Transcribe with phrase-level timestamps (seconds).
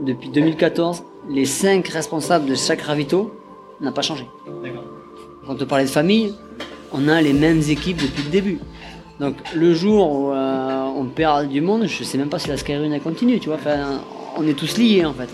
[0.00, 3.34] depuis 2014, les cinq responsables de chaque ravito
[3.80, 4.26] n'ont pas changé.
[5.46, 6.34] Quand on parlait de famille,
[6.92, 8.58] on a les mêmes équipes depuis le début.
[9.20, 12.56] Donc le jour où euh, on perd du monde, je sais même pas si la
[12.56, 13.56] Skyrun continue, tu vois.
[13.56, 14.00] Enfin,
[14.36, 15.28] on est tous liés en fait.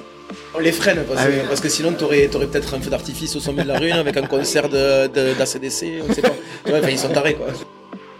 [0.54, 1.38] On les freine parce, Ah que, oui.
[1.48, 4.16] parce que sinon tu aurais, peut-être un feu d'artifice au sommet de la rune avec
[4.16, 6.28] un concert d'ACDC, on sait pas.
[6.66, 7.46] Ouais, enfin, ils sont tarés quoi.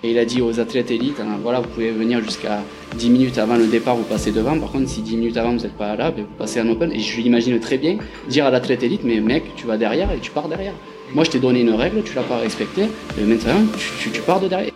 [0.03, 2.61] Et il a dit aux athlètes élites, hein, voilà, vous pouvez venir jusqu'à
[2.97, 4.59] 10 minutes avant le départ, vous passez devant.
[4.59, 6.93] Par contre, si 10 minutes avant vous n'êtes pas là, ben, vous passez en open.
[6.93, 7.96] Et je l'imagine très bien
[8.29, 10.75] dire à l'athlète élite, mais mec, tu vas derrière et tu pars derrière.
[11.14, 12.85] Moi, je t'ai donné une règle, tu l'as pas respectée,
[13.21, 14.73] et maintenant, tu, tu- tu pars de derrière.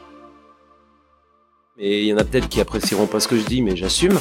[1.79, 4.19] Et il y en a peut-être qui apprécieront pas ce que je dis, mais j'assume.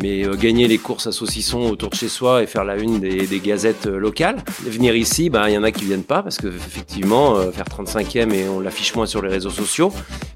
[0.00, 3.00] Mais euh, gagner les courses à saucisson autour de chez soi et faire la une
[3.00, 4.36] des, des gazettes euh, locales.
[4.64, 7.64] Venir ici, bah, il y en a qui viennent pas parce que effectivement, euh, faire
[7.66, 9.92] 35e et on l'affiche moins sur les réseaux sociaux.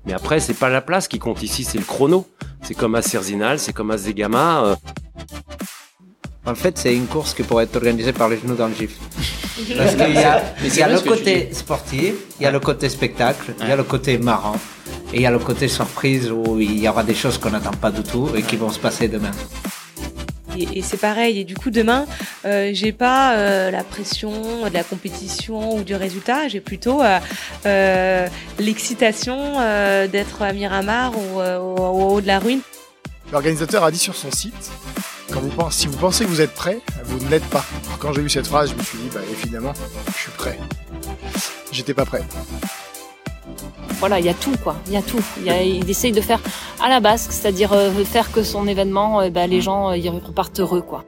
[0.07, 2.27] Mais après, c'est pas la place qui compte ici, c'est le chrono.
[2.63, 4.65] C'est comme à Cerzinal, c'est comme à Zegama.
[4.65, 4.75] euh,
[6.47, 8.99] En fait, c'est une course qui pourrait être organisée par les genoux dans le gif.
[9.77, 10.43] Parce qu'il y a,
[10.77, 13.85] y a le côté sportif, il y a le côté spectacle, il y a le
[13.85, 14.57] côté marrant,
[15.13, 17.71] et il y a le côté surprise où il y aura des choses qu'on n'attend
[17.73, 19.31] pas du tout et qui vont se passer demain.
[20.59, 21.39] Et, et c'est pareil.
[21.41, 22.07] Et du coup, demain,
[22.47, 24.33] euh, j'ai pas euh, la pression
[24.67, 26.49] de la compétition ou du résultat.
[26.49, 27.19] J'ai plutôt euh,
[27.67, 28.27] euh,
[28.59, 32.61] l'excitation euh, d'être à Miramar ou euh, au, au haut de la ruine.
[33.33, 34.71] L'organisateur a dit sur son site
[35.33, 37.65] quand vous pensez, si vous pensez que vous êtes prêt, vous ne l'êtes pas.
[37.87, 39.73] Alors, quand j'ai vu cette phrase, je me suis dit, bah évidemment,
[40.15, 40.59] je suis prêt.
[41.73, 42.23] J'étais pas prêt.
[43.99, 44.77] Voilà, il y a tout, quoi.
[44.87, 45.23] Il y a tout.
[45.45, 46.41] Il, essaye de faire
[46.83, 50.09] à la basque, c'est-à-dire euh, faire que son événement, euh, bah, les gens euh, y
[50.11, 51.05] repartent heureux, quoi.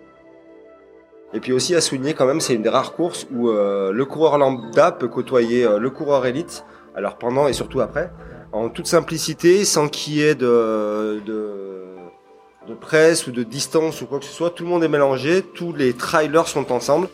[1.35, 4.39] Et puis aussi à souligner quand même, c'est une des rares courses où le coureur
[4.39, 6.65] lambda peut côtoyer le coureur élite,
[6.97, 8.11] alors pendant et surtout après,
[8.53, 14.21] en toute simplicité, sans qu'il y ait de, de presse ou de distance ou quoi
[14.21, 14.49] que ce soit.
[14.49, 17.09] Tout le monde est mélangé, tous les trailers sont ensemble.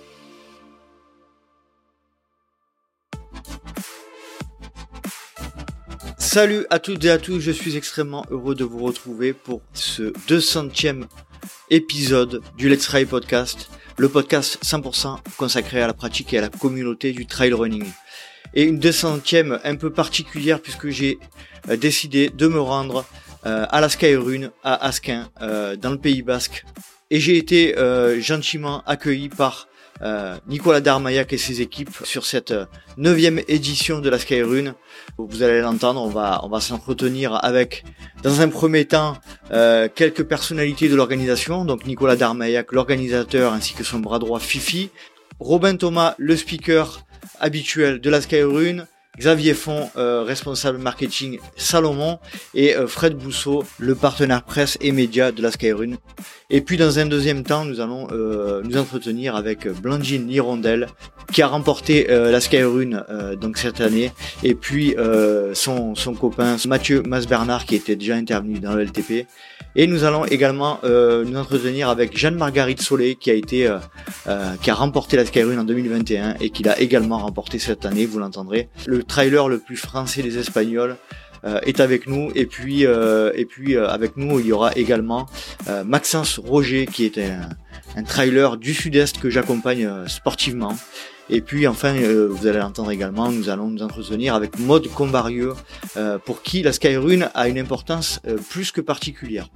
[6.34, 10.12] Salut à toutes et à tous, je suis extrêmement heureux de vous retrouver pour ce
[10.26, 11.04] 200e
[11.70, 16.48] épisode du Let's Try Podcast, le podcast 100% consacré à la pratique et à la
[16.48, 17.86] communauté du trail running.
[18.52, 21.20] Et une 200e un peu particulière puisque j'ai
[21.68, 23.04] euh, décidé de me rendre
[23.46, 26.64] euh, à la Skyrun à Asquin euh, dans le Pays Basque
[27.12, 27.76] et j'ai été
[28.18, 29.68] gentiment accueilli par
[30.02, 32.66] euh, Nicolas Darmaillac et ses équipes sur cette euh,
[32.96, 34.74] neuvième édition de la Skyrun.
[35.18, 37.84] Vous allez l'entendre, on va, on va s'entretenir avec,
[38.22, 39.16] dans un premier temps,
[39.52, 41.64] euh, quelques personnalités de l'organisation.
[41.64, 44.90] Donc Nicolas Darmaillac, l'organisateur, ainsi que son bras droit Fifi.
[45.38, 47.04] Robin Thomas, le speaker
[47.40, 48.86] habituel de la Skyrun.
[49.18, 52.18] Xavier Font, euh, responsable marketing Salomon,
[52.54, 55.94] et euh, Fred Bousseau, le partenaire presse et média de la Skyrun.
[56.50, 60.88] Et puis dans un deuxième temps, nous allons euh, nous entretenir avec Blandine Hirondelle,
[61.32, 63.02] qui a remporté la Skyrun
[63.40, 64.94] donc cette année, et puis
[65.54, 69.26] son, son copain Mathieu Masbernard, qui était déjà intervenu dans le LTP.
[69.76, 73.78] Et nous allons également euh, nous entretenir avec Jeanne-Marguerite Solé, qui a été euh,
[74.28, 78.06] euh, qui a remporté la Skyrun en 2021 et qui l'a également remporté cette année,
[78.06, 78.68] vous l'entendrez.
[78.86, 80.96] Le trailer le plus français des Espagnols
[81.44, 84.72] euh, est avec nous et puis euh, et puis euh, avec nous il y aura
[84.76, 85.26] également
[85.84, 87.50] Maxence Roger qui est un,
[87.96, 90.74] un trailer du sud-est que j'accompagne sportivement.
[91.30, 95.54] Et puis enfin, euh, vous allez l'entendre également, nous allons nous entretenir avec Maud Combarieux,
[95.96, 99.48] euh, pour qui la Skyrun a une importance euh, plus que particulière.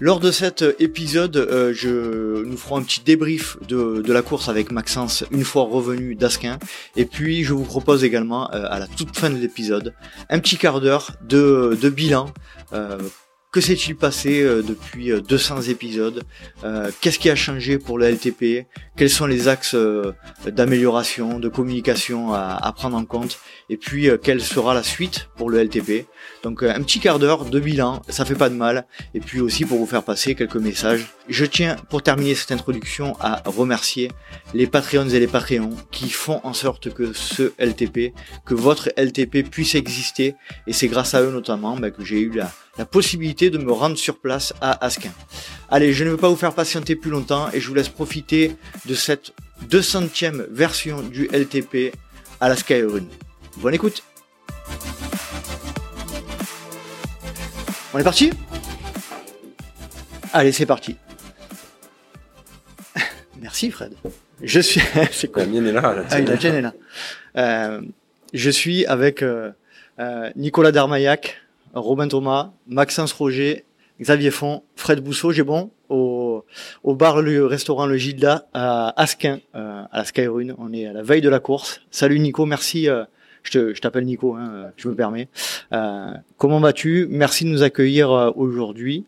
[0.00, 1.36] Lors de cet épisode,
[1.74, 6.58] je, nous ferons un petit débrief de, la course avec Maxence une fois revenu d'Asquin.
[6.96, 9.94] Et puis je vous propose également, à la toute fin de l'épisode,
[10.28, 12.32] un petit quart d'heure de bilan.
[13.52, 16.22] Euh, que s'est-il passé euh, depuis euh, 200 épisodes
[16.64, 20.12] Euh, Qu'est-ce qui a changé pour le LTP Quels sont les axes euh,
[20.46, 23.38] d'amélioration, de communication à, à prendre en compte?
[23.68, 26.06] Et puis euh, quelle sera la suite pour le LTP
[26.42, 28.86] Donc euh, un petit quart d'heure de bilan, ça fait pas de mal.
[29.14, 31.06] Et puis aussi pour vous faire passer quelques messages.
[31.28, 34.10] Je tiens pour terminer cette introduction à remercier
[34.54, 38.14] les Patreons et les Patreons qui font en sorte que ce LTP,
[38.44, 40.34] que votre LTP puisse exister.
[40.66, 43.72] Et c'est grâce à eux notamment bah, que j'ai eu la, la possibilité de me
[43.72, 45.12] rendre sur place à Asquin.
[45.68, 48.56] Allez, je ne veux pas vous faire patienter plus longtemps et je vous laisse profiter
[48.86, 49.32] de cette
[49.68, 51.94] 200e version du LTP
[52.40, 53.04] à la Skyrun.
[53.58, 54.02] Bonne écoute
[57.94, 58.30] On est parti?
[60.32, 60.96] Allez, c'est parti.
[63.38, 63.92] Merci Fred.
[64.42, 64.80] Je suis...
[65.12, 65.44] c'est quoi?
[65.44, 65.82] La mienne est là.
[65.94, 66.72] la ah, la tienne est là.
[67.36, 67.82] Euh,
[68.32, 69.52] je suis avec euh,
[69.98, 71.41] euh, Nicolas Darmaillac,
[71.74, 73.64] Robin Thomas, Maxence Roger,
[74.00, 79.82] Xavier Font, Fred Bousseau, j'ai bon au, bar, le restaurant Le Gilda à Asquin, euh,
[79.90, 80.54] à la Skyrune.
[80.58, 81.80] On est à la veille de la course.
[81.90, 82.88] Salut Nico, merci.
[82.88, 83.04] euh,
[83.44, 85.28] je t'appelle Nico, hein, euh, je me permets.
[86.38, 87.06] Comment vas-tu?
[87.10, 89.04] Merci de nous accueillir aujourd'hui.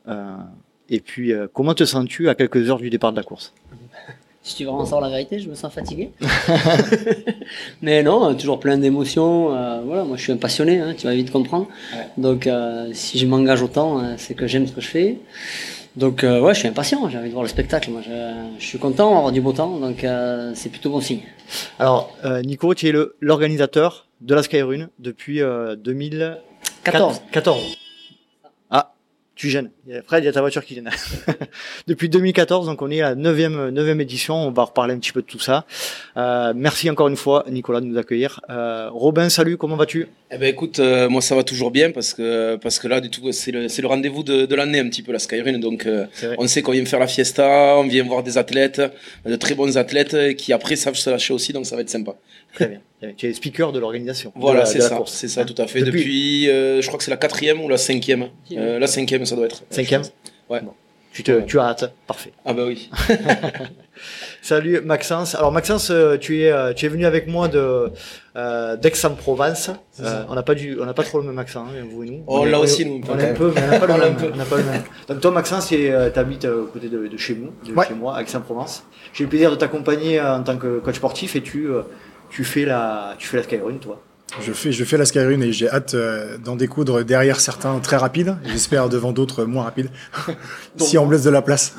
[0.90, 3.54] Et puis, comment te sens-tu à quelques heures du départ de la course?
[4.46, 6.10] Si tu veux en savoir la vérité, je me sens fatigué.
[7.82, 9.54] Mais non, euh, toujours plein d'émotions.
[9.56, 11.66] euh, voilà, moi je suis un passionné, hein, tu vas vite comprendre.
[12.18, 15.18] Donc euh, si je m'engage autant, c'est que j'aime ce que je fais.
[15.96, 17.90] Donc euh, ouais, je suis impatient, j'ai envie de voir le spectacle.
[17.90, 18.10] Moi, je,
[18.58, 20.04] je suis content d'avoir du beau temps, donc
[20.54, 21.20] c'est plutôt bon signe.
[21.78, 22.14] Alors,
[22.44, 27.22] Nico, tu es le- l'organisateur de la Skyrune depuis euh, 2014.
[27.32, 27.76] 14.
[29.36, 29.70] Tu gênes.
[30.06, 30.88] Fred, il y a ta voiture qui gêne.
[31.88, 34.36] depuis 2014, donc on est à la 9e, 9e édition.
[34.36, 35.66] On va reparler un petit peu de tout ça.
[36.16, 38.40] Euh, merci encore une fois, Nicolas, de nous accueillir.
[38.48, 40.06] Euh, Robin, salut, comment vas-tu?
[40.30, 43.10] Eh ben écoute, euh, moi ça va toujours bien parce que parce que là du
[43.10, 45.86] tout c'est le le rendez-vous de, de l'année un petit peu la Skyrun donc
[46.38, 48.80] on sait qu'on vient faire la fiesta, on vient voir des athlètes,
[49.26, 52.14] de très bons athlètes qui après savent se lâcher aussi donc ça va être sympa.
[52.54, 52.80] Très bien.
[53.18, 54.32] Tu es speaker de l'organisation.
[54.34, 55.80] Voilà la- c'est la ça, c'est ça tout à fait.
[55.80, 59.26] Depuis- Depuis, euh, je crois que c'est la quatrième ou la cinquième, Euh, la cinquième
[59.26, 59.62] ça doit être.
[59.68, 60.02] Cinquième
[60.48, 60.60] Ouais.
[61.12, 61.92] Tu, te, tu as hâte.
[62.08, 62.32] Parfait.
[62.44, 62.90] Ah bah oui.
[64.42, 65.34] Salut Maxence.
[65.34, 67.90] Alors Maxence, euh, tu es euh, tu es venu avec moi de
[68.36, 69.70] euh, d'Aix-en-Provence.
[70.00, 72.10] Euh, on n'a pas du on n'a pas trop le même accent hein, vous et
[72.10, 72.24] nous.
[72.26, 73.34] Oh, On là est- aussi, on- nous, On quand a un même.
[73.36, 74.16] peu mais on n'a pas le On l'a un même.
[74.16, 74.30] peu.
[74.32, 74.82] On n'a pas le même.
[75.08, 77.86] Donc toi Maxence, tu habites à côté de, de chez nous, de Ouais.
[77.86, 78.84] chez moi, à Aix-en-Provence.
[79.12, 81.82] J'ai le plaisir de t'accompagner euh, en tant que coach sportif et tu euh,
[82.34, 84.02] tu fais la tu fais la Skyrun toi.
[84.40, 87.96] Je fais, je fais la Skyrun et j'ai hâte euh, d'en découdre derrière certains très
[87.96, 88.36] rapides.
[88.44, 89.90] J'espère devant d'autres moins rapides.
[90.76, 91.76] si on me laisse de la place.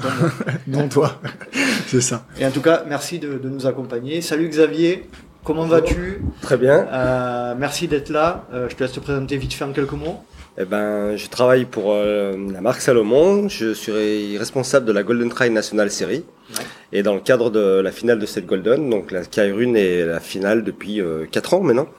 [0.65, 1.19] Dont toi.
[1.87, 2.25] C'est ça.
[2.39, 4.21] Et en tout cas, merci de, de nous accompagner.
[4.21, 5.09] Salut Xavier,
[5.43, 6.21] comment vas-tu?
[6.41, 6.87] Très bien.
[6.89, 8.45] Euh, Merci d'être là.
[8.53, 10.23] Euh, je te laisse te présenter vite fait en quelques mots.
[10.57, 13.49] Eh ben, je travaille pour euh, la marque Salomon.
[13.49, 16.23] Je suis responsable de la Golden Trail National Series.
[16.93, 20.19] Et dans le cadre de la finale de cette Golden, donc la Skyrun est la
[20.21, 21.89] finale depuis 4 ans maintenant.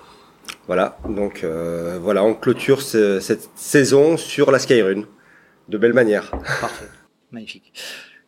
[0.68, 5.02] Voilà, donc euh, voilà, on clôture ce- cette saison sur la Skyrun
[5.68, 6.30] de belle manière.
[6.60, 6.86] Parfait,
[7.30, 7.72] magnifique.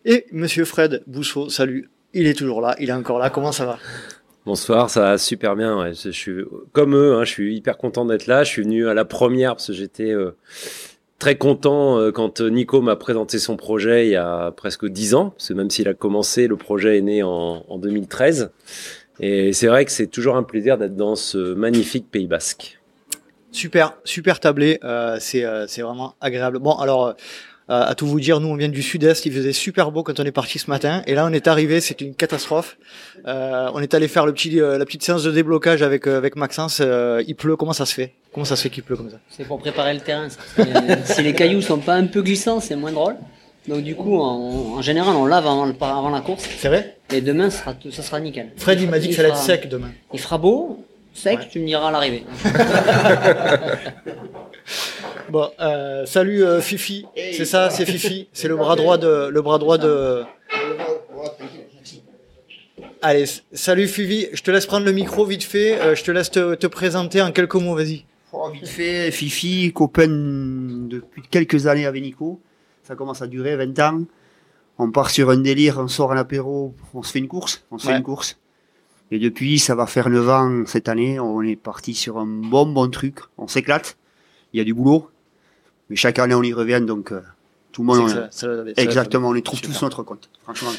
[0.04, 1.90] Et Monsieur Fred Bousseau, salut.
[2.12, 3.30] Il est toujours là, il est encore là.
[3.30, 3.78] Comment ça va?
[4.48, 5.92] Bonsoir, ça va super bien.
[5.92, 6.42] Je suis
[6.72, 8.44] comme eux, hein, je suis hyper content d'être là.
[8.44, 10.30] Je suis venu à la première parce que j'étais euh,
[11.18, 15.34] très content euh, quand Nico m'a présenté son projet il y a presque dix ans.
[15.36, 18.50] Parce même s'il a commencé, le projet est né en, en 2013.
[19.20, 22.80] Et c'est vrai que c'est toujours un plaisir d'être dans ce magnifique Pays Basque.
[23.52, 24.78] Super, super tablé.
[24.82, 26.58] euh, c'est euh, c'est vraiment agréable.
[26.58, 27.14] Bon, alors.
[27.70, 30.18] Euh, à tout vous dire, nous on vient du sud-est, il faisait super beau quand
[30.20, 32.78] on est parti ce matin, et là on est arrivé, c'était une catastrophe.
[33.26, 36.16] Euh, on est allé faire le petit, euh, la petite séance de déblocage avec euh,
[36.18, 36.80] avec Maxence.
[36.80, 38.12] euh, il pleut, comment ça se fait?
[38.32, 39.18] Comment ça se fait qu'il pleut comme ça?
[39.30, 40.28] C'est pour préparer le terrain.
[40.28, 40.38] ça.
[41.04, 43.16] Si les cailloux sont pas un peu glissants, c'est moins drôle.
[43.66, 46.42] Donc du coup, en, en général, on lave avant, le- avant la course.
[46.58, 46.96] C'est vrai?
[47.12, 48.50] Et demain, ça sera, ça sera nickel.
[48.56, 49.90] Fred, il m'a dit que ça allait être sec demain.
[50.14, 50.84] Il fera beau,
[51.18, 51.48] sec, Ouais.
[51.50, 52.24] tu me diras à l'arrivée.
[55.30, 57.04] Bon, euh, salut euh, Fifi.
[57.14, 58.28] C'est ça, c'est Fifi.
[58.32, 60.24] C'est le bras droit de, le bras droit de.
[63.02, 64.28] Allez, salut Fifi.
[64.32, 65.78] Je te laisse prendre le micro vite fait.
[65.80, 67.74] Euh, je te laisse te, te présenter en quelques mots.
[67.74, 68.04] Vas-y.
[68.32, 72.40] Oh, vite fait, Fifi, copain depuis quelques années avec Nico.
[72.82, 74.02] Ça commence à durer 20 ans.
[74.78, 77.64] On part sur un délire, on sort à l'apéro, on se fait une course.
[77.70, 77.92] On se Ouais.
[77.92, 78.38] fait une course.
[79.10, 81.18] Et depuis, ça va faire 9 ans cette année.
[81.18, 83.16] On est parti sur un bon, bon truc.
[83.38, 83.96] On s'éclate.
[84.52, 85.08] Il y a du boulot.
[85.88, 87.20] Mais chaque année, on y revient, donc euh,
[87.72, 88.08] tout le monde.
[88.10, 89.74] Ça- ça ça exactement, on y trouve Super.
[89.74, 90.28] tous notre compte.
[90.42, 90.70] Franchement.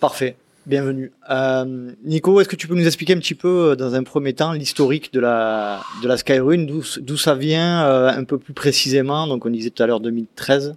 [0.00, 0.36] Parfait.
[0.66, 1.12] Bienvenue.
[1.30, 4.34] Euh, Nico, est-ce que tu peux nous expliquer un petit peu, euh, dans un premier
[4.34, 8.52] temps, l'historique de la, de la Skyrun, d'où, d'où ça vient, euh, un peu plus
[8.52, 10.74] précisément Donc, on disait tout à l'heure 2013.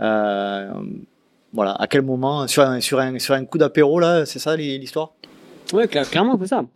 [0.00, 0.72] Euh,
[1.52, 4.56] voilà, à quel moment Sur un, sur un, sur un coup d'apéro, là, c'est ça
[4.56, 5.12] l'histoire?
[5.72, 6.66] Ouais, cla- clairement, c'est ça.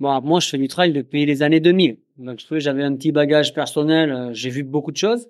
[0.00, 1.98] Bon, moi, je fais du trail depuis les années 2000.
[2.18, 4.10] Donc, j'avais un petit bagage personnel.
[4.12, 5.28] euh, J'ai vu beaucoup de choses.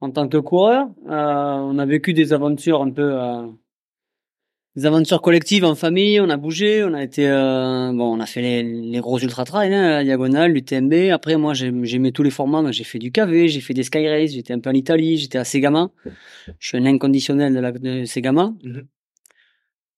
[0.00, 3.46] En tant que coureur, euh, on a vécu des aventures un peu, euh,
[4.76, 6.20] des aventures collectives en famille.
[6.20, 9.90] On a bougé, on a été, bon, on a fait les, gros ultra trail, hein,
[9.90, 11.10] la diagonale, l'UTMB.
[11.12, 12.70] Après, moi, j'aim- j'aimais tous les formats.
[12.70, 15.38] J'ai fait du KV, j'ai fait des sky race, j'étais un peu en Italie, j'étais
[15.38, 15.90] à Segama.
[16.60, 18.54] Je suis un inconditionnel de, la, de Segama.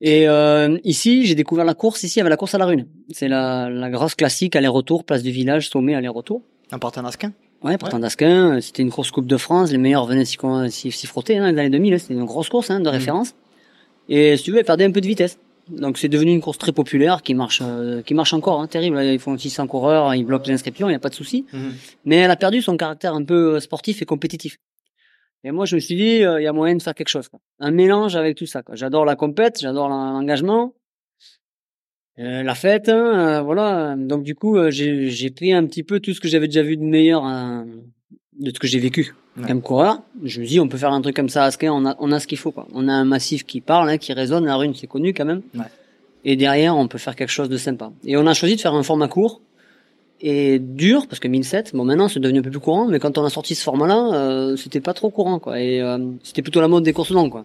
[0.01, 2.87] Et euh, ici, j'ai découvert la course ici avec la course à la rune.
[3.13, 6.43] C'est la, la grosse classique aller-retour, place du village, sommet aller-retour.
[6.73, 7.33] En partant d'Asquin?
[7.63, 11.37] Ouais, partant d'Asquin, euh, c'était une course Coupe de France, les meilleurs venaient s'y frotter
[11.37, 13.35] hein, dans les années 2000, hein, c'était une grosse course hein, de référence.
[14.09, 15.39] Et si tu veux, elle perdait un peu de vitesse.
[15.69, 19.01] Donc c'est devenu une course très populaire qui marche euh, qui marche encore, hein, terrible.
[19.03, 21.45] Ils font 600 coureurs, ils bloquent les inscriptions, il n'y a pas de souci.
[21.53, 21.73] Mhm.
[22.07, 24.57] Mais elle a perdu son caractère un peu euh, sportif et compétitif.
[25.45, 27.29] Et moi, je me suis dit, euh, il y a moyen de faire quelque chose.
[27.29, 27.41] Quoi.
[27.61, 28.63] Un mélange avec tout ça.
[28.63, 28.75] quoi.
[28.75, 30.75] J'adore la compète, j'adore l'en- l'engagement,
[32.19, 33.95] euh, la fête, hein, euh, voilà.
[33.97, 36.63] Donc du coup, euh, j'ai j'ai pris un petit peu tout ce que j'avais déjà
[36.63, 37.67] vu de meilleur hein,
[38.39, 39.47] de ce que j'ai vécu Ouais.
[39.47, 40.03] comme coureur.
[40.25, 42.11] Je me dis, on peut faire un truc comme ça à Ski, on a, on
[42.13, 42.51] a ce qu'il faut.
[42.51, 42.67] Quoi.
[42.75, 44.45] On a un massif qui parle, hein, qui résonne.
[44.45, 45.43] La rune, c'est connu quand même.
[45.55, 45.65] Ouais.
[46.25, 47.93] Et derrière, on peut faire quelque chose de sympa.
[48.05, 49.41] Et on a choisi de faire un format court
[50.23, 53.17] et dur parce que 1007 bon maintenant c'est devenu un peu plus courant mais quand
[53.19, 55.61] on a sorti ce format là euh, c'était pas trop courant quoi.
[55.61, 57.45] Et euh, c'était plutôt la mode des courses longues quoi.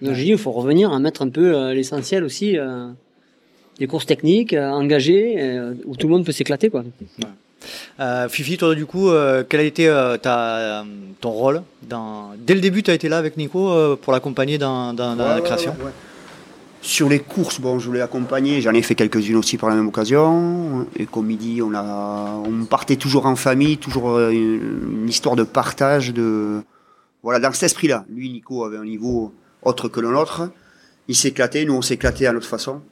[0.00, 2.88] Donc j'ai dit il faut revenir à mettre un peu euh, l'essentiel aussi euh,
[3.78, 6.82] des courses techniques euh, engagées euh, où tout le monde peut s'éclater quoi.
[8.00, 10.84] Euh, Fifi, toi, du coup, euh, quel a été euh, ta,
[11.20, 12.30] ton rôle dans...
[12.36, 15.22] Dès le début, tu as été là avec Nico euh, pour l'accompagner dans, dans- dans
[15.22, 15.70] Ouais, la ouais, création?
[15.78, 15.90] ouais, ouais.
[16.84, 19.86] Sur les courses, bon, je voulais accompagner, j'en ai fait quelques-unes aussi par la même
[19.86, 20.84] occasion.
[20.96, 25.36] Et comme il dit, on, a, on partait toujours en famille, toujours euh, une, histoire
[25.36, 26.60] de partage, de
[27.22, 28.04] voilà, dans cet esprit-là.
[28.10, 30.50] Lui, Nico avait un niveau autre que le nôtre.
[31.06, 32.82] Il s'éclatait, nous on s'éclatait à notre façon.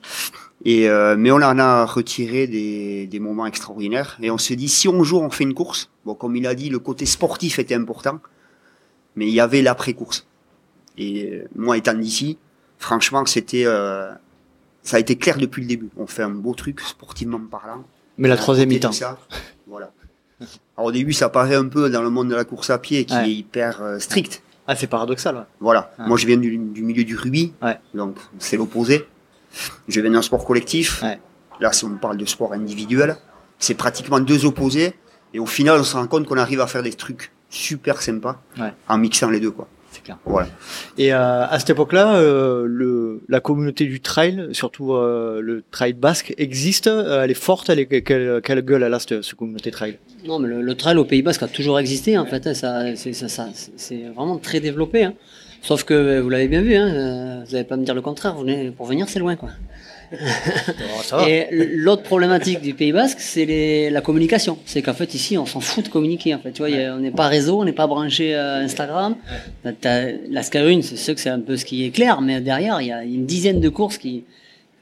[0.65, 4.19] Et euh, mais on en a retiré des, des moments extraordinaires.
[4.23, 6.55] Et on s'est dit, si un jour on fait une course, bon, comme il a
[6.55, 8.21] dit, le côté sportif était important,
[9.17, 10.29] mais il y avait l'après-course.
[10.97, 12.39] Et euh, moi, étant d'ici,
[12.81, 14.11] franchement, c'était, euh,
[14.83, 15.91] ça a été clair depuis le début.
[15.97, 17.85] On fait un beau truc sportivement parlant.
[18.19, 18.91] Mais la troisième mi-temps.
[19.69, 19.93] Voilà.
[20.77, 23.05] Alors au début, ça paraît un peu dans le monde de la course à pied
[23.05, 23.29] qui Ouais.
[23.29, 24.43] est hyper euh, strict.
[24.67, 25.37] Ah, c'est paradoxal.
[25.37, 25.43] ouais.
[25.61, 25.93] Voilà.
[25.99, 26.07] Ouais.
[26.07, 27.53] Moi, je viens du, du milieu du rugby,
[27.95, 29.07] donc c'est l'opposé.
[29.89, 31.03] Je viens d'un sport collectif.
[31.61, 33.17] Là, si on parle de sport individuel,
[33.59, 34.95] c'est pratiquement deux opposés.
[35.35, 38.41] Et au final, on se rend compte qu'on arrive à faire des trucs super sympas
[38.89, 39.69] en mixant les deux, quoi.
[39.93, 40.19] C'est clair.
[40.25, 40.49] Voilà.
[40.99, 45.95] Et euh, à cette époque-là, euh, le, la communauté du trail, surtout euh, le trail
[45.95, 46.87] basque, existe.
[46.87, 47.69] euh, elle est forte.
[47.71, 49.99] Elle est, quelle, quelle gueule elle a cette, cette communauté trail?
[50.27, 52.95] Non mais le, le trail au Pays Basque a toujours existé en fait hein, ça
[52.95, 55.15] c'est ça, ça- c'est vraiment très développé hein.
[55.63, 58.43] sauf que vous l'avez bien vu hein, vous n'allez pas me dire le contraire vous
[58.43, 59.49] venez- pour venir c'est loin quoi
[61.13, 61.17] Oh.
[61.27, 64.59] Et l'autre problématique du Pays Basque, c'est la communication.
[64.65, 66.35] C'est qu'en fait, ici, on s'en fout de communiquer.
[66.35, 69.17] En fait, tu vois, a- on n'est pas réseau, on n'est pas branché à Instagram.
[69.65, 72.41] T'as- t'as- La Skyrune, c'est sûr que c'est un peu ce qui est clair, mais
[72.41, 74.25] derrière, il y a une dizaine de courses qui,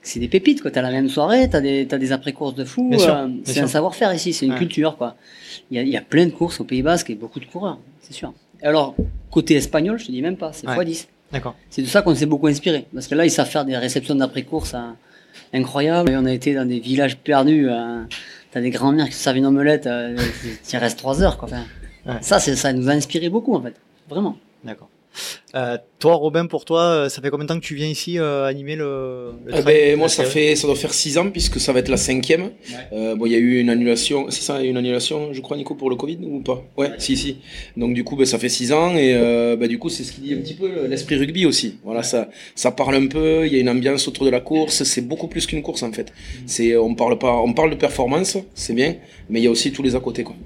[0.02, 0.70] c'est des pépites, quoi.
[0.70, 2.90] T'as la même soirée, t'as des, t'as des après-courses de fou.
[2.92, 4.58] Euh, c'est un savoir-faire ici, c'est une Ouais.
[4.58, 5.16] culture, quoi.
[5.70, 7.46] Il y, a, il y a plein de courses au Pays Basque et beaucoup de
[7.46, 8.32] coureurs, c'est sûr.
[8.62, 8.94] Alors,
[9.30, 10.74] côté espagnol, je te dis même pas, c'est Ouais.
[10.84, 11.06] x10.
[11.32, 11.54] D'accord.
[11.70, 12.86] C'est de ça qu'on s'est beaucoup inspiré.
[12.92, 14.96] Parce que là, ils savent faire des réceptions d'après-course hein,
[15.52, 16.10] incroyables.
[16.10, 17.68] Et on a été dans des villages perdus.
[17.70, 18.08] Hein.
[18.50, 20.16] T'as des grands-mères qui se servent une omelette, euh,
[20.66, 21.36] tu restes trois heures.
[21.38, 21.48] Quoi.
[21.48, 21.64] Enfin,
[22.06, 22.14] Ouais.
[22.22, 23.74] Ça, ça nous a inspiré beaucoup, en fait.
[24.08, 24.38] Vraiment.
[24.64, 24.88] D'accord.
[25.54, 28.18] Euh, toi, Robin, pour toi, euh, ça fait combien de temps que tu viens ici
[28.18, 31.58] euh, animer le, le Eh ben, moi, ça fait, ça doit faire 6 ans puisque
[31.58, 32.50] ça va être la cinquième.
[32.92, 34.26] Euh, bon, il y a eu une annulation.
[34.30, 36.64] C'est ça, une annulation, je crois, Nico, pour le Covid ou pas?
[36.76, 37.38] Ouais, si, si.
[37.76, 39.14] Donc du coup, ben, ça fait 6 ans et
[39.58, 41.78] ben, du coup, c'est ce qui dit un petit peu l'esprit rugby aussi.
[41.84, 43.46] Voilà, ça, ça parle un peu.
[43.46, 44.82] Il y a une ambiance autour de la course.
[44.84, 46.12] C'est beaucoup plus qu'une course en fait.
[46.46, 48.96] C'est, on parle pas, on parle de performance, c'est bien,
[49.28, 50.36] mais il y a aussi tous les à côté, quoi.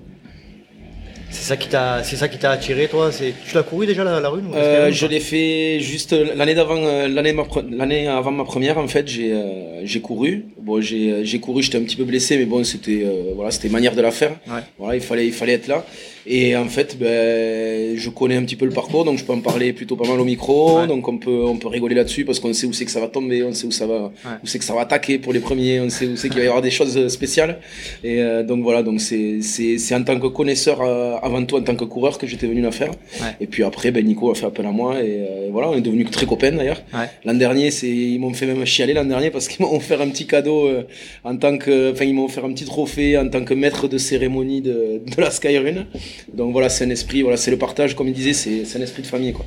[1.32, 3.10] C'est ça qui t'a, c'est ça qui t'a attiré, toi?
[3.10, 6.76] C'est, tu l'as couru déjà la, la rune Euh, je l'ai fait juste l'année d'avant,
[6.84, 10.44] euh, l'année avant ma première en fait, j'ai euh, j'ai couru.
[10.60, 13.70] Bon, j'ai j'ai couru, j'étais un petit peu blessé, mais bon, c'était euh, voilà, c'était
[13.70, 14.32] manière de la faire.
[14.46, 14.60] Ouais.
[14.78, 15.84] Voilà, il fallait il fallait être là.
[16.26, 19.40] Et en fait, ben, je connais un petit peu le parcours, donc je peux en
[19.40, 20.80] parler plutôt pas mal au micro.
[20.80, 20.86] Ouais.
[20.86, 23.08] Donc on peut on peut rigoler là-dessus parce qu'on sait où c'est que ça va
[23.08, 24.12] tomber, on sait où ça va
[24.42, 26.44] où c'est que ça va attaquer pour les premiers, on sait où c'est qu'il va
[26.44, 27.58] y avoir des choses spéciales.
[28.04, 31.56] Et euh, donc voilà, donc c'est c'est c'est en tant que connaisseur euh, avant tout
[31.56, 32.90] en tant que coureur que j'étais venu la faire.
[33.20, 33.36] Ouais.
[33.40, 35.80] Et puis après, ben Nico a fait appel à moi et euh, voilà, on est
[35.80, 36.82] devenus très copains d'ailleurs.
[36.94, 37.06] Ouais.
[37.24, 40.08] L'an dernier, c'est ils m'ont fait même chialer l'an dernier parce qu'ils m'ont offert un
[40.08, 40.84] petit cadeau euh,
[41.24, 43.98] en tant que, enfin ils m'ont offert un petit trophée en tant que maître de
[43.98, 45.86] cérémonie de, de la Skyrun.
[46.32, 48.82] Donc voilà, c'est un esprit, voilà, c'est le partage, comme il disait, c'est c'est un
[48.82, 49.44] esprit de famille quoi.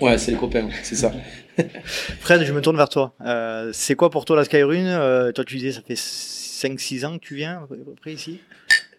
[0.00, 1.12] Ouais, c'est les copains, c'est ça.
[2.20, 3.14] Fred, je me tourne vers toi.
[3.24, 7.18] Euh, c'est quoi pour toi la Skyrun euh, Toi, tu disais, ça fait 5-6 ans
[7.18, 8.40] que tu viens à peu près ici.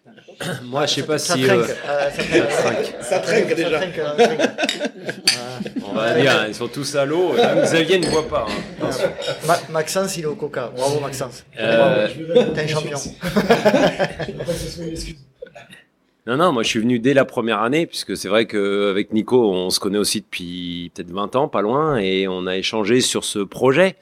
[0.64, 1.42] Moi, je sais pas ça si.
[1.42, 2.10] trinque, euh, euh,
[2.50, 2.94] ça trinque.
[3.02, 3.80] Ça trinque déjà.
[3.80, 4.50] Ça trinque, ça trinque.
[5.84, 7.34] on va dire, ils sont tous à l'eau.
[7.62, 8.46] Xavier ne voit pas.
[8.48, 8.88] hein.
[9.46, 10.72] Ma- Maxence, il est au coca.
[10.76, 11.44] Bravo, Maxence.
[11.58, 12.52] Euh, Bravo.
[12.54, 12.98] T'es un champion.
[16.28, 19.50] Non, non, moi je suis venu dès la première année, puisque c'est vrai qu'avec Nico,
[19.50, 23.24] on se connaît aussi depuis peut-être 20 ans, pas loin, et on a échangé sur
[23.24, 23.96] ce projet.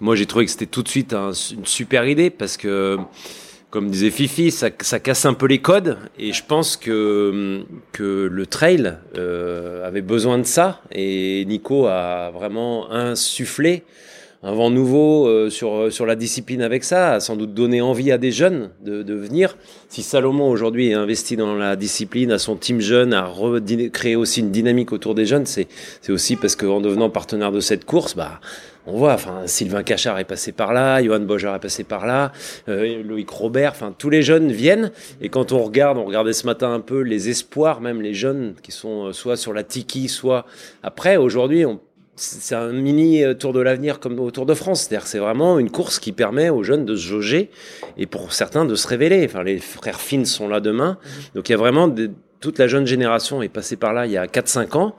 [0.00, 2.96] Moi j'ai trouvé que c'était tout de suite un- une super idée, parce que,
[3.68, 8.30] comme disait Fifi, ça, ça casse un peu les codes, et je pense que, que
[8.32, 13.84] le trail euh, avait besoin de ça, et Nico a vraiment insufflé
[14.42, 17.80] un vent nouveau euh, sur, euh, sur la discipline avec ça, a sans doute donné
[17.80, 19.56] envie à des jeunes de, de venir.
[19.88, 23.32] Si Salomon aujourd'hui est investi dans la discipline, à son team jeune, a
[23.92, 25.66] créé aussi une dynamique autour des jeunes, c'est
[26.08, 28.40] aussi parce qu'en devenant partenaire de cette course, bah,
[28.86, 32.32] on voit, enfin, Sylvain Cachard est passé par là, Johan Boger est passé par là,
[32.68, 34.92] euh, Loïc Robert, enfin, tous les jeunes viennent.
[35.20, 38.54] Et quand on regarde, on regardait ce matin un peu les espoirs, même les jeunes
[38.62, 40.46] qui sont soit sur la Tiki, soit
[40.82, 41.16] après.
[41.16, 41.78] Aujourd'hui, on
[42.18, 44.82] c'est un mini euh, Tour de l'avenir comme au Tour de France.
[44.82, 47.50] C'est-à-dire c'est vraiment une course qui permet aux jeunes de se jauger
[47.96, 49.24] et pour certains de se révéler.
[49.24, 50.98] Enfin, les frères Finn sont là demain.
[51.34, 51.92] Donc il y a vraiment
[52.40, 54.94] toute la jeune génération est passée par là il y a 4-5 ans.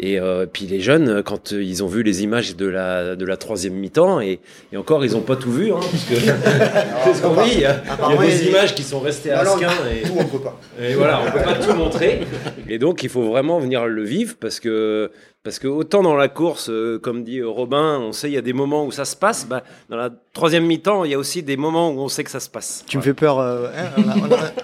[0.00, 3.24] Et euh, puis les jeunes, quand euh, ils ont vu les images de la de
[3.24, 4.38] la troisième mi-temps, et,
[4.72, 6.14] et encore ils n'ont pas tout vu, hein, parce que
[7.42, 10.06] oui, il y a, il y a des images qui sont restées à Asquin, et,
[10.06, 10.60] tout on peut pas.
[10.80, 12.20] Et voilà, on peut pas tout montrer.
[12.68, 15.10] Et donc il faut vraiment venir le vivre, parce que
[15.48, 18.42] parce que autant dans la course, euh, comme dit Robin, on sait il y a
[18.42, 19.46] des moments où ça se passe.
[19.48, 22.30] Bah, dans la troisième mi-temps, il y a aussi des moments où on sait que
[22.30, 22.84] ça se passe.
[22.86, 23.38] Tu me fais peur.
[23.38, 24.02] Euh, hein,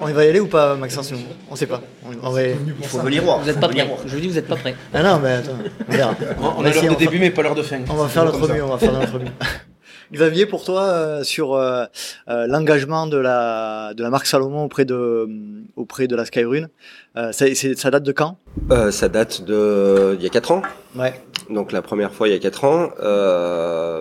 [0.02, 1.14] on, va y aller ou pas, Maxence
[1.50, 1.80] On sait pas.
[2.22, 3.38] On, va Il faut venir voir.
[3.38, 3.88] Vous êtes pas prêts.
[4.04, 4.74] Je vous dis, vous n'êtes pas prêts.
[4.92, 5.52] Ah non, mais attends,
[5.88, 6.14] on verra.
[6.58, 7.80] On, a l'heure de début, mais pas l'heure de fin.
[7.88, 8.62] On va faire notre mieux.
[8.62, 9.24] On va faire notre mieux.
[10.14, 11.84] Xavier, pour toi, euh, sur euh,
[12.28, 15.28] euh, l'engagement de la, de la marque Salomon auprès de,
[15.74, 16.68] auprès de la Skyrune,
[17.14, 18.38] ça, ça date de quand?
[18.90, 20.62] Ça date de il y a 4 ans.
[20.96, 21.20] Ouais.
[21.50, 22.90] Donc la première fois il y a 4 ans.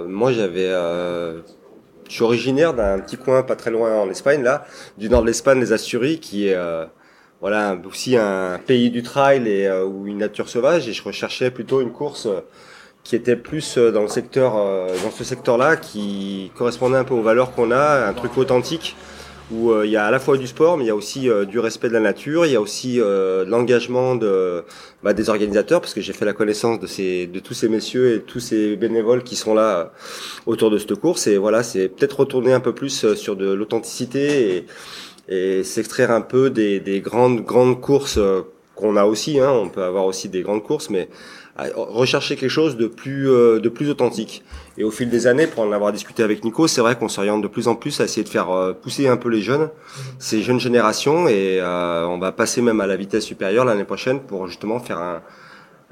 [0.08, 0.70] moi j'avais...
[0.70, 1.42] je
[2.10, 4.66] suis originaire d'un petit coin pas très loin en Espagne, là,
[4.98, 6.58] du nord de l'Espagne, les Asturies, qui est
[7.42, 10.88] voilà aussi un pays du trail et ou une nature sauvage.
[10.88, 12.28] Et je recherchais plutôt une course
[13.04, 17.14] qui était plus euh, dans le secteur, euh, dans ce secteur-là, qui correspondait un peu
[17.14, 18.96] aux valeurs qu'on a, un truc authentique
[19.52, 21.30] où euh, il y a à la fois du sport, mais il y a aussi
[21.50, 24.64] du respect de la nature, il y a aussi de l'engagement de,
[25.04, 28.16] bah, des organisateurs, parce que j'ai fait la connaissance de, ces, de tous ces messieurs
[28.16, 29.92] et tous ces bénévoles qui sont là
[30.46, 31.28] autour de cette course.
[31.28, 34.66] Et voilà, c'est peut-être retourner un peu plus sur de l'authenticité et,
[35.60, 38.20] et s'extraire un peu des, des grandes grandes courses
[38.76, 39.40] qu'on a aussi.
[39.40, 39.52] Hein.
[39.52, 41.10] On peut avoir aussi des grandes courses, mais
[41.56, 44.44] rechercher quelque chose de plus euh, de plus authentique.
[44.78, 47.44] Et au fil des années, pour en avoir discuté avec Nico, c'est vrai qu'on s'oriente
[47.44, 49.70] de plus en plus à essayer de faire euh, pousser un peu les jeunes,
[50.18, 54.20] ces jeunes générations, et euh, on va passer même à la vitesse supérieure l'année prochaine
[54.20, 55.22] pour justement faire un,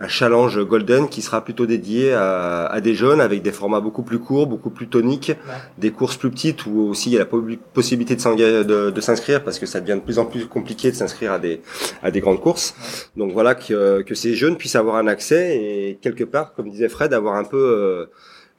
[0.01, 4.01] un challenge golden qui sera plutôt dédié à, à, des jeunes avec des formats beaucoup
[4.01, 5.33] plus courts, beaucoup plus toniques,
[5.77, 7.29] des courses plus petites où aussi il y a la
[7.73, 10.95] possibilité de, de, de s'inscrire parce que ça devient de plus en plus compliqué de
[10.95, 11.61] s'inscrire à des
[12.01, 12.73] à des grandes courses.
[13.15, 16.89] Donc voilà que, que ces jeunes puissent avoir un accès et quelque part, comme disait
[16.89, 18.05] Fred, avoir un peu euh,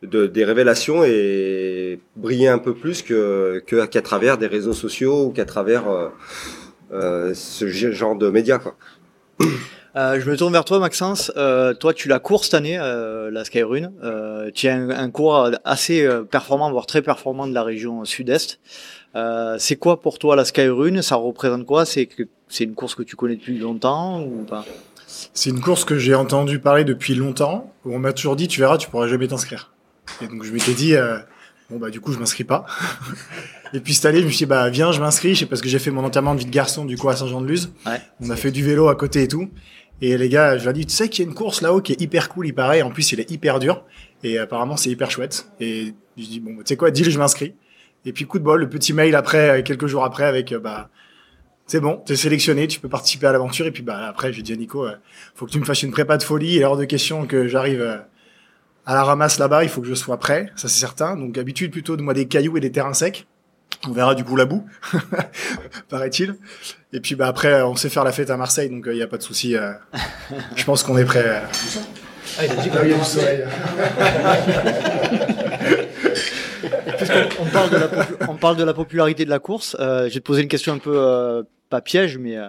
[0.07, 5.31] de, des révélations et briller un peu plus que qu'à travers des réseaux sociaux ou
[5.31, 6.09] qu'à travers euh,
[6.93, 8.77] euh, ce genre de médias quoi.
[9.95, 11.31] Euh, je me tourne vers toi, Maxence.
[11.37, 13.93] Euh, toi, tu la cours cette année, euh, la Skyrune.
[14.03, 18.05] Euh, tu as un, un, cours assez euh, performant, voire très performant de la région
[18.05, 18.59] sud-est.
[19.17, 21.85] Euh, c'est quoi pour toi la Skyrune Ça représente quoi?
[21.85, 24.65] C'est que c'est une course que tu connais depuis longtemps ou pas?
[25.35, 27.71] C'est une course que j'ai entendu parler depuis longtemps.
[27.85, 29.73] Où on m'a toujours dit, tu verras, tu pourras jamais t'inscrire.
[30.23, 30.95] Et donc je m'étais dit,
[31.69, 32.65] bon bah du coup je m'inscris pas.
[33.75, 35.37] Et puis cette année, je me suis dit, bah viens, je m'inscris.
[35.37, 37.73] C'est parce que j'ai fait mon enterrement de vie de garçon du coup à Saint-Jean-de-Luz.
[37.87, 39.49] Ouais, on a fait du vélo à côté et tout.
[40.05, 41.93] Et les gars, je leur dis, tu sais qu'il y a une course là-haut qui
[41.93, 42.83] est hyper cool, il paraît.
[42.83, 43.85] En plus, il est hyper dur.
[44.25, 45.47] Et apparemment, c'est hyper chouette.
[45.61, 47.55] Et je dis, bon, tu sais quoi, dis-le, je m'inscris.
[48.05, 50.91] Et puis, coup de bol, le petit mail après, quelques jours après, avec, bah,
[51.67, 53.65] c'est bon, t'es sélectionné, tu peux participer à l'aventure.
[53.65, 54.97] Et puis, bah, après, j'ai dit à Nico, euh,
[55.37, 56.59] faut que tu me fasses une prépa de folie.
[56.59, 57.99] Et hors de question que j'arrive euh,
[58.85, 60.51] à la ramasse là-bas, il faut que je sois prêt.
[60.57, 61.17] Ça, c'est certain.
[61.17, 63.25] Donc, habitude plutôt de moi des cailloux et des terrains secs.
[63.89, 64.65] On verra du coup la boue,
[65.89, 66.37] paraît-il.
[66.93, 69.09] Et puis bah après, on sait faire la fête à Marseille, donc il n'y a
[69.09, 69.57] pas de souci.
[69.57, 69.73] Euh,
[70.57, 71.43] je pense qu'on est prêt.
[72.39, 73.45] Ah, il a dit qu'il y a du soleil.
[77.41, 77.89] on, parle de la
[78.29, 80.73] on parle de la popularité de la course, euh, je vais te poser une question
[80.73, 82.49] un peu euh, pas piège, mais euh,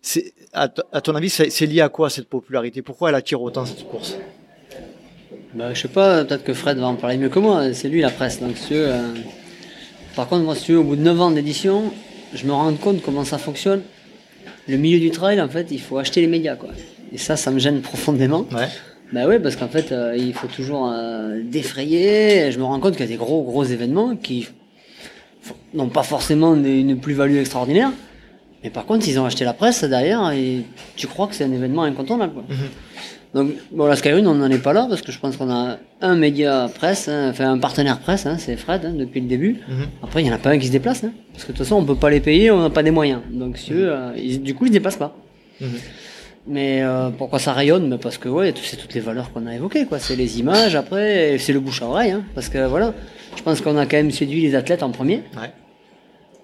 [0.00, 2.82] c'est à, à, ton avis, c'est lié à quoi cette popularité?
[2.82, 4.16] Pourquoi elle attire autant cette course?
[5.54, 7.72] Bah, Je sais pas, peut-être que Fred va en parler mieux que moi.
[7.72, 9.00] C'est lui la presse, donc si euh,
[10.14, 11.92] par contre, moi, si tu veux, au bout de 9 ans d'édition,
[12.34, 13.82] je me rends compte comment ça fonctionne.
[14.68, 16.70] Le milieu du trail, en fait, il faut acheter les médias, quoi.
[17.12, 18.46] Et ça, ça me gêne profondément.
[18.52, 18.68] Ouais.
[19.12, 22.50] Bah ouais, parce qu'en fait, euh, il faut toujours euh, défrayer.
[22.50, 24.48] Je me rends compte qu'il y a des gros, gros événements qui
[25.74, 27.90] n'ont pas forcément une plus-value extraordinaire.
[28.62, 30.62] Mais par contre, ils ont acheté la presse derrière et
[30.96, 32.32] tu crois que c'est un événement incontournable.
[32.32, 32.44] Quoi.
[32.48, 32.68] Mhm.
[33.34, 35.78] Donc, bon, la Skyrune, on n'en est pas là parce que je pense qu'on a
[36.02, 39.60] un média presse, hein, enfin un partenaire presse, hein, c'est Fred hein, depuis le début.
[39.68, 39.86] Mhm.
[40.02, 41.00] Après, il n'y en a pas un qui se déplace,
[41.32, 43.20] parce que de toute façon, on peut pas les payer, on n'a pas des moyens.
[43.30, 45.16] Donc, si eux, euh, ils- du coup, ils se déplacent pas.
[45.62, 45.68] Mhm.
[46.46, 47.88] Mais euh, pourquoi ça rayonne?
[47.88, 49.86] Mais Parce que ouais, c'est toutes les valeurs qu'on a évoquées.
[49.86, 49.98] quoi.
[49.98, 52.16] C'est les images, après, et c'est le bouche à oreille.
[52.34, 52.92] Parce que voilà,
[53.36, 55.22] je pense qu'on a quand même séduit les athlètes en premier.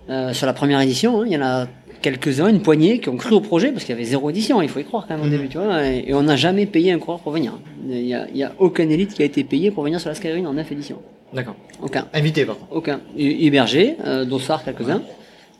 [0.08, 1.66] Euh, sur la première édition, il y en a
[2.00, 4.68] quelques-uns, une poignée, qui ont cru au projet, parce qu'il y avait zéro édition, il
[4.68, 5.86] faut y croire quand même au début, tu vois.
[5.86, 7.58] Et, et on n'a jamais payé un coureur pour venir.
[7.88, 10.08] Il n'y a, il y a aucun élite qui a été payé pour venir sur
[10.08, 10.98] la Skyrun en 9 éditions.
[11.32, 11.56] D'accord.
[11.82, 12.06] Aucun.
[12.14, 12.72] Invité, par contre.
[12.74, 13.00] Aucun.
[13.16, 15.02] Hébergé, euh, Dossard, quelques-uns.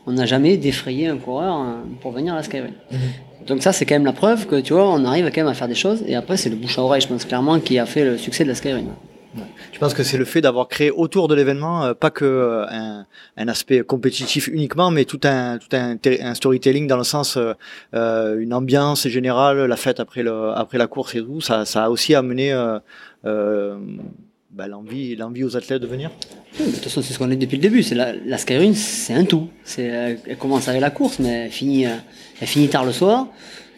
[0.07, 2.71] On n'a jamais défrayé un coureur hein, pour venir à la Skyrun.
[3.45, 5.53] Donc ça, c'est quand même la preuve que, tu vois, on arrive quand même à
[5.53, 6.03] faire des choses.
[6.07, 8.43] Et après, c'est le bouche à oreille, je pense clairement, qui a fait le succès
[8.43, 8.83] de la Skyrun.
[9.71, 12.65] Je pense que c'est le fait d'avoir créé autour de l'événement euh, pas que euh,
[13.37, 17.53] un, aspect compétitif uniquement, mais tout un tout un, storytelling dans le sens euh,
[17.93, 21.41] euh, une ambiance générale, la fête après le après la course et tout.
[21.41, 22.51] Ça a aussi amené
[23.23, 26.09] bah, l'envie l'envie aux athlètes de venir.
[26.59, 27.83] De toute façon, c'est ce qu'on est depuis le début.
[27.83, 29.47] C'est la, la Skyrun, c'est un tout.
[29.77, 33.27] Elle commence avec la course, mais finit, elle finit tard le soir.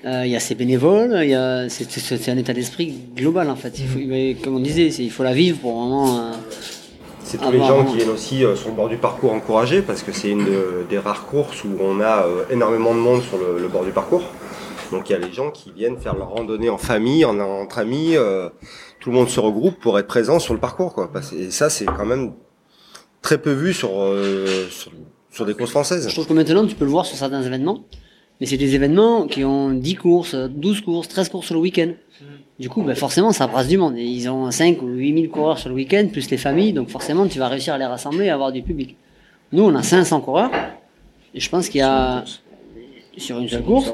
[0.06, 2.94] Euh, Il y a ses bénévoles, il y a, c'est, c'est- c'est un état d'esprit
[3.16, 3.78] global en fait.
[3.80, 6.20] Il faut, mais comme on disait, c'est- il faut la vivre pour vraiment.
[6.20, 6.32] euh,
[7.24, 10.02] C'est tous les gens qui viennent aussi euh, sur le bord du parcours encourager parce
[10.04, 13.60] que c'est une de- des rares courses où on a énormément de monde sur le,
[13.62, 14.24] le bord du parcours.
[14.92, 17.78] Donc il y a les gens qui viennent faire leur randonnée en famille, en, entre
[17.80, 18.16] amis.
[19.00, 20.94] tout le monde se regroupe pour être présent sur le parcours.
[20.94, 21.10] Quoi.
[21.38, 22.34] Et ça, c'est quand même
[23.22, 23.90] très peu vu sur,
[24.70, 24.92] sur,
[25.32, 26.08] sur des courses françaises.
[26.10, 27.86] Je trouve que maintenant, tu peux le voir sur certains événements,
[28.42, 31.92] mais c'est des événements qui ont 10 courses, 12 courses, 13 courses sur le week-end.
[32.60, 33.96] Du coup, ben, forcément, ça brasse du monde.
[33.98, 36.90] Et ils ont 5 ou 8 000 coureurs sur le week-end, plus les familles, donc
[36.90, 38.98] forcément, tu vas réussir à les rassembler et avoir du public.
[39.52, 40.50] Nous, on a 500 coureurs,
[41.36, 42.24] et je pense qu'il y a,
[43.16, 43.94] sur une seule course,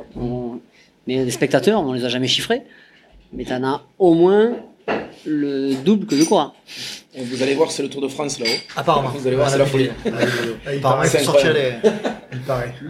[1.08, 2.62] mais les spectateurs, on les a jamais chiffrés,
[3.34, 4.54] mais tu en as au moins
[5.26, 6.54] le double que de coureurs.
[7.16, 8.60] Et vous allez voir, c'est le Tour de France là-haut.
[8.76, 9.10] Apparemment.
[9.10, 9.90] Vous allez voir, c'est la folie.
[10.06, 11.74] Ah, il paraît, il faut sortir les.
[12.32, 12.74] il paraît.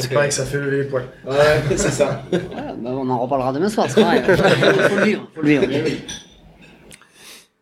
[0.00, 1.08] Il que ça fait lever les poils.
[1.26, 1.36] Ouais,
[1.70, 2.22] c'est ça.
[2.30, 4.22] Ben, on en reparlera demain soir, c'est pareil.
[4.26, 6.02] faut le vivre, faut le vivre.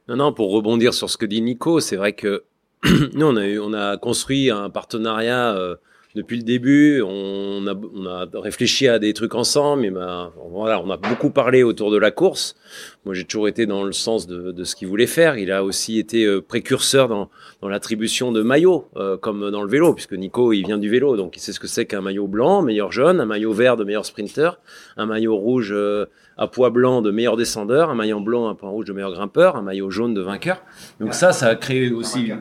[0.09, 2.44] Non, non, pour rebondir sur ce que dit Nico, c'est vrai que
[3.14, 5.76] nous, on a, eu, on a construit un partenariat euh,
[6.16, 7.02] depuis le début.
[7.02, 11.31] On a, on a réfléchi à des trucs ensemble, mais ben, voilà, on a beaucoup
[11.31, 12.57] parlé autour de la course.
[13.05, 15.38] Moi, j'ai toujours été dans le sens de, de ce qu'il voulait faire.
[15.38, 19.68] Il a aussi été euh, précurseur dans, dans l'attribution de maillots, euh, comme dans le
[19.68, 22.26] vélo, puisque Nico, il vient du vélo, donc il sait ce que c'est qu'un maillot
[22.26, 24.59] blanc, meilleur jaune, un maillot vert de meilleur sprinter,
[24.96, 28.70] un maillot rouge euh, à poids blanc de meilleur descendeur, un maillot blanc à poids
[28.70, 30.62] rouge de meilleur grimpeur, un maillot jaune de vainqueur.
[30.98, 32.33] Donc ça, ça a créé aussi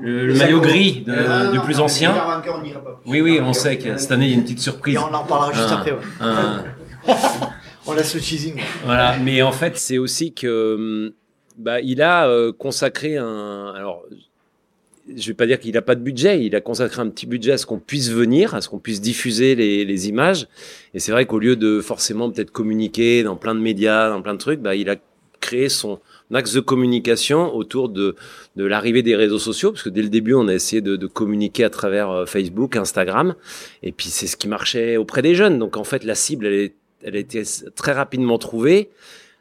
[0.00, 2.14] le, le maillot gris de, du plus ancien.
[3.06, 4.94] Oui, oui, on sait que cette année, il y a une petite surprise.
[4.94, 5.92] Et on en parlera juste Un- après.
[5.92, 5.98] ouais.
[6.20, 6.64] un-
[7.86, 8.60] On laisse le teasing.
[8.84, 11.12] voilà, mais en fait, c'est aussi que hum,
[11.58, 13.72] bah, il a euh, consacré un.
[13.74, 14.04] Alors,
[15.16, 16.44] je vais pas dire qu'il n'a pas de budget.
[16.44, 19.00] Il a consacré un petit budget à ce qu'on puisse venir, à ce qu'on puisse
[19.00, 20.46] diffuser les, les images.
[20.94, 24.34] Et c'est vrai qu'au lieu de forcément peut-être communiquer dans plein de médias, dans plein
[24.34, 24.94] de trucs, bah, il a
[25.40, 25.98] créé son
[26.34, 28.16] axe de communication autour de,
[28.56, 31.06] de l'arrivée des réseaux sociaux, parce que dès le début, on a essayé de, de
[31.06, 33.34] communiquer à travers euh, Facebook, Instagram,
[33.82, 35.58] et puis c'est ce qui marchait auprès des jeunes.
[35.58, 37.42] Donc en fait, la cible, elle, est, elle a été
[37.74, 38.90] très rapidement trouvée.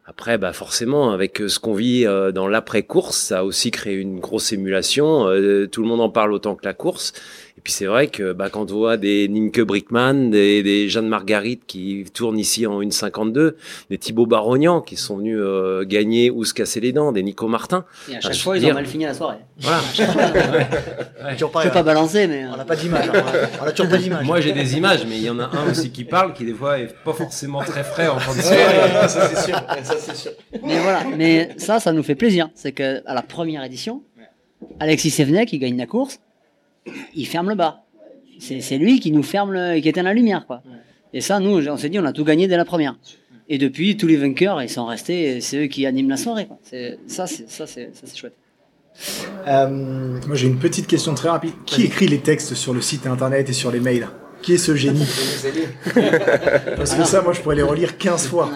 [0.05, 3.95] Après, bah forcément, avec euh, ce qu'on vit euh, dans l'après-course, ça a aussi créé
[3.95, 5.25] une grosse émulation.
[5.71, 7.13] Tout le monde en parle autant que la course.
[7.57, 11.07] Et puis c'est vrai que bah, quand on voit des Nimke Brickman, des, des Jeanne
[11.07, 13.53] Marguerite qui tournent ici en 1,52,
[13.89, 17.47] des Thibaut Barognan qui sont venus euh, gagner ou se casser les dents, des Nico
[17.47, 17.85] Martin.
[18.09, 19.37] Et à chaque fois, ils ont dire- mal fini la soirée.
[19.59, 19.77] Voilà.
[19.77, 21.35] À chaque fois, Ouais.
[21.37, 21.83] Je peux pas hein.
[21.83, 22.45] balancer, mais.
[22.51, 23.09] On n'a pas d'image.
[23.13, 23.23] hein.
[23.61, 24.25] On a toujours pas d'image.
[24.25, 26.53] Moi j'ai des images, mais il y en a un aussi qui parle, qui des
[26.53, 29.07] fois est pas forcément très frais en fin de Ouais, soirée.
[29.07, 29.55] ça c'est sûr.
[29.83, 30.31] Ça c'est sûr.
[30.63, 32.49] Mais voilà, mais ça, ça nous fait plaisir.
[32.55, 34.01] C'est que à la première édition,
[34.79, 36.19] Alexis Sevenet, qui gagne la course,
[37.15, 37.81] il ferme le bar.
[38.39, 40.63] C'est c'est lui qui nous ferme, le, qui éteint la lumière, quoi.
[41.13, 42.95] Et ça, nous, on s'est dit, on a tout gagné dès la première.
[43.49, 46.45] Et depuis, tous les vainqueurs, ils sont restés, et c'est eux qui animent la soirée,
[46.47, 46.57] quoi.
[46.63, 48.35] C'est- Ça, c'est ça, c'est ça, c'est chouette.
[49.47, 51.51] Euh, Moi, j'ai une petite question très rapide.
[51.65, 54.07] Qui écrit les textes sur le site internet et sur les mails?
[54.41, 55.05] Qui est ce génie
[56.75, 58.49] Parce que ça, moi, je pourrais les relire 15 fois.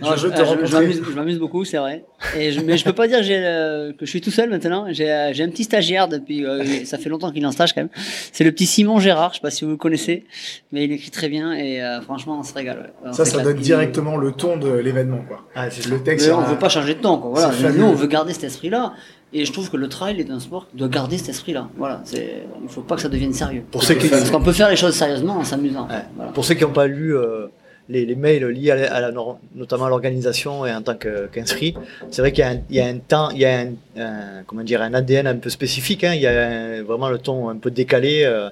[0.00, 2.04] Non, Je je, euh, je- m'amuse- beaucoup, c'est vrai.
[2.36, 4.86] Et je, mais je peux pas dire que, euh, que je suis tout seul maintenant.
[4.90, 6.44] J'ai, euh, un petit stagiaire depuis.
[6.44, 7.90] euh, ça fait longtemps qu'il est en stage quand même.
[8.32, 9.30] C'est le petit Simon Gérard.
[9.32, 10.24] Je sais pas si vous le connaissez,
[10.72, 12.92] mais il écrit très bien et euh, franchement, on se régale.
[13.04, 15.44] On Ça, ça donne directement le ton de l'événement, quoi.
[15.54, 16.26] Ah, le texte.
[16.26, 17.30] Mais on veut pas changer de temps, quoi.
[17.30, 17.52] Voilà.
[17.58, 18.92] C'est Nous, on veut garder cet esprit-là.
[19.32, 21.68] Et je trouve que le trail est un sport qui doit garder cet esprit-là.
[21.76, 22.00] Voilà.
[22.04, 23.62] C'est, il faut pas que ça devienne sérieux.
[23.70, 25.86] Pour ceux qui- Parce qu'on peut faire les choses sérieusement en s'amusant.
[25.88, 26.04] Ouais.
[26.16, 26.32] Voilà.
[26.32, 27.46] Pour ceux qui n'ont pas lu euh,
[27.90, 29.12] les, les mails liés à, la- à la,
[29.54, 31.74] notamment à l'organisation et en tant que- qu'inscrit.
[32.10, 33.68] C'est vrai qu'il y a un, il y a un temps, il y a un,
[33.98, 36.04] un- comment dire, un ADN un peu spécifique.
[36.04, 36.14] hein.
[36.14, 38.48] Il y a un- vraiment le ton un peu décalé euh,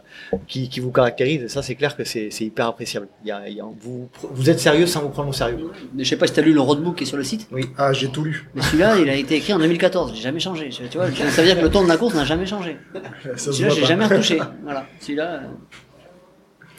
[0.46, 1.42] qui, qui vous caractérise.
[1.44, 3.08] Et ça, c'est clair que c'est hyper appréciable.
[3.24, 5.70] Il y a, il y a- vous, vous êtes sérieux sans vous prendre au sérieux.
[5.96, 7.46] Je sais pas si tu as lu le roadbook qui est sur le site.
[7.52, 7.64] Oui.
[7.78, 8.48] Ah, j'ai tout lu.
[8.54, 10.12] Mais celui-là, il a été écrit en 2014.
[10.14, 10.68] J'ai jamais changé.
[10.70, 12.76] Tu vois, ça veut dire que le ton de la course n'a jamais changé.
[13.36, 14.38] Celui-là, j'ai jamais retouché.
[14.64, 14.86] Voilà.
[15.00, 15.24] Celui-là.
[15.34, 15.38] euh,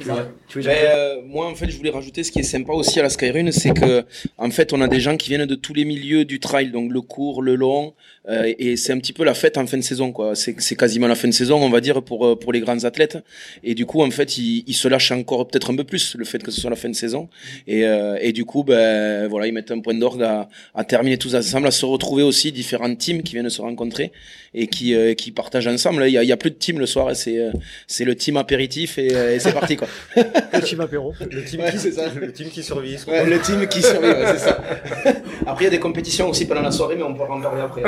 [0.05, 0.25] Ben,
[0.67, 3.51] euh, moi, en fait, je voulais rajouter ce qui est sympa aussi à la Skyrun,
[3.51, 4.05] c'est que,
[4.37, 6.91] en fait, on a des gens qui viennent de tous les milieux du trail, donc
[6.91, 7.93] le court, le long,
[8.27, 10.35] euh, et c'est un petit peu la fête en fin de saison, quoi.
[10.35, 12.83] C'est c'est quasiment la fin de saison, on va dire, pour euh, pour les grands
[12.83, 13.17] athlètes.
[13.63, 16.25] Et du coup, en fait, ils, ils se lâchent encore peut-être un peu plus le
[16.25, 17.27] fait que ce soit la fin de saison.
[17.67, 21.17] Et euh, et du coup, ben voilà, ils mettent un point d'orgue à, à terminer
[21.17, 24.11] tous ensemble, à se retrouver aussi différentes teams qui viennent se rencontrer
[24.53, 26.03] et qui euh, qui partagent ensemble.
[26.07, 27.51] Il y a, il y a plus de team le soir, c'est euh,
[27.87, 29.88] c'est le team apéritif et, et c'est parti, quoi.
[30.15, 31.13] Le team apéro.
[31.19, 32.07] Le team, Ouais, qui, c'est ça.
[32.15, 32.97] le team qui survit.
[32.97, 34.61] ce Ouais, le team qui survit, ouais, c'est ça.
[35.47, 37.61] Après, il y a des compétitions aussi pendant la soirée, mais on pourra en parler
[37.61, 37.83] après.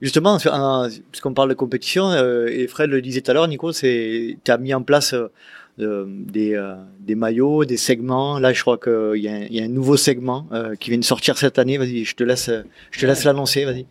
[0.00, 0.38] Justement,
[1.10, 4.58] puisqu'on parle de compétition, euh, et Fred le disait tout à l'heure, Nico, tu as
[4.58, 5.14] mis en place
[5.80, 8.38] euh, des, euh, des maillots, des segments.
[8.38, 10.90] Là, je crois qu'il y, a un- il y a un nouveau segment euh, qui
[10.90, 11.78] vient de sortir cette année.
[11.78, 12.50] Vas-y, je te laisse,
[12.92, 13.64] je te laisse l'annoncer.
[13.64, 13.86] Vas-y.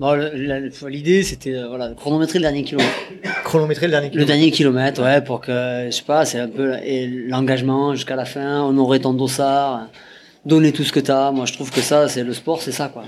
[0.00, 2.90] Bon, le- l'idée, c'était euh, voilà, chronométrer le dernier kilomètre.
[3.44, 4.26] Chronométrer le dernier Le kilomètre.
[4.32, 6.74] dernier kilomètre, ouais, pour que, je sais pas, c'est un peu
[7.28, 9.88] l'engagement jusqu'à la fin, honorer ton dossard,
[10.44, 11.30] donner tout ce que tu as.
[11.30, 13.04] Moi, je trouve que ça, c'est le sport, c'est ça, quoi.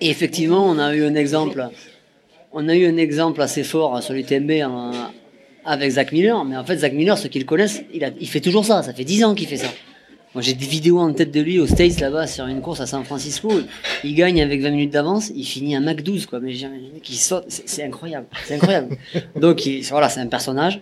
[0.00, 1.66] Et effectivement, on a eu un exemple,
[2.52, 4.90] on a eu un exemple assez fort sur l'UTMB en-
[5.64, 8.28] avec Zach Miller, mais en fait, Zach Miller, ceux qui le connaissent, il, a, il
[8.28, 9.68] fait toujours ça, ça fait 10 ans qu'il fait ça.
[10.34, 12.86] Moi, j'ai des vidéos en tête de lui aux States là-bas sur une course à
[12.86, 13.50] San Francisco.
[14.02, 16.40] Il gagne avec 20 minutes d'avance, il finit un Mac 12 quoi.
[16.40, 16.68] Mais j'ai-
[17.02, 18.96] qui saute, c'est incroyable, c'est incroyable.
[19.40, 20.80] Donc il- voilà, c'est un personnage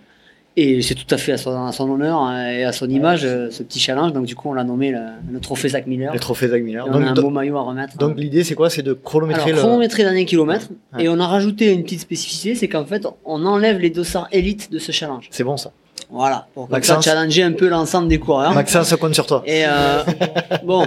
[0.57, 3.23] et c'est tout à fait à son, à son honneur hein, et à son image
[3.25, 4.13] euh, ce petit challenge.
[4.13, 5.01] Donc du coup, on l'a nommé le,
[5.33, 6.13] le trophée Zach Miller.
[6.13, 6.87] Le trophée Zach Miller.
[6.87, 7.97] Et on a un Donc, beau maillot à remettre.
[7.99, 8.71] donc l'idée, c'est quoi?
[8.71, 9.63] C'est de chronométrer Alors, le.
[9.63, 10.69] chronométrer dernier kilomètre.
[10.97, 11.05] Ouais.
[11.05, 14.71] Et on a rajouté une petite spécificité, c'est qu'en fait, on enlève les dossards élites
[14.71, 15.27] de ce challenge.
[15.33, 15.73] C'est bon ça.
[16.13, 18.53] Voilà, pour ça challenger un peu l'ensemble des coureurs.
[18.55, 19.43] Maxence compte sur toi.
[19.47, 20.03] Et euh,
[20.65, 20.87] bon,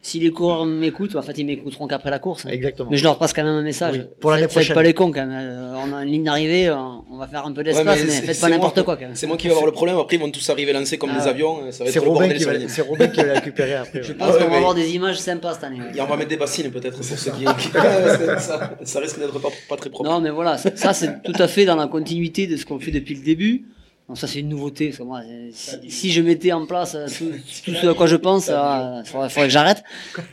[0.00, 2.44] si les coureurs m'écoutent, en fait, ils m'écouteront qu'après la course.
[2.46, 2.88] Exactement.
[2.90, 3.94] Mais je leur passe quand même un message.
[3.96, 4.74] Oui, pour l'année Faites- Faites prochaine.
[4.74, 5.30] pas les cons quand même.
[5.32, 8.04] Euh, On a une ligne d'arrivée, on on va faire un peu Ouais, d'espace, mais
[8.06, 9.14] mais, faites pas n'importe quoi quand même.
[9.14, 9.96] C'est moi qui vais avoir le problème.
[9.98, 11.70] Après, ils vont tous arriver lancés comme Ah des avions.
[11.70, 12.52] Ça va C'est Robin, qui va,
[12.88, 14.02] Robin qui va la récupérer après.
[14.02, 14.18] Je ouais.
[14.18, 15.78] pense Ah ouais, qu'on va avoir des images sympas cette année.
[15.94, 17.44] Et on va mettre des bassines peut-être pour ceux qui.
[18.38, 20.10] ça, ça risque d'être pas, pas très propre.
[20.10, 22.78] Non, mais voilà, ça, ça, c'est tout à fait dans la continuité de ce qu'on
[22.80, 23.64] fait depuis le début.
[24.06, 26.94] Donc ça c'est une nouveauté, parce que moi, euh, si, si je mettais en place
[26.94, 27.30] euh, tout,
[27.64, 29.82] tout ce à quoi je pense, il faudrait, faudrait que j'arrête.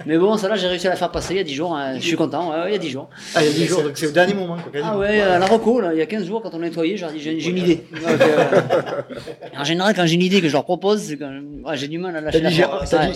[0.05, 1.73] Mais bon, ça là j'ai réussi à la faire passer il y a 10 jours,
[1.73, 1.93] hein.
[1.97, 3.09] je suis content, ouais, ouais, il y a 10 jours.
[3.33, 4.57] Ah, il y a 10 jours, donc c'est au dernier moment.
[4.61, 4.91] Quoi, quasiment.
[4.93, 6.97] Ah ouais, à la reco, là, il y a 15 jours, quand on l'a nettoyé,
[6.97, 7.83] j'ai dit j'ai j'ai une idée.
[7.93, 8.61] Donc, euh,
[9.57, 11.31] en général, quand j'ai une idée que je leur propose, c'est quand
[11.63, 12.89] ouais, j'ai du mal à lâcher T'as dit, j'ai- l'affaire.
[12.89, 13.07] t'as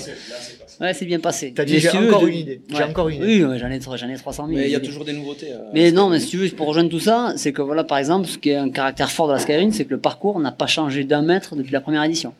[0.82, 0.94] Ouais.
[0.94, 1.54] c'est bien passé.
[1.56, 2.62] T'as dit, j'ai si encore de- une idée.
[2.70, 3.46] J'ai encore une idée.
[3.46, 4.58] Oui, j'en ai, j'en ai 300 000.
[4.60, 5.54] Mais il y a toujours des nouveautés.
[5.54, 7.98] euh, Mais non, mais si tu veux, pour rejoindre tout ça, c'est que voilà, par
[7.98, 10.52] exemple, ce qui est un caractère fort de la Skyrun, c'est que le parcours n'a
[10.52, 12.34] pas changé d'un mètre depuis la première édition.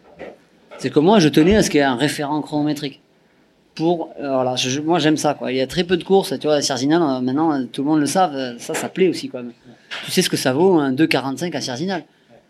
[0.78, 3.02] C'est que moi, je tenais à ce qu'il y ait un référent chronométrique.
[3.76, 5.52] Pour, euh, voilà, je- moi j'aime ça, quoi.
[5.52, 7.82] Il y a très peu de courses, tu vois, à Cerzinal, euh, maintenant, euh, tout
[7.84, 9.52] le monde le savent, euh, ça, ça plaît aussi, quand même.
[10.06, 12.04] Tu sais ce que ça vaut un 2,45 à Cerzinal.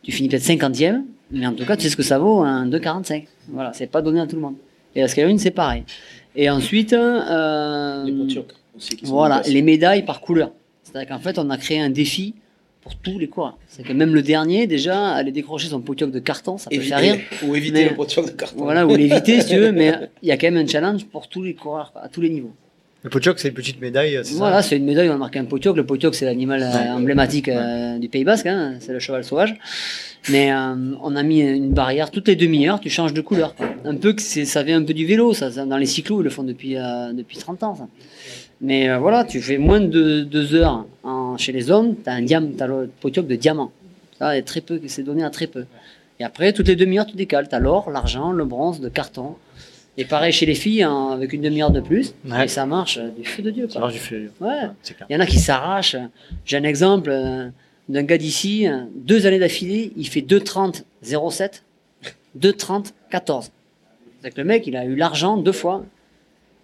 [0.03, 2.67] Tu finis peut-être 50e, mais en tout cas, tu sais ce que ça vaut un
[2.67, 3.25] 2,45.
[3.49, 4.55] Voilà, c'est pas donné à tout le monde.
[4.93, 5.83] Et la Skyrun, c'est pareil.
[6.35, 8.45] Et ensuite, euh, Les pots turcs
[8.77, 10.51] aussi qui sont voilà, les médailles par couleur.
[10.83, 12.35] C'est-à-dire qu'en fait, on a créé un défi
[12.85, 13.57] pour tous les coureurs.
[13.67, 16.89] C'est que même le dernier, déjà, aller décrocher son potioc de carton, ça peut Éviter-
[16.89, 17.19] faire rire.
[17.43, 18.63] Ou éviter Mais- le pot turc de carton.
[18.63, 21.27] Voilà, ou l'éviter si tu veux, mais il y a quand même un challenge pour
[21.27, 22.53] tous les coureurs, à tous les niveaux.
[23.01, 24.19] Le Pochok, c'est une petite médaille.
[24.33, 25.75] Voilà, c'est une médaille, on a marqué un potioc.
[25.77, 29.55] Le potioc, c'est l'animal euh, emblématique euh, du Pays Basque, hein, c'est le cheval sauvage.
[30.29, 33.53] Mais euh, on a mis une barrière toutes les demi-heures, tu changes de couleur.
[33.55, 33.67] quoi.
[33.85, 36.21] Un peu que c'est, ça vient un peu du vélo, ça, ça, dans les cyclos,
[36.21, 37.75] ils le font depuis, euh, depuis 30 ans.
[37.75, 37.87] Ça.
[38.61, 42.21] Mais euh, voilà, tu fais moins de deux heures en, chez les hommes, tu as
[42.57, 43.71] t'as le potioc de diamant.
[44.17, 45.65] Ça, est très peu, c'est donné à très peu.
[46.19, 47.49] Et après, toutes les demi-heures, tu décales.
[47.49, 49.35] Tu as l'or, l'argent, le bronze, de carton.
[49.97, 52.13] Et pareil chez les filles, hein, avec une demi-heure de plus.
[52.25, 52.45] Ouais.
[52.45, 53.67] Et ça marche euh, du feu de Dieu.
[53.69, 54.31] Ça marche du feu.
[54.41, 54.63] Ouais.
[54.81, 55.07] C'est clair.
[55.09, 55.95] Il y en a qui s'arrachent.
[56.45, 57.49] J'ai un exemple euh,
[57.87, 61.63] d'un gars d'ici, euh, deux années d'affilée, il fait 2,30 07,
[62.37, 63.51] 2,30 14.
[64.21, 65.85] C'est que le mec, il a eu l'argent deux fois.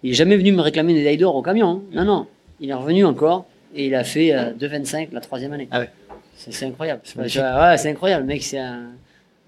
[0.02, 1.68] Il est jamais venu me réclamer une médaille d'or au camion.
[1.70, 1.82] hein.
[1.92, 2.26] Non, non.
[2.60, 5.68] Il est revenu encore et il a fait euh, 2,25 la troisième année.
[5.70, 5.90] Ah ouais.
[6.36, 7.02] C'est incroyable.
[7.04, 8.42] C'est Ouais, incroyable, mec.
[8.42, 8.84] C'est un...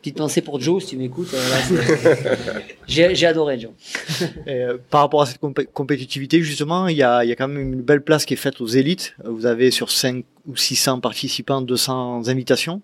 [0.01, 1.33] Petite pensée pour Joe, si tu m'écoutes.
[1.33, 2.35] euh,
[2.87, 3.71] J'ai adoré Joe.
[4.47, 7.49] Euh, par rapport à cette compé- compétitivité, justement, il y a, il y a quand
[7.49, 9.15] même une belle place qui est faite aux élites.
[9.25, 12.83] Vous avez sur 5 ou 600 participants 200 invitations.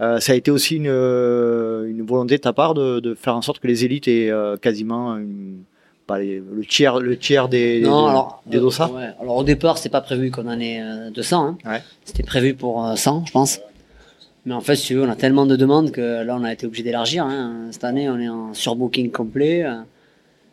[0.00, 3.36] Euh, ça a été aussi une, euh, une volonté de ta part de, de faire
[3.36, 5.62] en sorte que les élites aient euh, quasiment une-
[6.06, 8.92] pas les- le tiers, le tiers des, Non, des, alors, des dossards.
[8.92, 11.46] ouais, alors au départ, c'est pas prévu qu'on en ait euh, 200.
[11.64, 11.70] Hein.
[11.70, 11.82] Ouais.
[12.04, 13.60] C'était prévu pour euh, 100, je pense.
[14.46, 16.52] Mais en fait, si tu veux, on a tellement de demandes que là, on a
[16.52, 17.24] été obligé d'élargir.
[17.24, 17.68] Hein.
[17.70, 19.64] Cette année, on est en surbooking complet.
[19.64, 19.76] euh.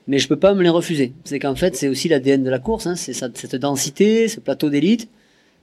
[0.08, 1.12] Mais je peux pas me les refuser.
[1.26, 2.88] C'est qu'en fait, c'est aussi l'ADN de la course.
[2.88, 2.96] Hein.
[2.96, 5.10] C'est cette densité, ce plateau d'élite.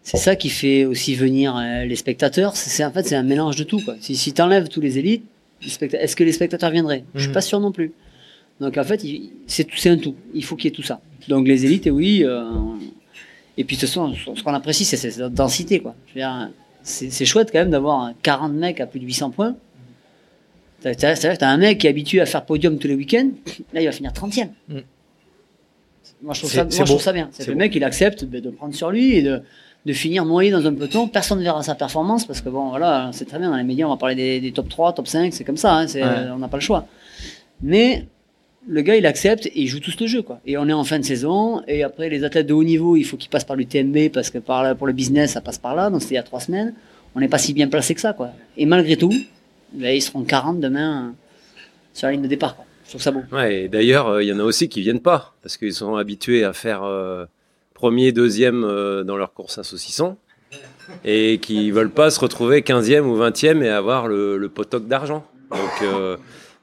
[0.03, 2.55] C'est ça qui fait aussi venir euh, les spectateurs.
[2.57, 3.81] C'est en fait, c'est un mélange de tout.
[3.83, 3.95] Quoi.
[4.01, 5.25] Si, si tu enlèves tous les élites,
[5.63, 7.05] est-ce que les spectateurs viendraient?
[7.15, 7.35] Je suis Mhm.
[7.35, 7.93] pas sûr non plus.
[8.61, 9.05] Donc en fait,
[9.47, 10.15] c'est un tout.
[10.35, 11.01] Il faut qu'il y ait tout ça.
[11.29, 12.25] Donc les élites, oui.
[12.25, 12.45] euh,
[13.57, 15.81] et puis de toute façon, ce qu'on apprécie, c'est cette densité.
[15.81, 15.95] quoi.
[16.83, 19.57] C'est chouette quand même d'avoir 40 mecs à plus de 800 points.
[20.81, 23.31] C'est-à-dire que tu as un mec qui est habitué à faire podium tous les week-ends.
[23.73, 24.49] Là, il va finir 30e.
[24.69, 24.79] Mm.
[26.23, 26.99] Moi, je trouve ça, moi, je trouve beau.
[26.99, 27.29] ça bien.
[27.41, 27.59] Le beau.
[27.59, 29.43] mec, il accepte de, de prendre sur lui et de,
[29.87, 31.09] de finir noyé dans un peloton.
[31.09, 33.51] Personne ne verra sa performance parce que, bon, voilà, c'est très bien.
[33.51, 35.75] Dans les médias, on va parler des, des top 3, top 5, c'est comme ça.
[35.75, 36.03] hein, Ouais.
[36.33, 36.87] On n'a pas le choix.
[37.61, 38.07] Mais
[38.69, 40.23] le gars, il accepte et il joue tout ce jeu.
[40.23, 40.41] Quoi.
[40.47, 41.63] Et on est en fin de saison.
[41.67, 44.39] Et après, les athlètes de haut niveau, il faut qu'ils passent par l'UTMB parce que
[44.39, 45.89] par là, pour le business, ça passe par là.
[45.91, 46.75] Donc, c'était il y a trois semaines.
[47.15, 48.13] On n'est pas si bien placé que ça.
[48.13, 48.31] Quoi.
[48.59, 49.13] Et malgré tout,
[49.73, 51.11] ben, ils seront 40 demain euh,
[51.95, 52.57] sur la ligne de départ.
[52.57, 52.67] Quoi.
[52.85, 53.23] Je trouve ça beau.
[53.33, 55.97] Ouais, et d'ailleurs, euh, il y en a aussi qui viennent pas parce qu'ils sont
[55.97, 57.25] habitués à faire euh,
[57.73, 60.17] premier, deuxième dans leur course à saucisson
[61.05, 65.25] et qui veulent pas se retrouver 15e ou 20e et avoir le, le potoc d'argent.
[65.51, 66.19] Donc,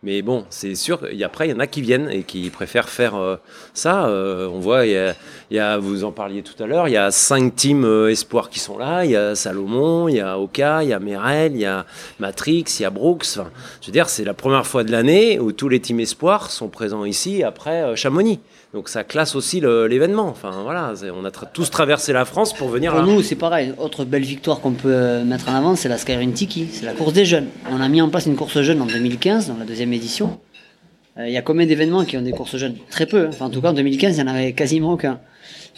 [0.06, 1.00] mais bon, c'est sûr.
[1.12, 3.38] Et après, il y en a qui viennent et qui préfèrent faire euh,
[3.74, 4.06] ça.
[4.06, 5.16] Euh, on voit, il
[5.50, 8.52] y, a, vous en parliez tout à l'heure, il y a cinq teams euh, espoirs
[8.52, 9.04] qui sont là.
[9.04, 11.88] Il y a Salomon, il y a Oka, il y a Merel, il y a
[12.20, 13.26] Matrix, il y a Brooks.
[13.32, 13.50] Enfin,
[13.82, 16.68] je veux dire, c'est la première fois de l'année où tous les teams espoirs sont
[16.68, 18.40] présents ici après euh, Chamonix.
[18.76, 20.28] Donc ça classe aussi l'événement.
[20.28, 23.08] Enfin voilà, on a tra- tous traversé la France pour venir Pour là.
[23.08, 23.74] nous, c'est pareil.
[23.78, 26.68] Autre belle victoire qu'on peut euh, mettre en avant, c'est la Skyrun Tiki.
[26.72, 27.48] C'est la course des jeunes.
[27.72, 30.40] On a mis en place une course jeune en 2015, dans la deuxième édition.
[31.18, 32.76] Euh, Il y a combien d'événements qui ont des courses jeunes?
[32.90, 33.22] Très peu.
[33.22, 33.30] hein.
[33.30, 35.22] Enfin, en tout cas, en 2015, il n'y en avait quasiment aucun.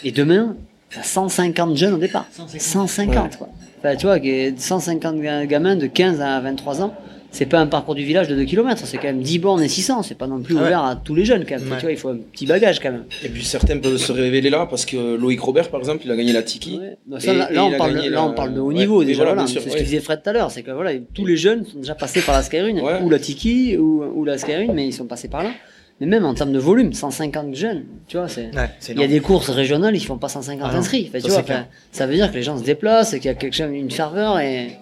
[0.03, 0.55] Et demain,
[0.91, 2.25] il y a 150 jeunes au départ.
[2.31, 3.49] 150, quoi.
[3.79, 6.95] Enfin, tu vois, qu'il y ait 150 ga- gamins de 15 à 23 ans.
[7.29, 9.67] C'est pas un parcours du village de 2 km, c'est quand même 10 bornes et
[9.67, 10.01] 600.
[10.01, 10.61] C'est pas non plus Ouais.
[10.61, 11.69] ouvert à tous les jeunes, quand même.
[11.69, 11.75] Ouais.
[11.77, 13.03] Tu vois, il faut un petit bagage, quand même.
[13.23, 16.15] Et puis certains peuvent se révéler là parce que Loïc Robert, par exemple, il a
[16.15, 16.79] gagné la Tiki.
[17.19, 18.73] Ça, Et- là, et là, il on parle, gagné là, la- on parle de haut
[18.73, 19.17] niveau déjà.
[19.23, 21.37] voilà, Voilà, c'est ce que disait Fred tout à l'heure, c'est que voilà, tous les
[21.37, 24.87] jeunes sont déjà passés par la Skyrun, ou la Tiki, ou, ou la Skyrun, mais
[24.87, 25.51] ils sont passés par là.
[25.99, 28.55] Mais même en termes de volume, 150 jeunes, tu vois, c'est.
[28.55, 31.07] Ouais, c'est il y a des courses régionales, ils font pas 150 Ah inscrits.
[31.09, 33.31] Enfin, ça, tu vois, ça veut dire que les gens se déplacent, et qu'il y
[33.31, 34.77] a quelque chose, une ferveur et.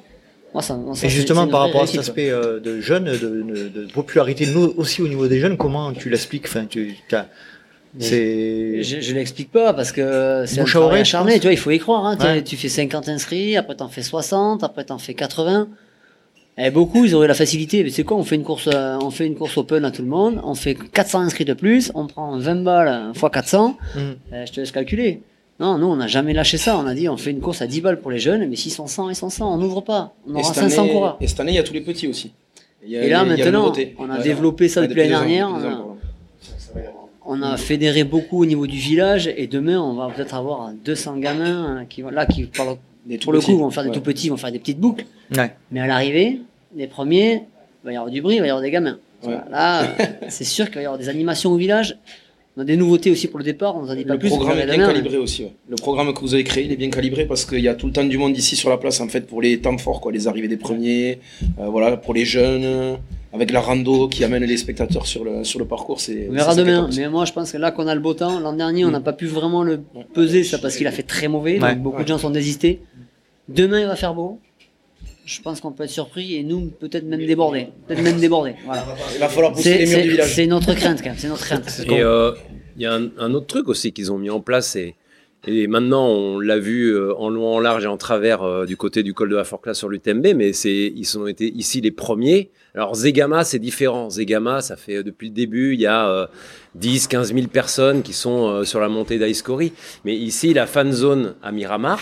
[0.56, 3.18] Moi, ça, moi, ça, Et justement, par rapport à cet aspect euh, de jeunes, de,
[3.18, 6.46] de- de popularité, nous aussi au niveau des jeunes, comment tu l'expliques?
[6.48, 6.96] Enfin, tu,
[8.00, 8.82] C'est.
[8.84, 11.80] Je, je l'explique pas parce que c'est un travail acharné, tu vois, il faut y
[11.80, 12.06] croire.
[12.06, 12.42] Hein, tu- Ouais.
[12.44, 15.68] Tu fais 50 inscrits, après t'en fais 60, après t'en fais 80.
[16.58, 17.84] Et beaucoup, ils auraient la facilité.
[17.84, 20.02] Mais c'est quoi On fait une course, euh, on fait une course open à tout
[20.04, 20.40] le monde.
[20.46, 21.92] On fait 400 inscrits de plus.
[21.96, 23.78] On prend 20 balles x 400.
[23.96, 24.00] Mm.
[24.00, 25.22] Euh, je te laisse calculer.
[25.60, 26.78] Non, nous, on n'a jamais lâché ça.
[26.78, 28.72] On a dit, on fait une course à 10 balles pour les jeunes, mais s'ils
[28.74, 29.54] sont 100, ils sont 100.
[29.54, 30.14] On n'ouvre pas.
[30.28, 31.18] On Et aura cette 500 année- coureurs.
[31.22, 32.34] Et cette année, il y a tous les petits aussi.
[32.84, 34.24] A- Et là, maintenant, on a Ouais.
[34.24, 35.50] développé ça depuis l'année ans, dernière.
[35.50, 35.96] On ans, a- pardon.
[37.28, 41.18] On a fédéré beaucoup au niveau du village et demain on va peut-être avoir 200
[41.18, 43.52] gamins hein, qui vont là qui par- Des tout pour le petits.
[43.54, 43.96] coup vont faire des Ouais.
[43.96, 45.06] tout petits, vont faire des petites boucles.
[45.36, 45.52] Ouais.
[45.72, 46.42] Mais à l'arrivée,
[46.76, 47.42] les premiers,
[47.84, 49.00] il va y avoir du bruit, il va y avoir des gamins.
[49.26, 49.38] Ouais.
[49.50, 49.88] Là,
[50.30, 51.98] c'est sûr qu'il va y avoir des animations au village.
[52.58, 54.30] On a des nouveautés aussi pour le départ, on en dit pas Le plus.
[54.30, 55.44] programme est bien demain, calibré aussi.
[55.44, 55.52] ouais.
[55.68, 57.88] Le programme que vous avez créé, il est bien calibré parce qu'il y a tout
[57.88, 60.14] le temps du monde ici sur la place en fait pour les temps forts, quoi,
[60.14, 61.20] les arrivées des premiers,
[61.60, 62.98] euh, voilà, pour les jeunes,
[63.34, 66.00] avec la rando qui amène les spectateurs sur le sur le parcours.
[66.00, 68.40] C'est On verra demain, mais moi je pense que là qu'on a le beau temps,
[68.40, 69.82] l'an dernier on n'a pas pu vraiment le
[70.14, 71.74] peser, ça parce qu'il a fait très mauvais, Ouais.
[71.74, 72.04] donc beaucoup Ouais.
[72.04, 72.80] de gens sont désistés.
[73.50, 74.40] Demain il va faire beau,
[75.26, 78.54] je pense qu'on peut être surpris et nous peut-être même déborder, peut-être même déborder.
[78.66, 78.86] Voilà.
[79.14, 80.34] Il va falloir pousser C'est les murs du c'est- village.
[80.36, 81.82] c'est notre crainte quand même, c'est notre crainte.
[81.90, 82.32] Et euh,
[82.78, 84.96] il y a un, un autre truc aussi qu'ils ont mis en place et,
[85.48, 88.78] et maintenant on l'a vu euh, en long, en large et en travers euh, du
[88.78, 91.92] côté du col de la Forclaz sur l'UTMB, mais c'est ils ont été ici les
[91.92, 92.52] premiers.
[92.76, 94.10] Alors Zegama c'est différent.
[94.10, 96.28] Zegama ça fait euh, depuis le début il y a euh,
[96.76, 99.72] 10 15 000 personnes qui sont euh, sur la montée d'Aïscori,
[100.04, 102.00] mais ici la fan zone à Miramar,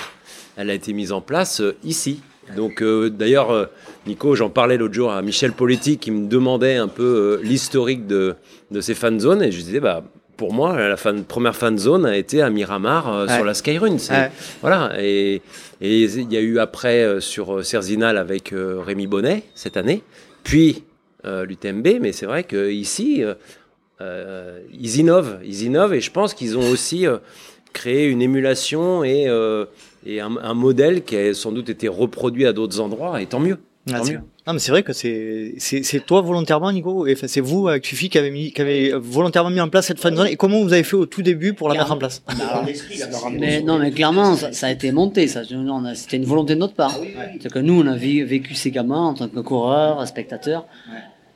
[0.57, 2.19] elle a été mise en place euh, ici.
[2.55, 3.65] Donc euh, d'ailleurs, euh,
[4.07, 8.05] Nico, j'en parlais l'autre jour à Michel Poletti qui me demandait un peu euh, l'historique
[8.07, 8.35] de,
[8.71, 10.03] de ces fan zones et je disais bah
[10.37, 13.35] pour moi la fan- première fan zone a été à Miramar euh, Ouais.
[13.35, 13.95] sur la Skyrun.
[14.09, 14.31] Ouais.
[14.61, 15.41] Voilà et
[15.81, 20.01] il y a eu après sur Cerzinal avec Rémi Bonnet cette année,
[20.43, 20.83] puis
[21.25, 23.23] l'UTMB, mais c'est vrai que ici
[24.01, 27.05] euh, ils innovent, ils innovent et je pense qu'ils ont aussi
[27.73, 29.25] créé une émulation et,
[30.05, 33.39] et un, un modèle qui a sans doute été reproduit à d'autres endroits et tant
[33.39, 33.57] mieux.
[33.91, 34.19] Ah, Tant mieux.
[34.47, 37.83] Non, mais c'est vrai que c'est c'est c'est toi volontairement, Nico, et c'est vous avec
[37.83, 40.27] Tufi qui avez mis qui avez volontairement mis en place cette fan zone.
[40.27, 42.23] Et comment vous avez fait au tout début pour la mettre en place?
[43.39, 45.27] Mais non, mais clairement, ça, ça a été monté.
[45.27, 45.43] Ça,
[45.95, 46.97] c'était une volonté de notre part.
[47.41, 50.65] C'est que nous, on a vé- vécu ces gamins en tant que coureurs, spectateurs.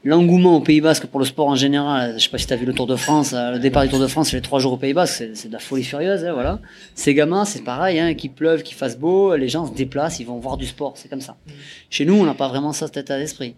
[0.04, 2.56] L'engouement au Pays Basque pour le sport en général, je sais pas si tu as
[2.56, 4.60] vu le Tour de France, euh, le départ du Tour de France, c'est les trois
[4.60, 6.60] jours au Pays Basque, c'est, de la folie furieuse, hein, voilà.
[6.96, 10.26] Ces gamins, c'est pareil, hein, qu'il pleuve, qu'il fasse beau, les gens se déplacent, ils
[10.26, 11.36] vont voir du sport, c'est comme ça.
[11.90, 13.56] Chez nous, on n'a pas vraiment ça, cet état d'esprit.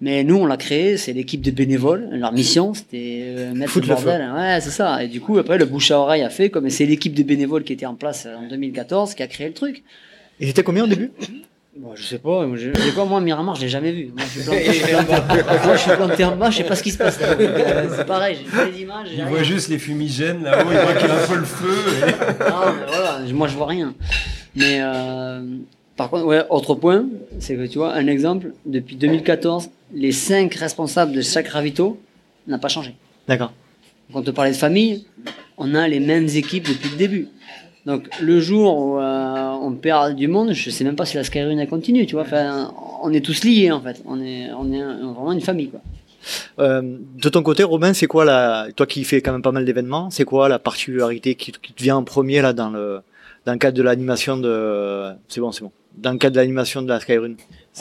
[0.00, 2.08] Mais nous, on l'a créé, c'est l'équipe de bénévoles.
[2.12, 4.30] Leur mission, c'était euh, mettre le bordel.
[4.36, 5.02] Ouais, c'est ça.
[5.02, 7.64] Et du coup, après, le bouche à oreille a fait, comme c'est l'équipe de bénévoles
[7.64, 9.84] qui était en place euh, en 2014 qui a créé le truc.
[10.38, 11.12] Et c'était combien au début?
[11.78, 14.10] Bon, je sais pas, moi, je, je sais pas, moi, Miramar, je l'ai jamais vu.
[14.16, 16.64] Moi, je suis planté, je suis planté- moi, je suis planté en bas, je sais
[16.64, 17.18] pas ce qui se passe.
[17.20, 19.08] Euh, C'est pareil, j'ai les images.
[19.14, 21.74] Il voit juste les fumigènes là-haut, il voit qu'il y a un peu le feu.
[21.98, 22.10] et-
[22.50, 23.94] Non, mais voilà, moi je vois rien.
[24.54, 25.42] Mais euh,
[25.96, 27.04] par contre, ouais, autre point,
[27.40, 32.00] c'est que tu vois, un exemple, depuis 2014, les cinq responsables de chaque ravito
[32.46, 32.94] n'a pas changé.
[33.28, 33.52] D'accord.
[34.12, 35.04] Quand on te parlait de famille,
[35.58, 37.28] on a les mêmes équipes depuis le début.
[37.84, 41.24] Donc le jour où euh, on perd du monde, je sais même pas si la
[41.24, 42.22] Skyrun elle continue, tu vois.
[42.22, 44.02] Enfin, on est tous liés en fait.
[44.06, 45.80] On est, on est un- vraiment une famille quoi.
[46.58, 46.82] Euh,
[47.22, 50.10] de ton côté, Robin, c'est quoi la, toi qui fais quand même pas mal d'événements,
[50.10, 52.98] c'est quoi la particularité qui, qui te vient en premier là dans le,
[53.44, 56.82] dans le cadre de l'animation de, c'est bon, c'est bon, dans le cadre de l'animation
[56.82, 57.34] de la Skyrun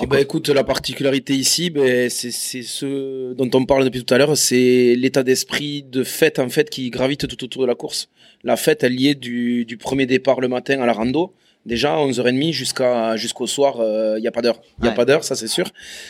[0.03, 4.13] Eh ben, écoute, la particularité ici, ben, c'est c'est ce dont on parle depuis tout
[4.13, 7.75] à l'heure, c'est l'état d'esprit de fête en fait qui gravite tout autour de la
[7.75, 8.09] course.
[8.43, 11.33] La fête, elle y est du, du premier départ le matin à la rando.
[11.65, 13.77] Déjà, 11h30 jusqu'à jusqu'au soir,
[14.17, 14.61] il n'y a pas d'heure.
[14.77, 14.95] Il n'y a Ouais.
[14.95, 15.65] pas d'heure, ça c'est sûr.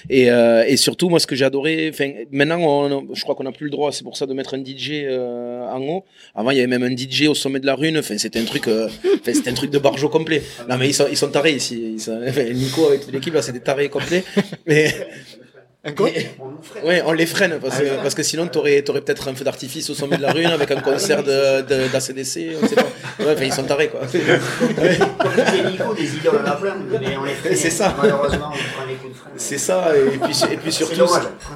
[0.10, 1.92] Et, euh, et surtout, moi, ce que j'ai adoré,
[2.32, 4.64] maintenant, on- je crois qu'on n'a plus le droit, c'est pour ça de mettre un
[4.64, 6.04] DJ euh, en haut.
[6.36, 8.02] Avant, il y avait même un DJ au sommet de la rune.
[8.02, 8.90] C'était un truc, euh,
[9.24, 10.42] c'était un truc de barjo complet.
[10.70, 11.94] Non, mais ils sont, ils sont tarés ici.
[11.96, 12.20] Ils sont-
[12.54, 14.24] Nico avec toute l'équipe, là, c'est des tarés complets.
[14.68, 14.94] Mais,
[16.84, 19.88] Ouais, on les freine parce que, parce que sinon t'aurais aurais, peut-être un feu d'artifice
[19.92, 22.88] au sommet de la rune avec un concert de, de, d'ACDC, on sait pas.
[23.20, 24.02] Ouais, enfin, ils sont tarés quoi.
[24.10, 24.20] C'est
[25.64, 27.56] Nico, des idées, on en a plein, mais on les freine.
[27.56, 27.96] C'est ça.
[28.02, 28.85] Malheureusement, on
[29.38, 30.96] C'est ça, et puis, et puis surtout,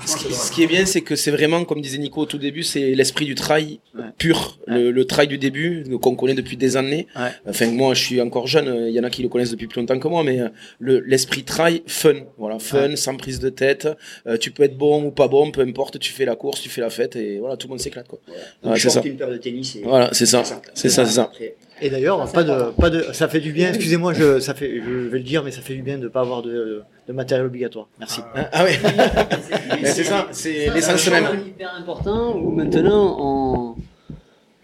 [0.05, 2.25] ce- qui, c'est ce qui est bien, c'est que c'est vraiment, comme disait Nico au
[2.25, 3.79] tout début, c'est l'esprit du trail
[4.17, 7.07] pur, le, le trail du début, qu'on connaît depuis des années.
[7.15, 7.29] Ouais.
[7.47, 9.79] Enfin, moi, je suis encore jeune, il y en a qui le connaissent depuis plus
[9.79, 10.49] longtemps que moi, mais euh,
[10.79, 13.87] le- l'esprit trail, fun, voilà, fun, sans prise de tête.
[14.27, 16.69] Euh, tu peux être bon ou pas bon, peu importe, tu fais la course, tu
[16.69, 18.19] fais la fête, et voilà, tout le monde s'éclate, quoi.
[18.63, 19.01] Ouais, c'est ça.
[19.05, 19.75] une paire de tennis.
[19.77, 21.23] et- Voilà, c'est ça, c'est ça, c'est ça.
[21.23, 23.69] Après, Et d'ailleurs, pas de, pas de, ça fait du bien.
[23.69, 26.21] Excusez-moi, je, ça fait, je vais le dire, mais ça fait du bien de pas
[26.21, 27.87] avoir de, de matériel obligatoire.
[27.99, 28.21] Merci.
[28.35, 28.63] Ah, ah
[29.81, 30.69] Mais c'est ça, c'est
[31.11, 31.25] même.
[31.47, 33.75] hyper important où maintenant on.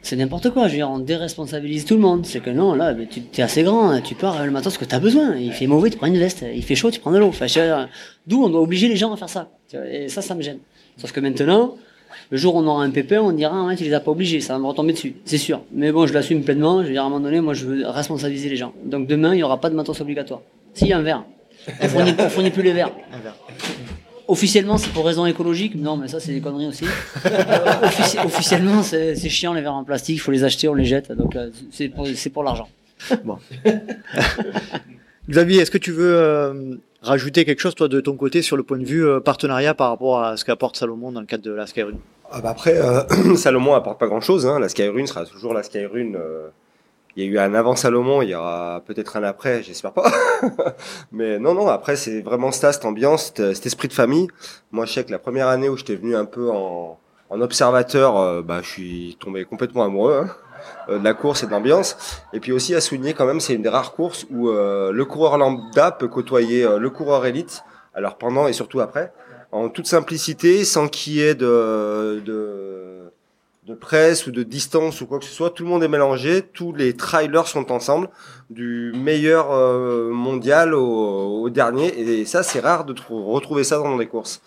[0.02, 2.28] C'est n'importe quoi, je veux dire, on déresponsabilise tout le monde.
[2.28, 4.94] C'est que non, là, tu es assez grand, tu pars le matin ce que tu
[4.94, 5.36] as besoin.
[5.36, 6.46] Il fait mauvais, tu prends une veste.
[6.54, 7.30] Il fait chaud, tu prends de l'eau.
[7.30, 7.48] Enfin,
[8.28, 9.50] D'où on doit obliger les gens à faire ça.
[9.92, 10.60] Et ça, ça me gêne.
[10.98, 11.76] Sauf que maintenant,
[12.30, 14.12] le jour où on aura un pépin, on dira, ah, ouais, tu les as pas
[14.12, 15.62] obligés, ça va me retomber dessus, c'est sûr.
[15.72, 17.88] Mais bon, je l'assume pleinement, je veux dire, à un moment donné, moi, je veux
[17.88, 18.74] responsabiliser les gens.
[18.86, 20.42] Donc demain, il n'y aura pas de matos obligatoire.
[20.74, 21.24] Si, un verre.
[21.82, 22.92] On fournit, on fournit plus les verres.
[23.14, 23.36] Un verre.
[24.28, 25.76] Officiellement, c'est pour raison écologique.
[25.76, 26.86] Non, mais ça, c'est des conneries aussi.
[27.26, 27.30] Euh,
[27.84, 30.16] offici- officiellement, c'est chiant les verres en plastique.
[30.16, 31.12] Il faut les acheter, on les jette.
[31.12, 31.90] Donc, euh, c'est
[32.30, 32.68] pour, l'argent.
[35.30, 36.76] Xavier, est-ce que tu veux euh,
[37.06, 39.90] rajouter quelque chose, toi, de ton côté, sur le point de vue euh, partenariat par
[39.90, 41.98] rapport à ce qu'apporte Salomon dans le cadre de la Skyrun
[42.32, 43.02] Ah bah après, euh,
[43.36, 44.46] Salomon apporte pas grand chose.
[44.46, 44.60] Hein.
[44.60, 46.16] La Skyrun sera toujours la Skyrun.
[46.16, 46.50] euh,
[47.16, 50.12] Il y a eu un avant Salomon, il y aura peut-être un après, j'espère pas.
[51.12, 54.28] Mais non, non, après, c'est vraiment ça, cette ambiance, cet, esprit de famille.
[54.72, 57.00] Moi, je sais que la première année où j'étais venu un peu en,
[57.30, 60.24] observateur, bah, je suis tombé complètement amoureux.
[60.26, 60.36] hein,
[60.90, 61.98] de la course et de l'ambiance.
[62.34, 65.06] Et puis aussi à souligner quand même, c'est une des rares courses où euh, le
[65.06, 67.64] coureur lambda peut côtoyer euh, le coureur élite,
[67.94, 69.12] alors pendant et surtout après,
[69.52, 75.20] en toute simplicité, sans qu'il y ait de, de, presse ou de distance ou quoi
[75.20, 75.50] que ce soit.
[75.50, 78.10] Tout le monde est mélangé, tous les trailers sont ensemble,
[78.50, 81.88] du meilleur euh, mondial au, au dernier.
[82.00, 84.42] Et ça, c'est rare de trou- retrouver ça dans des courses.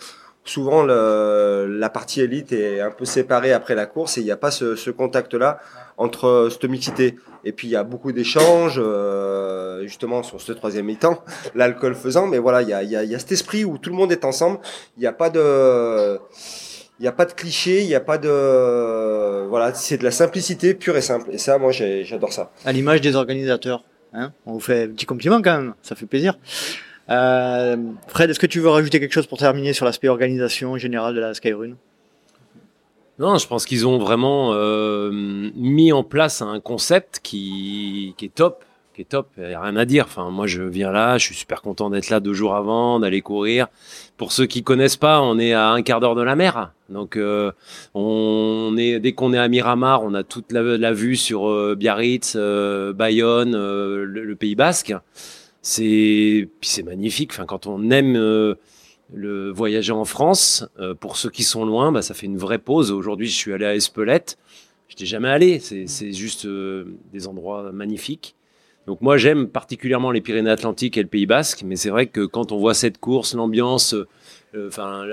[0.48, 4.36] Souvent, la partie élite est un peu séparée après la course et il n'y a
[4.38, 5.58] pas ce, contact-là
[5.98, 7.16] entre euh, cette mixité.
[7.44, 11.22] Et puis, il y a beaucoup d'échanges, euh, justement, sur ce troisième mi-temps,
[11.54, 12.26] l'alcool faisant.
[12.26, 14.10] Mais voilà, il y a, y, a, y a cet esprit où tout le monde
[14.10, 14.58] est ensemble.
[14.96, 16.18] Il n'y a pas de...
[16.98, 19.46] Il n'y a pas de cliché, il n'y a pas de...
[19.48, 21.28] Voilà, c'est de la simplicité pure et simple.
[21.30, 22.50] Et ça, moi, j'adore ça.
[22.64, 23.84] À l'image des organisateurs.
[24.14, 26.38] Hein On vous fait un petit compliment quand même, ça fait plaisir.
[27.10, 31.14] Euh, Fred, est-ce que tu veux rajouter quelque chose pour terminer sur l'aspect organisation générale
[31.14, 31.74] de la Skyrun
[33.18, 35.10] Non, je pense qu'ils ont vraiment euh,
[35.54, 38.64] mis en place un concept qui, qui est top,
[38.98, 39.28] qui est top.
[39.38, 40.06] Il n'y a rien à dire.
[40.06, 43.22] Enfin, moi, je viens là, je suis super content d'être là deux jours avant, d'aller
[43.22, 43.68] courir.
[44.16, 46.72] Pour ceux qui connaissent pas, on est à un quart d'heure de la mer.
[46.88, 47.52] Donc, euh,
[47.94, 52.34] on est dès qu'on est à Miramar, on a toute la, vue sur euh, Biarritz,
[52.34, 54.92] euh, Bayonne, le, Pays Basque.
[55.62, 57.32] C'est c'est magnifique.
[57.32, 58.14] Enfin, quand on aime
[59.14, 60.66] le voyager en France,
[61.00, 62.90] pour ceux qui sont loin, bah, ça fait une vraie pause.
[62.90, 64.38] Aujourd'hui, je suis allé à Espelette.
[64.88, 65.58] Je n'étais jamais allé.
[65.60, 68.36] C'est juste des endroits magnifiques.
[68.88, 72.52] Donc moi j'aime particulièrement les Pyrénées-Atlantiques et le Pays Basque, mais c'est vrai que quand
[72.52, 75.04] on voit cette course, l'ambiance, euh, enfin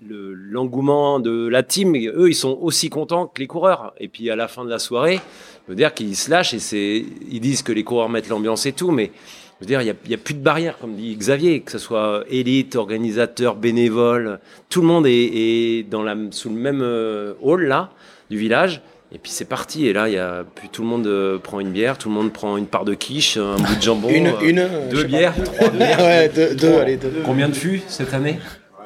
[0.00, 3.92] l'engouement de la team, eux ils sont aussi contents que les coureurs.
[4.00, 5.20] Et puis à la fin de la soirée,
[5.66, 8.64] je veux dire qu'ils se lâchent et c'est, ils disent que les coureurs mettent l'ambiance
[8.64, 9.12] et tout, mais
[9.60, 12.24] je veux dire il n'y a, plus de barrière comme dit Xavier, que ce soit
[12.28, 14.38] élite, organisateur, bénévole,
[14.68, 17.90] tout le monde est, dans la, sous le même euh, hall là
[18.30, 18.82] du village.
[19.12, 19.86] Et puis c'est parti.
[19.86, 22.14] Et là, il y a, puis tout le monde euh, prend une bière, tout le
[22.14, 24.08] monde prend une part de quiche, un bout de jambon.
[24.12, 26.00] une, euh, une, deux bières, trois bières.
[26.00, 27.22] ouais, deux, deux, allez, deux.
[27.24, 28.38] Combien de fûts cette année?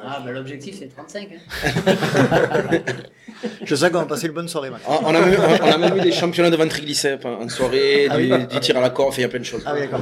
[0.03, 1.29] Ah, bah, l'objectif c'est 35.
[1.33, 2.79] Hein.
[3.63, 4.69] Je sais qu'on va passer une bonne soirée.
[4.87, 8.17] On, on, a même, on, a même eu des championnats de ventriglissé en soirée, ah,
[8.17, 8.47] du, oui.
[8.47, 9.63] du, tir à la corde, il y a plein de choses.
[9.65, 9.99] Ah oui, d'accord.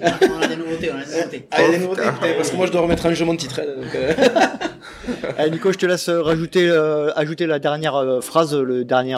[0.00, 1.48] on a des nouveautés, on a des nouveautés.
[1.50, 2.02] Ah, il y a des nouveautés,
[2.36, 3.60] parce que moi je dois remettre un jeu mon titre.
[3.60, 4.12] Donc, euh...
[5.38, 9.16] Allez, Nico, je te laisse rajouter, euh, ajouter la dernière euh, phrase, le dernier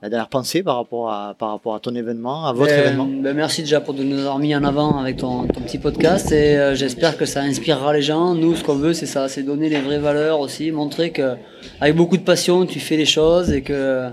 [0.00, 3.06] la dernière pensée par rapport à, par rapport à ton événement, à votre ben, événement?
[3.06, 6.30] ben Merci déjà pour de nous avoir mis en avant avec ton, ton petit podcast
[6.30, 8.34] et euh, j'espère que ça inspirera les gens.
[8.34, 11.34] Nous, ce qu'on veut, c'est ça, c'est donner les vraies valeurs aussi, montrer que
[11.80, 14.08] avec beaucoup de passion, tu fais les choses et que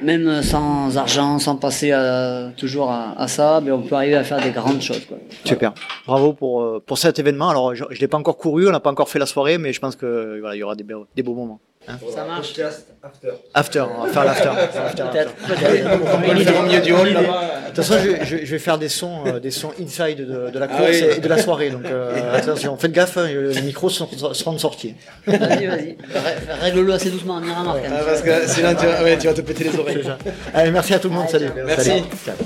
[0.00, 4.16] même sans argent, sans passer à, toujours à, à ça, mais ben, on peut arriver
[4.16, 5.04] à faire des grandes choses.
[5.06, 5.16] Quoi.
[5.44, 5.72] Super.
[6.06, 7.48] Bravo pour, euh, pour cet événement.
[7.48, 9.72] Alors, je ne l'ai pas encore couru, on n'a pas encore fait la soirée, mais
[9.72, 10.84] je pense que voilà, il y aura des,
[11.14, 11.60] des beaux moments.
[11.88, 12.52] Hein ça marche.
[13.02, 13.28] After.
[13.54, 14.50] After, on va faire l'after.
[14.96, 15.34] Peut-être.
[15.34, 16.60] Peut-être.
[16.60, 17.10] au milieu du hall.
[17.10, 20.50] De toute façon, je, je, je, vais faire des sons, euh, des sons inside de,
[20.50, 21.14] de la course ah oui.
[21.16, 21.70] et de la soirée.
[21.70, 24.94] Donc euh, attention, faites gaffe, hein, les micros seront sortis.
[25.26, 25.96] Vas-y, vas-y.
[26.60, 27.88] Règle-le assez doucement, on ira marquer.
[27.88, 30.02] Ah, parce que sinon tu vas, ouais, tu vas te péter les oreilles.
[30.54, 31.28] Allez, merci à tout le monde.
[31.28, 31.50] Salut.
[31.66, 32.02] Merci.
[32.24, 32.36] Salut.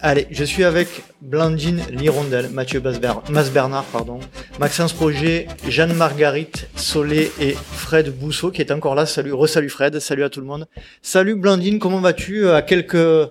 [0.00, 0.88] Allez, je suis avec
[1.28, 2.82] Blandine Lirondelle, Mathieu
[3.28, 4.18] Masbernard, pardon,
[4.58, 9.04] Maxence Projet, Jeanne Marguerite Solé et Fred Bousseau qui est encore là.
[9.04, 10.66] Salut, resalut Fred, salut à tout le monde.
[11.02, 12.48] Salut Blandine, comment vas-tu?
[12.48, 13.28] À quelques euh,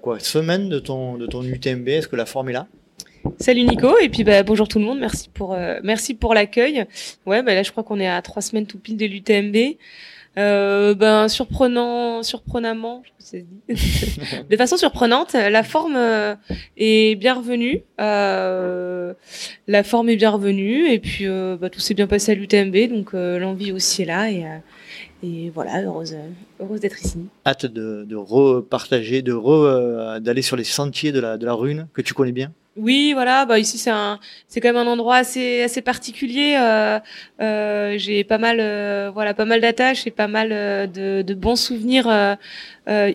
[0.00, 2.66] quoi, semaines de ton, de ton UTMB Est-ce que la forme est là?
[3.38, 4.98] Salut Nico et puis bah, bonjour tout le monde.
[4.98, 6.86] Merci pour euh, merci pour l'accueil.
[7.26, 9.76] Ouais, bah, là je crois qu'on est à trois semaines tout pile de l'UTMB.
[10.36, 13.02] Euh, ben surprenant, surprenamment,
[13.68, 16.36] de façon surprenante, la forme euh,
[16.76, 17.82] est bien revenue.
[18.00, 19.14] Euh,
[19.66, 21.26] la forme est bien revenue et puis
[21.60, 24.44] bah, tout s'est bien passé à l'UTMB, donc l'envie aussi est là et,
[25.24, 26.16] et voilà, heureuse,
[26.60, 27.18] heureuse d'être ici.
[27.44, 31.88] Hâte de, de repartager, de re, d'aller sur les sentiers de la de la rune
[31.94, 32.52] que tu connais bien?
[32.78, 33.44] Oui, voilà.
[33.44, 36.56] Bah ici c'est un, c'est quand même un endroit assez assez particulier.
[36.60, 37.00] Euh,
[37.40, 41.56] euh, j'ai pas mal, euh, voilà, pas mal d'attaches et pas mal de, de, bons
[41.56, 42.08] souvenirs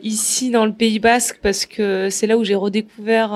[0.03, 3.32] ici dans le Pays Basque parce que c'est là où j'ai redécouvert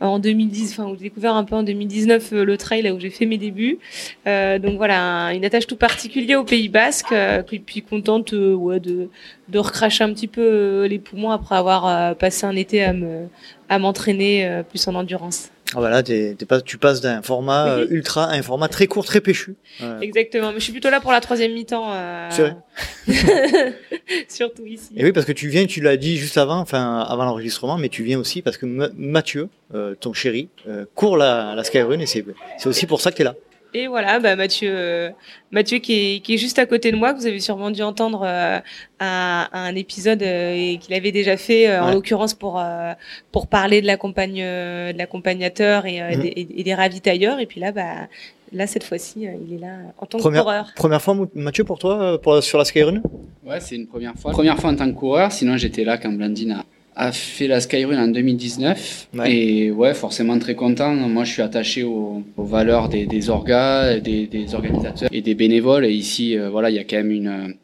[0.00, 3.10] en 2010, enfin où j'ai découvert un peu en 2019 le trail là où j'ai
[3.10, 3.78] fait mes débuts.
[4.26, 7.12] donc voilà, une attache tout particulière au Pays Basque.
[7.12, 9.08] et puis contente, de
[9.48, 13.28] de recracher un petit peu les poumons après avoir passé un été à me
[13.68, 15.50] à m'entraîner euh, plus en endurance.
[15.74, 18.86] Ah voilà, t'es, t'es pas, tu passes d'un format euh, ultra à un format très
[18.86, 19.56] court, très péchu.
[20.00, 21.90] Exactement, mais je suis plutôt là pour la troisième mi-temps.
[21.92, 22.28] Euh...
[22.30, 23.74] C'est vrai.
[24.28, 24.90] Surtout ici.
[24.96, 27.88] Et oui, parce que tu viens, tu l'as dit juste avant, enfin avant l'enregistrement, mais
[27.88, 32.06] tu viens aussi parce que Mathieu, euh, ton chéri, euh, court la, la Skyrun et
[32.06, 32.24] c'est,
[32.58, 33.34] c'est aussi pour ça que tu es là.
[33.78, 35.10] Et voilà, bah Mathieu, euh,
[35.50, 37.82] Mathieu qui est, qui est juste à côté de moi, que vous avez sûrement dû
[37.82, 38.58] entendre euh,
[38.98, 42.92] à, à un épisode euh, et qu'il avait déjà fait, euh, en l'occurrence pour euh,
[43.32, 47.38] pour parler de l'accompagne, euh, de l'accompagnateur et, des, et des ravitailleurs.
[47.38, 48.08] Et puis là, bah
[48.52, 50.72] là cette fois-ci, il est là en tant Première, que coureur.
[50.74, 53.02] première fois, Mathieu, pour toi, pour, sur la Skyrun
[53.44, 54.30] Ouais, c'est une première fois.
[54.32, 56.64] Première fois en tant que coureur, sinon j'étais là quand Blandine a,
[56.96, 59.08] a fait la Skyrun en 2019.
[59.14, 59.32] Ouais.
[59.32, 60.94] Et ouais, forcément très content.
[60.94, 65.34] Moi, je suis attaché aux, aux valeurs des, des orgas, des, des organisateurs et des
[65.34, 65.84] bénévoles.
[65.84, 67.54] Et ici, euh, voilà, il y a quand même une...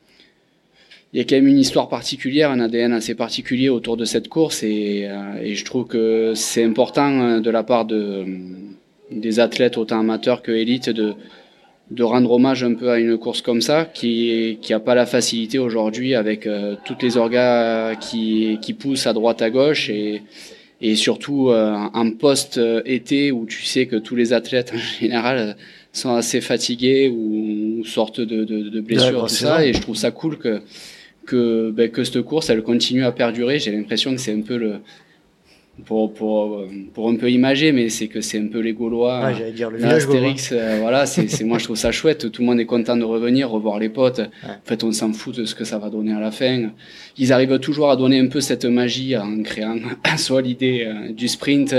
[1.14, 4.28] il y a quand même une histoire particulière, un ADN assez particulier autour de cette
[4.28, 8.26] course et, euh, et je trouve que c'est important euh, de la part de,
[9.11, 11.14] des athlètes autant amateurs que élites de,
[11.93, 15.07] de rendre hommage un peu à une course comme ça qui qui a pas la
[15.07, 20.22] facilité aujourd'hui avec euh, toutes les orgas qui qui poussent à droite à gauche et
[20.80, 25.57] et surtout euh, en post-été où tu sais que tous les athlètes en général
[25.93, 29.64] sont assez fatigués ou, sortent de, de, de blessures, tout ça.
[29.64, 30.61] Et je trouve ça cool que
[31.26, 33.59] que, ben, que cette course, elle continue à perdurer.
[33.61, 34.80] J'ai l'impression que c'est un peu le,
[35.86, 39.24] pour, pour, pour un peu imager, mais c'est que c'est un peu les Gaulois.
[39.24, 42.30] Ouais, j'allais dire le Astérix, euh, voilà, c'est, c'est, moi je trouve ça chouette.
[42.30, 44.20] Tout le monde est content de revenir, revoir les potes.
[44.44, 46.70] En fait, on s'en fout de ce que ça va donner à la fin.
[47.16, 49.78] Ils arrivent toujours à donner un peu cette magie en créant
[50.18, 51.74] soit l'idée euh, du sprint.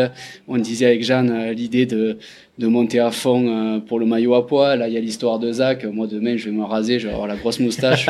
[0.47, 2.17] On disait avec Jeanne euh, l'idée de,
[2.60, 4.76] de monter à fond euh, pour le maillot à poids.
[4.76, 5.86] Là, il y a l'histoire de Zach.
[5.86, 8.08] Moi, demain, je vais me raser, je vais avoir la grosse moustache,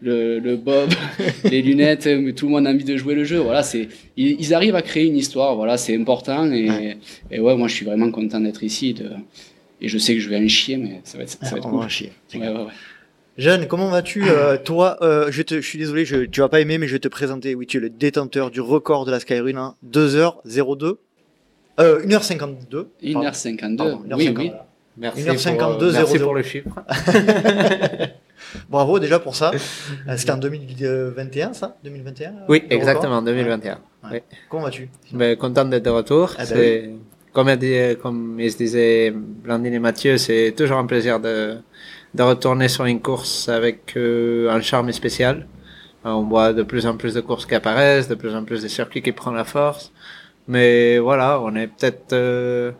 [0.00, 0.90] le, le, bob,
[1.44, 2.06] les lunettes.
[2.06, 3.38] Mais tout le monde a envie de jouer le jeu.
[3.38, 5.56] Voilà, c'est ils, arrivent à créer une histoire.
[5.56, 6.50] Voilà, c'est important.
[6.52, 6.98] Et ouais.
[7.30, 8.92] et ouais, moi, je suis vraiment content d'être ici.
[8.92, 9.10] De,
[9.80, 11.66] et je sais que je vais en chier, mais ça va être, ça va être
[11.66, 11.80] On cool.
[11.80, 12.12] va chier.
[12.34, 12.72] Ouais, ouais, ouais.
[13.38, 16.60] Jeanne, comment vas-tu euh, Toi, euh, je, te, je suis désolé, je, tu vas pas
[16.60, 17.54] aimer, mais je vais te présenter.
[17.54, 20.96] Oui, tu es le détenteur du record de la Skyrun, hein, 2h02.
[21.80, 22.86] Euh, 1h52.
[23.02, 24.38] 1h52, Pardon, oui, 1h50.
[24.38, 24.52] oui.
[24.98, 26.24] Merci, 1h52, pour, euh, merci 00.
[26.24, 26.70] pour le chiffre.
[28.70, 29.50] Bravo déjà pour ça.
[30.08, 31.76] Euh, C'était en 2021, ça?
[31.84, 33.72] 2021 Oui, le exactement, record 2021.
[33.74, 33.78] Ouais.
[34.12, 34.18] Oui.
[34.48, 34.88] Comment vas-tu?
[35.12, 36.32] Ben, content d'être de retour.
[36.38, 36.90] Ah ben c'est,
[37.32, 41.56] comme, dit- comme il se disait Blandine et Mathieu, c'est toujours un plaisir de,
[42.14, 45.46] de retourner sur une course avec euh, un charme spécial.
[46.04, 48.62] Euh, On voit de plus en plus de courses qui apparaissent, de plus en plus
[48.62, 49.92] de circuits qui prennent la force.
[50.48, 52.72] Mais voilà, on est peut-être euh,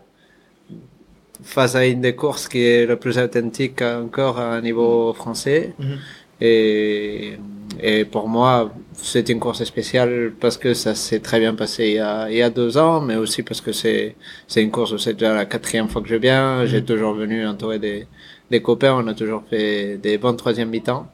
[1.43, 5.75] face à une des courses qui est le plus authentique encore à un niveau français.
[5.79, 5.99] Mhm.
[6.41, 7.39] Et,
[7.81, 11.95] et pour moi, c'est une course spéciale parce que ça s'est très bien passé il
[11.95, 14.93] y, a, il y a deux ans, mais aussi parce que c'est c'est une course
[14.93, 16.67] où c'est déjà la quatrième fois que je viens.
[16.67, 18.07] J'ai toujours venu entourer des,
[18.51, 21.07] des copains, on a toujours fait des bons troisième mi-temps.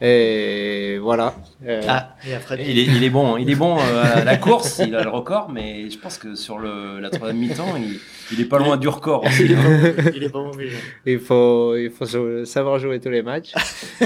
[0.00, 1.34] Et voilà.
[1.66, 4.36] Euh, Ah, et après, Il est, il est bon, il est bon euh, à la
[4.46, 7.98] course, il a le record, mais je pense que sur le, la troisième mi-temps, il,
[8.32, 9.52] il est pas loin du record aussi.
[9.54, 9.92] hein.
[10.14, 10.68] il est pas mauvais.
[10.68, 10.78] Jean.
[11.06, 13.54] Il faut, il faut savoir jouer tous les matchs.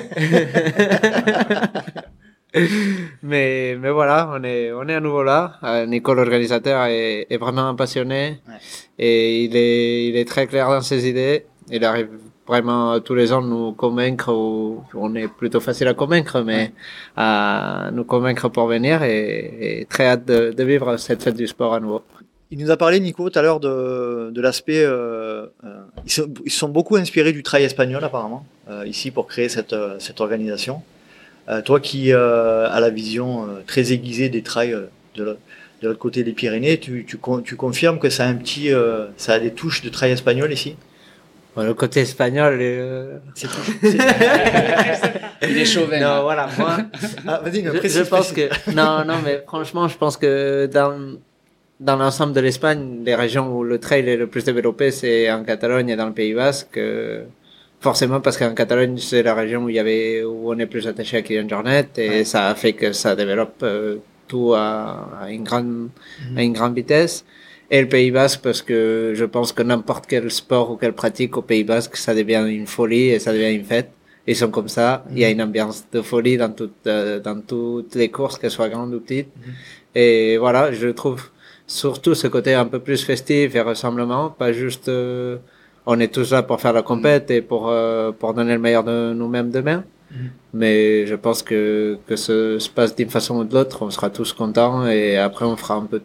[3.22, 5.55] mais, mais voilà, on est, on est à nouveau là.
[5.64, 8.55] Euh, Nico, l'organisateur, est, est vraiment passionné Ouais.
[8.99, 11.47] et il est, il est très clair dans ses idées.
[11.70, 12.09] Il arrive
[12.47, 16.72] vraiment tous les ans nous convaincre, ou on est plutôt facile à convaincre, mais
[17.16, 21.47] à nous convaincre pour venir et, et très hâte de, de vivre cette fête du
[21.47, 22.03] sport à nouveau.
[22.51, 24.84] Il nous a parlé, Nico, tout à l'heure de, de l'aspect.
[24.84, 29.26] Euh, euh, ils, sont, ils sont beaucoup inspirés du trail espagnol, apparemment, euh, ici pour
[29.26, 30.82] créer cette, cette organisation.
[31.64, 34.76] Toi qui as la vision très aiguisée des trails
[35.16, 35.40] de l'autre
[35.82, 38.70] de l'autre côté des Pyrénées, tu, tu, tu confirmes que ça a un petit,
[39.16, 40.76] ça a des touches de trail espagnol ici?
[41.55, 43.73] Bon, le côté espagnol, euh, C'est tout.
[43.83, 43.99] c'est-
[45.51, 45.99] Il est chauvin.
[46.01, 46.21] non, là.
[46.23, 46.77] voilà, moi,
[47.29, 51.19] Ah, vas-y, je, pense que non non mais franchement je pense que dans
[51.81, 55.43] dans l'ensemble de l'Espagne les régions où le trail est le plus développé c'est en
[55.45, 57.25] Catalogne et dans le Pays Basque euh,
[57.81, 60.87] forcément parce qu'en Catalogne c'est la région où il y avait où on est plus
[60.87, 62.25] attaché à Kylian Jornet et Ouais.
[62.25, 63.97] ça a fait que ça développe euh,
[64.29, 65.89] tout à, à une grande
[66.37, 67.25] à une grande vitesse
[67.73, 71.37] et le Pays Basque parce que je pense que n'importe quel sport ou quelle pratique
[71.37, 73.91] au Pays Basque ça devient une folie et ça devient une fête
[74.27, 75.05] ils sont comme ça.
[75.11, 78.51] Il y a une ambiance de folie dans toutes, euh, dans toutes les courses, qu'elles
[78.51, 79.29] soient grandes ou petites.
[79.95, 81.31] Et voilà, je trouve
[81.66, 85.39] surtout ce côté un peu plus festif et ressemblement, pas juste euh,
[85.87, 88.85] on est tous là pour faire la compète et pour euh, pour donner le meilleur
[88.85, 89.85] de nous-mêmes demain.
[90.53, 94.11] Mais je pense que que ce se passe d'une façon ou de l'autre, on sera
[94.11, 96.03] tous contents et après on fera un peu,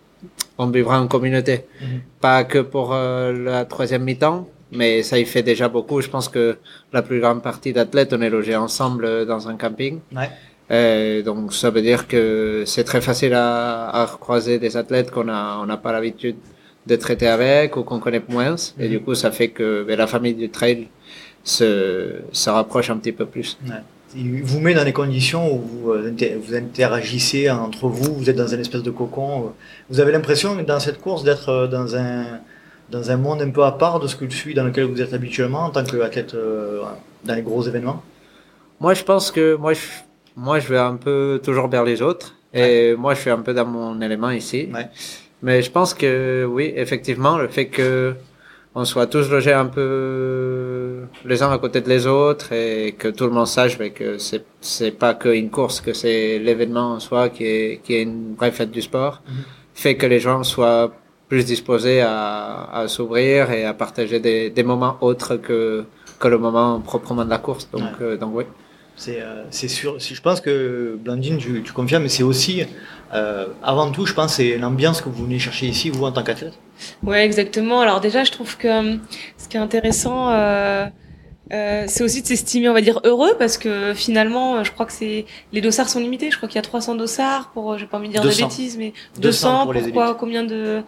[0.58, 1.66] on vivra en communauté.
[1.82, 2.02] Mhm.
[2.22, 6.02] Pas que pour euh, la troisième mi-temps, mais ça y fait déjà beaucoup.
[6.02, 6.58] Je pense que
[6.94, 10.00] la plus grande partie d'athlètes, on est logés ensemble euh, dans un camping.
[10.16, 10.30] Ouais.
[10.70, 15.30] Euh, donc ça veut dire que c'est très facile à, à croiser des athlètes qu'on
[15.30, 16.36] a on n'a pas l'habitude
[16.86, 18.56] de traiter avec ou qu'on connaît moins.
[18.80, 20.88] Et du coup, ça fait que ben, la famille du trail
[21.44, 23.58] se, se rapproche un petit peu plus.
[24.16, 28.36] Il vous met dans des conditions où vous, euh, vous interagissez entre vous, vous êtes
[28.38, 29.48] dans une espèce de cocon.
[29.48, 29.50] euh.
[29.90, 32.40] Vous avez l'impression dans cette course d'être euh, dans un,
[32.90, 35.14] dans un monde un peu à part de ce que celui dans lequel vous êtes
[35.14, 36.82] habituellement en tant qu'athlète euh,
[37.26, 38.02] dans les gros événements?
[38.80, 39.82] Moi, je pense que moi, je,
[40.36, 42.34] moi, je vais un peu toujours vers les autres.
[42.54, 44.70] Et moi, je suis un peu dans mon élément ici.
[44.74, 44.88] Ouais.
[45.44, 48.16] Mais je pense que oui, effectivement, le fait que
[48.80, 53.08] on soit tous logés un peu les uns à côté de les autres et que
[53.18, 57.00] tout le monde sache ben, que c'est c'est pas qu'une course, que c'est l'événement en
[57.08, 59.16] soi qui est qui est une vraie fête du sport,
[59.74, 60.86] fait que les gens soient
[61.30, 65.60] plus disposés à, à s'ouvrir et à partager des, des moments autres que
[66.22, 67.66] que le moment proprement de la course.
[67.72, 68.06] Donc Ouais.
[68.06, 68.46] euh, donc oui.
[68.96, 69.92] C'est euh, c'est sûr.
[70.04, 70.56] Si je pense que
[71.04, 72.56] Blandine, tu, tu confirmes, mais c'est aussi,
[73.14, 76.24] euh, avant tout, je pense, c'est l'ambiance que vous venez chercher ici, vous en tant
[76.24, 76.54] qu'athlète.
[77.04, 77.82] Ouais, exactement.
[77.82, 78.98] Alors déjà, je trouve que euh,
[79.38, 80.86] ce qui est intéressant, euh,
[81.54, 84.92] euh, c'est aussi de s'estimer, on va dire, heureux, parce que finalement, je crois que
[84.92, 86.30] c'est les dossards sont limités.
[86.30, 88.46] Je crois qu'il y a 300 dossards pour, euh, j'ai pas envie de dire 200.
[88.46, 90.82] de bêtises, mais 200 200, pour les pourquoi, combien de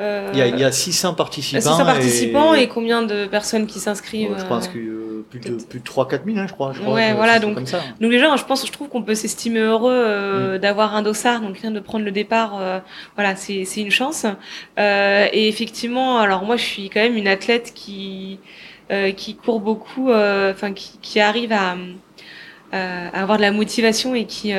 [0.00, 1.60] euh, Il y, a, il y a 600 participants.
[1.60, 5.40] 600 participants et, et, combien de personnes qui s'inscrivent je pense euh, que euh, plus
[5.40, 6.72] de plus de 3 4 000, hein, je crois.
[6.72, 7.80] Je crois Ouais, voilà, donc- comme ça.
[8.00, 10.58] Donc déjà, je pense, je trouve qu'on peut s'estimer heureux euh, Mm.
[10.58, 12.58] d'avoir un dossard, donc rien de prendre le départ.
[12.60, 12.78] euh,
[13.16, 14.26] voilà, c'est une chance.
[14.78, 18.38] Euh, et effectivement, alors moi, je suis quand même une athlète qui
[18.92, 21.74] euh, qui court beaucoup, euh, enfin qui, qui arrive à,
[22.74, 24.52] euh, à avoir de la motivation et qui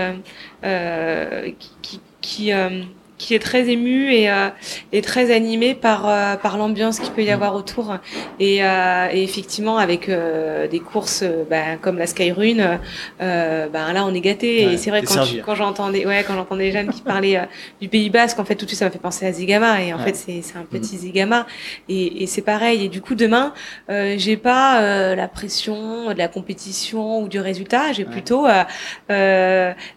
[0.61, 2.81] qui qui, qui, euh,
[3.17, 4.49] qui est très ému et, euh,
[4.91, 7.95] et très animé par euh, par l'ambiance qu'il peut y avoir autour.
[8.39, 12.79] Et, euh, et effectivement avec euh, des courses euh, ben, comme la Skyrune
[13.21, 16.23] euh, ben là on est gâté Ouais, et c'est vrai quand, je- quand j'entendais ouais
[16.27, 16.35] quand
[16.71, 17.45] jeunes qui parlaient euh,
[17.81, 19.81] du Pays Basque en fait tout de suite ça m'a fait penser à Zigama.
[19.81, 20.03] Et en Ouais.
[20.05, 21.47] fait c'est c'est un petit Zigama.
[21.89, 22.85] Et, et c'est pareil.
[22.85, 23.53] Et du coup demain
[23.89, 27.93] euh, j'ai pas euh, la pression de la compétition ou du résultat.
[27.93, 28.11] J'ai Ouais.
[28.11, 28.45] plutôt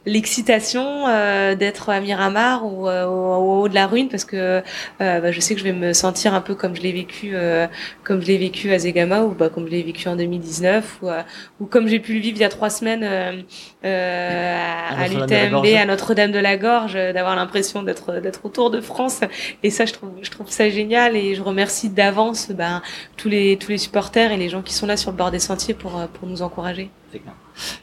[0.06, 4.36] l'excitation euh, d'être à Miramar ou euh, au, au haut de la ruine parce que
[4.36, 7.32] euh, bah, je sais que je vais me sentir un peu comme je l'ai vécu
[7.34, 7.66] euh,
[8.04, 11.08] comme je l'ai vécu à Zegama ou bah, comme je l'ai vécu en 2019 ou,
[11.08, 11.22] euh,
[11.61, 15.84] ou comme j'ai pu le vivre il y a trois semaines à, À l'UTMB à
[15.86, 19.20] Notre-Dame de la Gorge d'avoir l'impression d'être d'être au Tour de France
[19.62, 22.82] et ça je trouve je trouve ça génial et je remercie d'avance ben,
[23.16, 25.38] tous les tous les supporters et les gens qui sont là sur le bord des
[25.38, 26.90] sentiers pour pour nous encourager.
[27.12, 27.34] C'est clair.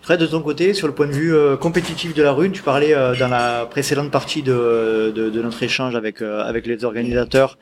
[0.08, 2.62] Fred, de ton côté, sur le point de vue euh, compétitif de la rune, tu
[2.62, 6.86] parlais euh, dans la précédente partie de, de, de notre échange avec, euh, avec les
[6.86, 7.58] organisateurs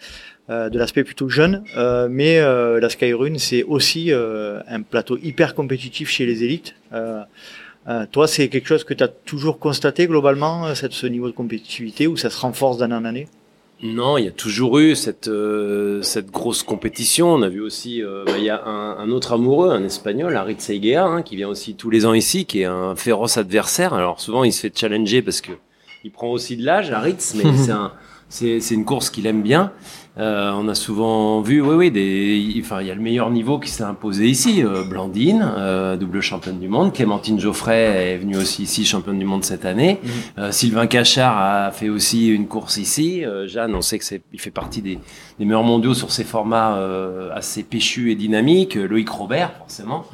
[0.52, 6.12] euh, de l'aspect plutôt jeune, euh, mais la Skyrune, c'est aussi un plateau hyper compétitif
[6.12, 6.76] chez les élites.
[8.12, 12.06] Toi, c'est quelque chose que tu as toujours constaté globalement, cette, ce niveau de compétitivité,
[12.06, 13.28] ou ça se renforce d'année en année?
[13.84, 17.34] Non, il y a toujours eu cette, euh, cette grosse compétition.
[17.34, 20.36] On a vu aussi, euh, bah, il y a un, un autre amoureux, un espagnol,
[20.36, 23.93] Aritz Egea, hein, qui vient aussi tous les ans ici, qui est un féroce adversaire.
[23.93, 25.51] Alors souvent, il se fait challenger parce que
[26.05, 29.71] il prend aussi de l'âge, Aritz, mais c'est un, une course qu'il aime bien.
[30.18, 33.30] Euh, on a souvent vu, oui, oui, des, il- enfin, il y a le meilleur
[33.32, 34.63] niveau qui s'est imposé ici.
[34.63, 36.93] Euh, Blandine, euh, double championne du monde.
[36.93, 39.99] Clémentine Geoffrey est venue aussi ici, championne du monde cette année.
[40.38, 43.26] Euh, Sylvain Cachard a fait aussi une course ici.
[43.26, 44.99] Euh, Jeanne, on sait que c'est, il fait partie des,
[45.38, 48.76] des meilleurs mondiaux sur ces formats euh, assez péchus et dynamiques.
[48.76, 50.05] Loïc Robert, forcément,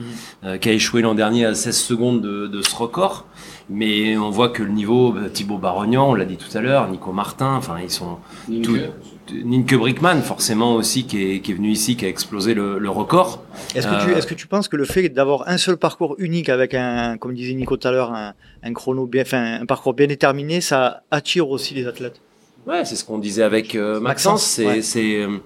[0.43, 3.27] euh, qui a échoué l'an dernier à 16 secondes de, de ce record.
[3.69, 7.11] Mais on voit que le niveau, Thibaut Barognan, on l'a dit tout à l'heure, Nico
[7.13, 8.17] Martin, enfin ils sont
[8.49, 8.89] Nienke.
[9.31, 12.79] Tout, Nienke Brickman, forcément aussi, qui est, qui est venu ici, qui a explosé le,
[12.79, 13.43] le record.
[13.75, 16.15] Est-ce que, tu, Euh, est-ce que tu penses que le fait d'avoir un seul parcours
[16.19, 19.65] unique avec un, comme disait Nico tout à l'heure, un, un chrono bien, enfin, un
[19.65, 22.21] parcours bien déterminé, ça attire aussi les athlètes?
[22.67, 24.43] Ouais, c'est ce qu'on disait avec euh, Maxence.
[24.43, 24.81] C'est, ouais.
[24.83, 25.37] c'est, euh,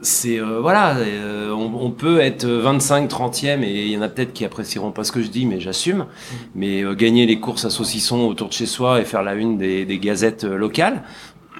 [0.00, 4.08] c'est euh, voilà, euh, on, on peut être 25, 30e et il y en a
[4.08, 6.06] peut-être qui apprécieront pas ce que je dis, mais j'assume.
[6.56, 9.56] Mais euh, gagner les courses à saucisson autour de chez soi et faire la une
[9.58, 11.04] des, des gazettes locales.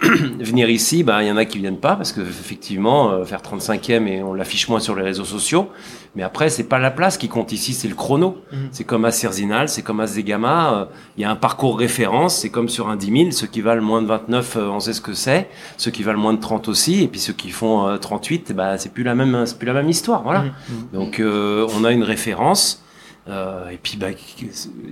[0.40, 3.40] Venir ici, bah il y en a qui viennent pas parce que effectivement euh, faire
[3.40, 5.68] 35e et on l'affiche moins sur les réseaux sociaux.
[6.16, 8.38] Mais après c'est pas la place qui compte ici, c'est le chrono.
[8.52, 8.68] Mhm.
[8.72, 10.74] C'est comme à Cerzinal, c'est comme à Zegama.
[10.74, 10.84] euh,
[11.16, 13.30] Il y a un parcours référence, c'est comme sur un 10 000.
[13.30, 15.48] Ceux qui valent moins de 29, euh, on sait ce que c'est.
[15.76, 17.02] Ceux qui valent moins de 30 aussi.
[17.04, 19.74] Et puis ceux qui font euh, 38, bah, c'est plus la même, c'est plus la
[19.74, 20.22] même histoire.
[20.24, 20.42] Voilà.
[20.42, 20.52] Mhm.
[20.92, 22.82] Donc euh, on a une référence.
[23.28, 24.08] Euh, et puis bah,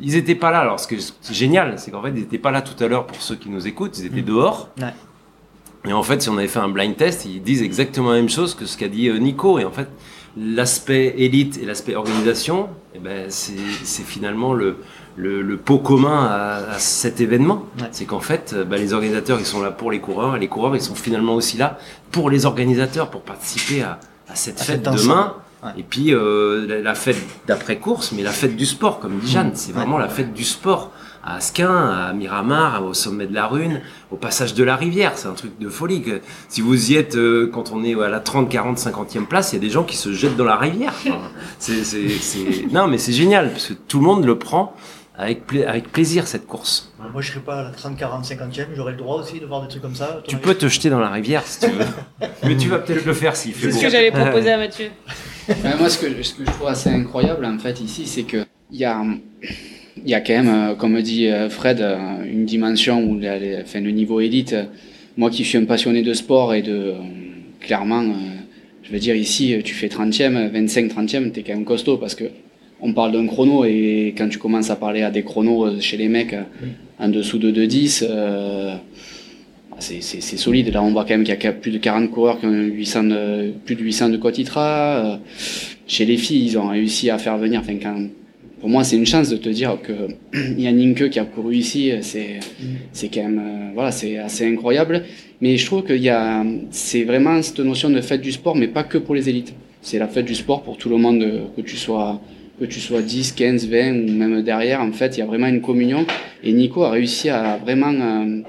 [0.01, 0.61] ils étaient pas là.
[0.61, 3.07] Alors ce que c'est génial, c'est qu'en fait ils étaient pas là tout à l'heure
[3.07, 3.99] pour ceux qui nous écoutent.
[3.99, 4.25] Ils étaient Mhm.
[4.27, 4.69] dehors.
[4.81, 4.95] Ouais.
[5.89, 8.29] Et en fait, si on avait fait un blind test, ils disent exactement la même
[8.29, 9.59] chose que ce qu'a dit euh, Nico.
[9.59, 9.89] Et en fait,
[10.37, 14.77] l'aspect élite et l'aspect organisation, eh ben, c'est finalement le,
[15.17, 17.65] le, le pot commun à, à cet événement.
[17.81, 17.89] Ouais.
[17.93, 20.49] C'est qu'en fait, euh, bah, les organisateurs, ils sont là pour les coureurs, et les
[20.49, 21.79] coureurs, ils sont finalement aussi là
[22.13, 25.35] pour les organisateurs, pour participer à, à cette À fête demain.
[25.63, 25.71] Ouais.
[25.79, 29.53] Et puis euh, la, la fête d'après-course, mais la fête du sport, comme dit Jeanne,
[29.55, 30.91] c'est vraiment la fête du sport.
[31.23, 35.29] À Asquin, à Miramar, au sommet de la Rune, au passage de la rivière, c'est
[35.29, 36.01] un truc de folie.
[36.01, 39.53] Que, si vous y êtes euh, quand on est à la 30, 40, 50e place,
[39.53, 40.95] il y a des gens qui se jettent dans la rivière.
[41.07, 41.19] Enfin,
[41.59, 42.73] c'est, c'est, c'est...
[42.73, 44.75] Non, mais c'est génial, parce que tout le monde le prend
[45.21, 46.93] avec, pla- avec plaisir, cette course.
[47.13, 49.63] Moi, je serais pas à la 30, 40, 50e, j'aurais le droit aussi de voir
[49.63, 50.23] des trucs comme ça.
[50.27, 51.85] Tu peux te jeter dans la rivière si tu veux.
[52.45, 53.79] mais tu vas peut-être le faire s'il fait C'est beau.
[53.79, 54.87] ce que j'allais proposer à Mathieu.
[55.79, 58.79] Moi, ce que, ce que je trouve assez incroyable, en fait, ici, c'est que il
[58.79, 59.03] y a,
[59.97, 63.39] il y a quand même, euh, comme dit euh, Fred, euh, une dimension où la-
[63.39, 64.65] les- enfin, le niveau élite, euh,
[65.17, 66.95] moi qui suis un passionné de sport et de, euh,
[67.61, 68.13] clairement, euh,
[68.85, 72.25] je veux dire, ici, tu fais 30e, 25, 30e, t'es quand même costaud parce que
[72.83, 75.97] on parle d'un chrono et quand tu commences à parler à des chronos euh, chez
[75.97, 76.43] les mecs euh,
[76.99, 78.75] en dessous de 2,10, euh,
[79.79, 80.73] c'est solide.
[80.73, 83.05] Là, on voit quand même qu'il y a plus de 40 coureurs qui ont 800
[83.05, 85.19] de, plus de 800 de Cotitra.
[85.87, 87.63] Chez les filles, ils ont réussi à faire venir.
[88.61, 89.93] Pour moi, c'est une chance de te dire que
[90.35, 91.93] il y a Ninke qui a couru ici.
[92.03, 95.05] C'est quand même voilà, c'est assez incroyable.
[95.41, 98.99] Mais je trouve a c'est vraiment cette notion de fête du sport, mais pas que
[98.99, 99.55] pour les élites.
[99.81, 101.27] C'est la fête du sport pour tout le monde,
[101.57, 102.21] que tu sois
[102.61, 104.83] que tu sois 10, 15, 20 ou même derrière.
[104.83, 106.07] En fait, il y a vraiment une communion.
[106.45, 108.43] Et Nico a réussi à vraiment euh,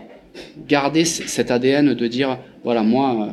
[0.67, 3.31] garder cet ADN de dire voilà, moi, euh,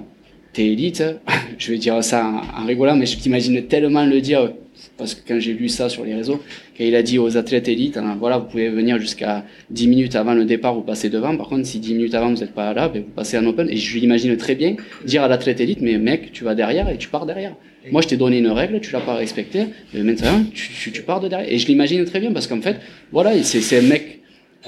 [0.53, 1.03] t'es élite.
[1.59, 4.53] je vais dire ça en, rigolant, mais je t'imagine tellement le dire
[4.97, 6.41] parce que quand j'ai lu ça sur les réseaux,
[6.76, 10.14] quand il a dit aux athlètes élites, hein, voilà, vous pouvez venir jusqu'à 10 minutes
[10.14, 11.37] avant le départ, vous passez devant.
[11.37, 13.68] Par contre, si 10 minutes avant vous n'êtes pas là, ben, vous passez en open.
[13.68, 16.97] Et je l'imagine très bien dire à l'athlète élite, mais mec, tu vas derrière et
[16.97, 17.57] tu pars derrière.
[17.91, 21.29] Moi, je t'ai donné une règle, tu l'as pas respectée, mais maintenant, tu, pars de
[21.29, 21.51] derrière.
[21.51, 22.76] Et je l'imagine très bien parce qu'en fait,
[23.12, 24.20] voilà, c'est un mec,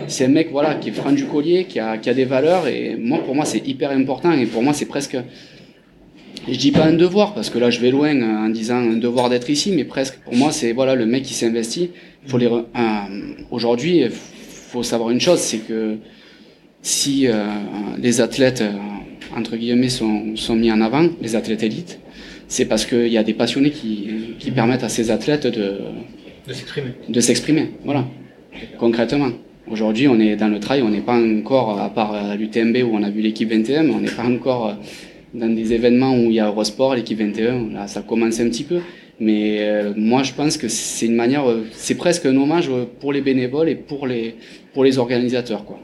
[0.06, 2.68] c'est un mec, voilà, qui est franc du collier, qui a, qui a des valeurs.
[2.68, 4.32] Et moi, pour moi, c'est hyper important.
[4.32, 5.18] Et pour moi, c'est presque,
[6.48, 9.28] je dis pas un devoir parce que là, je vais loin en disant un devoir
[9.28, 10.18] d'être ici, mais presque.
[10.24, 11.90] Pour moi, c'est voilà, le mec qui s'est investi.
[12.26, 12.48] Faut les,
[13.50, 15.98] aujourd'hui, faut savoir une chose, c'est que
[16.82, 17.44] si euh,
[17.98, 18.72] les athlètes euh,
[19.36, 21.99] entre guillemets sont mis en avant, les athlètes élites,
[22.50, 25.78] c'est parce qu'il y a des passionnés qui, qui permettent à ces athlètes de,
[26.46, 26.88] De s'exprimer.
[27.08, 27.70] de s'exprimer.
[27.84, 28.04] Voilà,
[28.76, 29.30] concrètement.
[29.70, 32.96] Aujourd'hui, on est dans le trail, on n'est pas encore, à part à l'UTMB où
[32.96, 34.76] on a vu l'équipe 21, mais on n'est pas encore
[35.32, 38.64] dans des événements où il y a Eurosport, l'équipe 21, là ça commence un petit
[38.64, 38.80] peu.
[39.20, 43.12] Mais euh, moi je pense que c'est une manière, euh, c'est presque un hommage pour
[43.12, 44.34] les bénévoles et pour les,
[44.72, 45.64] pour les organisateurs.
[45.64, 45.78] Quoi.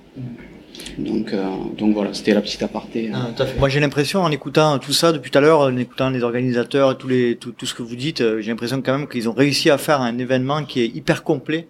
[0.98, 1.44] Donc, euh,
[1.76, 3.10] donc voilà, c'était la petite aparté.
[3.12, 3.58] Ah, à fait.
[3.58, 6.96] Moi, j'ai l'impression, en écoutant tout ça depuis tout à l'heure, en écoutant les organisateurs
[6.96, 9.32] tous les, tout, tout ce que vous dites, euh, j'ai l'impression quand même qu'ils ont
[9.34, 11.68] réussi à faire un événement qui est hyper complet.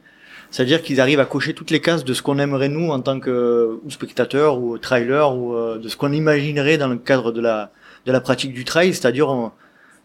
[0.52, 3.18] C'est-à-dire qu'ils arrivent à cocher toutes les cases de ce qu'on aimerait nous en tant
[3.18, 7.70] que spectateur ou trailer ou euh, de ce qu'on imaginerait dans le cadre de la
[8.06, 8.94] de la pratique du trail.
[8.94, 9.50] C'est-à-dire,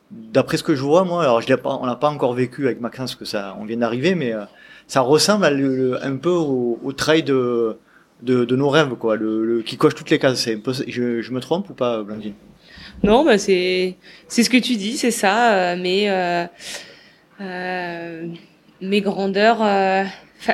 [0.10, 2.82] d'après ce que je vois, moi, alors je pas, on l'a pas encore vécu avec
[2.82, 4.42] Maxence, que ça, on vient d'arriver, mais euh,
[4.88, 7.78] ça ressemble à le- un peu au, au trail de,
[8.22, 10.42] de de nos rêves, quoi, le, le- qui coche toutes les cases.
[10.42, 12.34] C'est je, je me trompe ou pas, Blandine?
[13.04, 13.96] Non, bah c'est
[14.28, 15.54] c'est ce que tu dis, c'est ça.
[15.54, 16.46] euh, mais euh,
[17.42, 18.28] euh,
[18.82, 20.04] mes grandeurs, euh,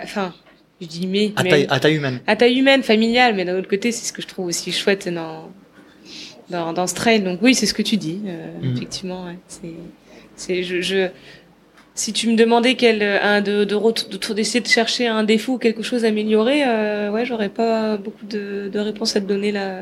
[0.04, 0.34] enfin,
[0.82, 2.20] je dis mais, À mais- taille, à taille humaine.
[2.28, 5.08] à taille humaine, familiale, mais d'un autre côté, c'est ce que je trouve aussi chouette
[5.10, 5.50] dans
[6.50, 7.22] dans, dans ce trail.
[7.22, 8.76] Donc oui, c'est ce que tu dis, euh, Mhm.
[8.78, 9.26] effectivement.
[9.26, 9.38] Ouais.
[9.48, 9.74] C'est
[10.36, 11.08] c'est je, je
[11.98, 15.82] si tu me demandais quel un de de d'essayer de chercher un défaut ou quelque
[15.84, 19.82] chose à améliorer, euh, ouais, j'aurais pas beaucoup de, de réponses à te donner là.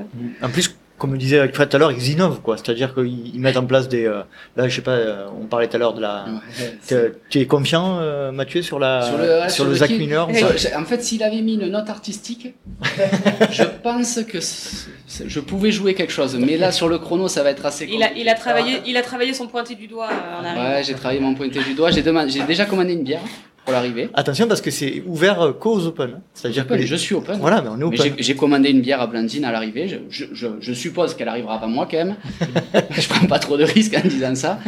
[0.98, 2.56] Comme le disait Fred tout à l'heure, ils innovent, quoi.
[2.58, 4.06] C'est-à-dire qu'ils ils mettent en place des.
[4.06, 4.22] euh,
[4.56, 6.26] là, je sais pas, euh, on parlait tout à l'heure de la.
[7.30, 9.90] Tu es confiant, euh, Mathieu, sur la Sur le, ouais, sur le Zach
[10.58, 12.54] j'ai- En fait, s'il avait mis une note artistique,
[13.52, 16.36] je pense que c- c- je pouvais jouer quelque chose.
[16.40, 17.88] Mais là, sur le chrono, ça va être assez.
[17.92, 20.76] Il a il a travaillé il a travaillé son pointé du doigt euh, en.
[20.76, 21.92] Ouais, j'ai travaillé mon pointé du doigt.
[21.92, 23.22] J'ai demandé- j'ai déjà commandé une bière
[23.66, 24.10] pour l'arrivée.
[24.14, 26.12] Attention, parce que c'est ouvert qu'aux Open.
[26.18, 26.22] hein.
[26.34, 27.38] C'est-à-dire que les- je suis open.
[27.40, 28.14] Voilà, mais on est open.
[28.18, 29.88] j'ai- commandé une bière à Blandine à l'arrivée.
[29.88, 32.16] Je, je, je, je suppose qu'elle arrivera avant moi quand même.
[32.92, 34.60] je prends pas trop de risques en disant ça.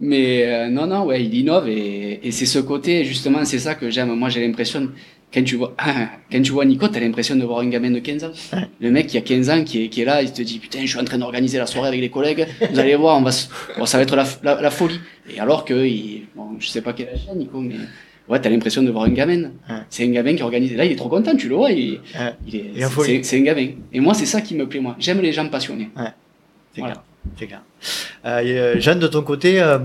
[0.00, 3.74] Mais euh, non, non, ouais, il innove et, et c'est ce côté, justement, c'est ça
[3.74, 4.12] que j'aime.
[4.14, 4.90] Moi, j'ai l'impression,
[5.32, 5.74] quand tu vois,
[6.32, 8.32] quand tu vois Nico, t'as l'impression de voir un gamin de 15 ans.
[8.80, 10.80] Le mec qui a 15 ans, qui est, qui est là, il te dit, putain,
[10.82, 12.46] je suis en train d'organiser la soirée avec les collègues.
[12.70, 13.46] Vous allez voir, on va, se-
[13.78, 15.00] bon, ça va être la, la, la folie.
[15.34, 17.76] Et alors que, il, bon, je sais pas quel âge il a, Nico, mais
[18.28, 19.50] ouais, t'as l'impression de voir un gamin.
[19.90, 20.74] C'est un gamin qui organise.
[20.76, 22.00] Là, il est trop content, tu le vois, il, est,
[22.46, 23.68] Il est c'est, c'est un gamin.
[23.92, 24.96] Et moi, c'est ça qui me plaît, moi.
[24.98, 25.90] J'aime les gens passionnés.
[26.74, 27.02] C'est clair.
[27.38, 27.62] C'est clair.
[28.26, 29.78] Euh, euh, Jeanne, de ton côté, euh,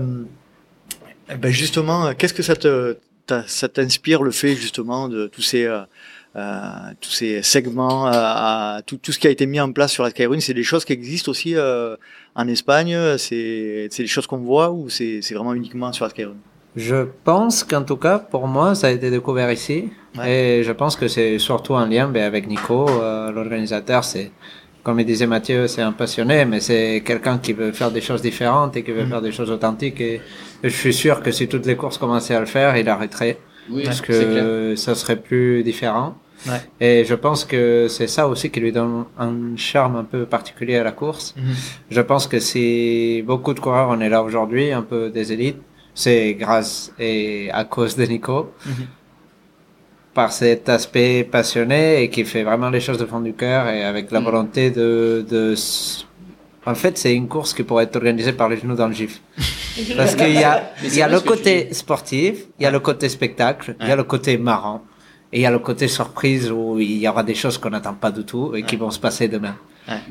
[1.38, 5.64] ben justement, qu'est-ce que ça te t'a- ça t'inspire le fait justement de tous ces
[5.64, 5.80] euh,
[6.36, 6.60] euh,
[7.00, 10.02] tous ces segments, euh, à, tout, tout ce qui a été mis en place sur
[10.04, 11.96] la Skyrun, c'est des choses qui existent aussi euh,
[12.34, 12.96] en Espagne.
[13.18, 16.36] C'est c'est des choses qu'on voit ou c'est c'est vraiment uniquement sur la Skyrun
[16.76, 19.90] Je pense qu'en tout cas, pour moi, ça a été découvert ici.
[20.26, 24.02] Et je pense que c'est surtout en lien ben, avec Nico, euh, l'organisateur.
[24.04, 24.30] C'est,
[24.82, 28.22] comme il disait Mathieu, c'est un passionné, mais c'est quelqu'un qui veut faire des choses
[28.22, 29.08] différentes et qui veut Mhm.
[29.10, 30.00] faire des choses authentiques.
[30.00, 30.14] Et,
[30.62, 33.38] et je suis sûr que si toutes les courses commençaient à le faire, il arrêterait.
[33.70, 36.16] Oui, parce que ça serait plus différent.
[36.48, 36.60] Ouais.
[36.80, 40.76] Et je pense que c'est ça aussi qui lui donne un charme un peu particulier
[40.78, 41.34] à la course.
[41.36, 41.42] Mhm.
[41.90, 45.58] Je pense que si beaucoup de coureurs on est là aujourd'hui, un peu des élites,
[45.94, 48.86] c'est grâce et à cause de Nico, Mhm.
[50.14, 53.84] par cet aspect passionné et qui fait vraiment les choses de fond du cœur et
[53.84, 54.24] avec la Mhm.
[54.26, 55.54] volonté de, de
[56.66, 59.22] En fait, c'est une course qui pourrait être organisée par les genoux dans le GIF.
[59.96, 62.80] Parce qu'il y a, il y a le tu côté sportif, il y a le
[62.80, 64.82] côté spectacle, il y a le côté marrant,
[65.32, 67.94] et il y a le côté surprise où il y aura des choses qu'on n'attend
[67.94, 69.56] pas du tout et qui vont se passer demain.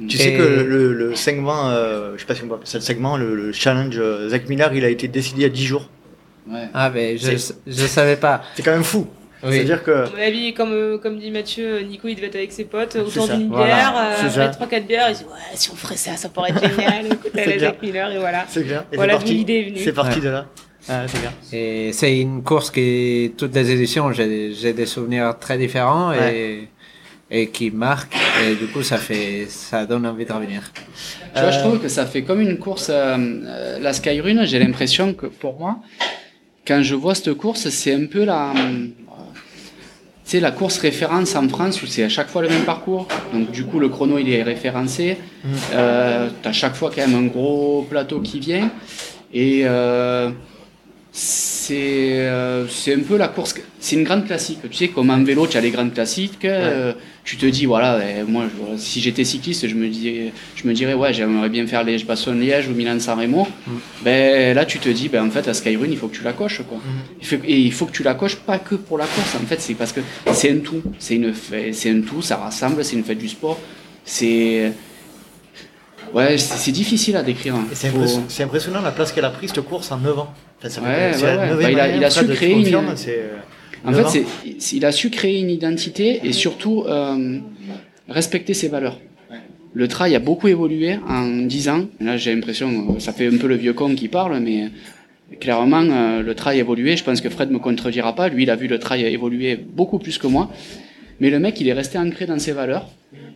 [0.07, 2.67] Tu Et- sais que le, le segment, euh, je sais pas si on peut appeler
[2.70, 5.45] ça le segment, le, le challenge euh, Zach Miller, il a été décidé il y
[5.45, 5.89] a 10 jours.
[6.74, 7.32] Ah, mais je,
[7.67, 8.41] je savais pas.
[8.55, 9.07] C'est quand même fou.
[9.43, 9.53] Oui.
[9.53, 9.91] C'est-à-dire que.
[9.91, 12.95] À mon avis, comme, euh, comme dit Mathieu, Nico, il devait être avec ses potes
[12.97, 13.65] autour d'une Voilà.
[13.76, 14.61] bière, C'est euh, ça.
[14.63, 17.05] après 3-4 bières, il dit Ouais, si on ferait ça, ça pourrait être génial.
[17.13, 17.59] Écoute, clair.
[17.59, 18.45] Jack Miller, et voilà.
[18.49, 18.84] C'est clair.
[18.91, 19.80] Et Voilà d'où l'idée est venue.
[19.84, 20.26] C'est parti Ouais.
[20.26, 20.45] de là.
[20.89, 21.32] Ah, c'est clair.
[21.53, 26.67] Et c'est une course qui, toutes les éditions, j'ai j'ai des souvenirs très différents et,
[27.32, 28.15] et qui marquent.
[28.43, 30.71] Et du coup, ça fait, ça donne envie de revenir.
[31.36, 34.59] Tu vois, je trouve que ça fait comme une course, euh, euh, la Skyrun, j'ai
[34.59, 35.80] l'impression que pour moi,
[36.67, 38.88] quand je vois cette course, c'est un peu la, euh,
[40.30, 43.07] tu la course référence en France où c'est à chaque fois le même parcours.
[43.34, 45.17] Donc du coup, le chrono, il est référencé.
[45.73, 48.69] Euh, T'as chaque fois quand même un gros plateau qui vient.
[49.34, 50.30] Et euh,
[51.12, 54.60] c'est euh, un peu la course, c'est une grande classique.
[54.70, 56.45] Tu sais, comme en vélo, tu as les grandes classiques.
[56.45, 56.93] euh,
[57.24, 60.74] tu te dis, voilà, eh, moi, je- si j'étais cycliste, je me, dis, je me
[60.74, 63.47] dirais, ouais, j'aimerais bien faire Liège-Bastogne-Liège ou Milan-San Remo.
[64.03, 66.34] Ben, là, tu te dis, ben, en fait, la Skyrun, il faut que tu la
[66.34, 66.62] coches.
[66.68, 66.80] Quoi.
[67.22, 69.36] Il faut- et il faut que tu la coches pas que pour la course.
[69.36, 70.01] En fait, c'est parce que
[70.32, 70.82] c'est un tout.
[70.99, 71.20] C'est
[71.91, 73.60] un tout, ça rassemble, c'est une fête du sport.
[74.05, 74.72] C'est.
[76.14, 77.53] Ouais, c'est difficile à décrire.
[77.55, 77.66] hein.
[77.74, 80.34] C'est Faut- impressionnant la place qu'elle a prise cette course en 9 ans.
[80.68, 81.12] Enfin, Ouais,
[81.64, 82.88] Bah, il a- il su créer une- euh,
[83.86, 84.26] En 9 fait,
[84.74, 87.38] il a su créer une identité et surtout euh,
[88.10, 88.99] respecter ses valeurs.
[89.74, 91.86] Le trail a beaucoup évolué en 10 ans.
[92.01, 94.70] Là, j'ai l'impression, euh, ça fait un peu le vieux con qui parle, mais
[95.39, 96.97] clairement, euh, le trail a évolué.
[96.97, 98.28] Je pense que Fred me contredira pas.
[98.30, 100.51] Lui, il a vu le trail évoluer beaucoup plus que moi.
[101.20, 102.88] Mais le mec, il est resté ancré dans ses valeurs.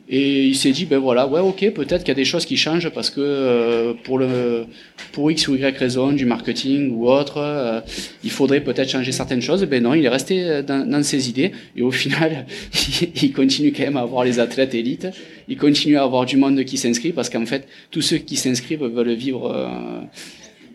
[0.09, 2.57] Et il s'est dit, ben voilà, ouais, ok, peut-être qu'il y a des choses qui
[2.57, 4.65] changent parce que euh, pour, le,
[5.13, 7.79] pour X ou Y raison, du marketing ou autre, euh,
[8.23, 9.63] il faudrait peut-être changer certaines choses.
[9.65, 11.53] Ben non, il est resté euh, dans, dans ses idées.
[11.75, 12.45] Et au final,
[13.21, 15.07] il continue quand même à avoir les athlètes élites.
[15.47, 18.83] Il continue à avoir du monde qui s'inscrit parce qu'en fait, tous ceux qui s'inscrivent
[18.83, 19.51] veulent vivre.
[19.51, 20.01] Euh,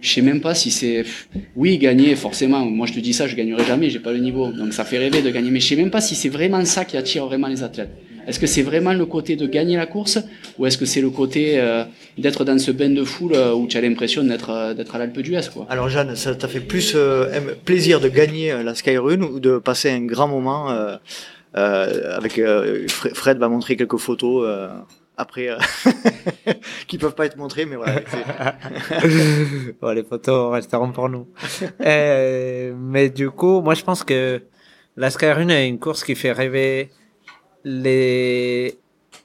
[0.01, 1.05] je sais même pas si c'est.
[1.57, 2.65] Oui, gagner, forcément.
[2.65, 4.49] Moi, je te dis ça, je gagnerai jamais, j'ai pas le niveau.
[4.53, 5.51] Donc, ça fait rêver de gagner.
[5.51, 7.91] Mais je sais même pas si c'est vraiment ça qui attire vraiment les athlètes.
[8.27, 10.19] Est-ce que c'est vraiment le côté de gagner la course
[10.59, 11.85] ou est-ce que c'est le côté euh,
[12.19, 14.99] d'être dans ce bain de foule euh, où tu as l'impression d'être euh, d'être à
[14.99, 15.67] l'Alpe d'Huez quoi?
[15.71, 17.25] Alors Jeanne, ça t'a fait plus euh,
[17.65, 20.99] plaisir de gagner euh, la Skyrun ou de passer un grand moment euh,
[21.55, 24.47] avec Fre- Fred va montrer quelques photos
[25.19, 25.59] après euh,
[26.87, 28.01] qui peuvent pas être montrées, mais voilà.
[29.95, 31.27] les photos resteront pour nous.
[31.81, 34.41] Euh, mais du coup, moi, je pense que
[34.97, 36.91] la Skyrun est une course qui fait rêver
[37.65, 38.79] les,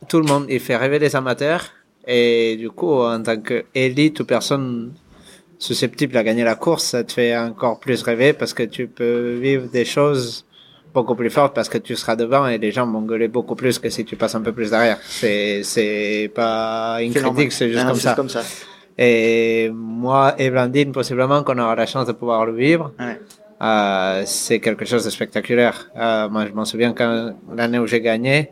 [0.09, 0.47] tout le monde.
[0.49, 1.71] Il fait rêver les amateurs.
[2.05, 4.93] Et du coup, en tant qu'élite ou personne
[5.59, 9.35] susceptible à gagner la course, ça te fait encore plus rêver parce que tu peux
[9.35, 10.45] vivre des choses
[10.93, 13.79] beaucoup plus fortes parce que tu seras devant et les gens vont gueuler beaucoup plus
[13.79, 14.97] que si tu passes un peu plus derrière.
[15.03, 18.13] C'est, c'est pas une critique, c'est juste Ah, comme ça.
[18.13, 18.41] comme ça.
[18.97, 22.91] Et moi et Blandine, possiblement qu'on aura la chance de pouvoir le vivre.
[22.99, 23.19] Ouais.
[23.61, 25.89] Euh, c'est quelque chose de spectaculaire.
[25.95, 28.51] Euh, moi, je m'en souviens quand l'année où j'ai gagné,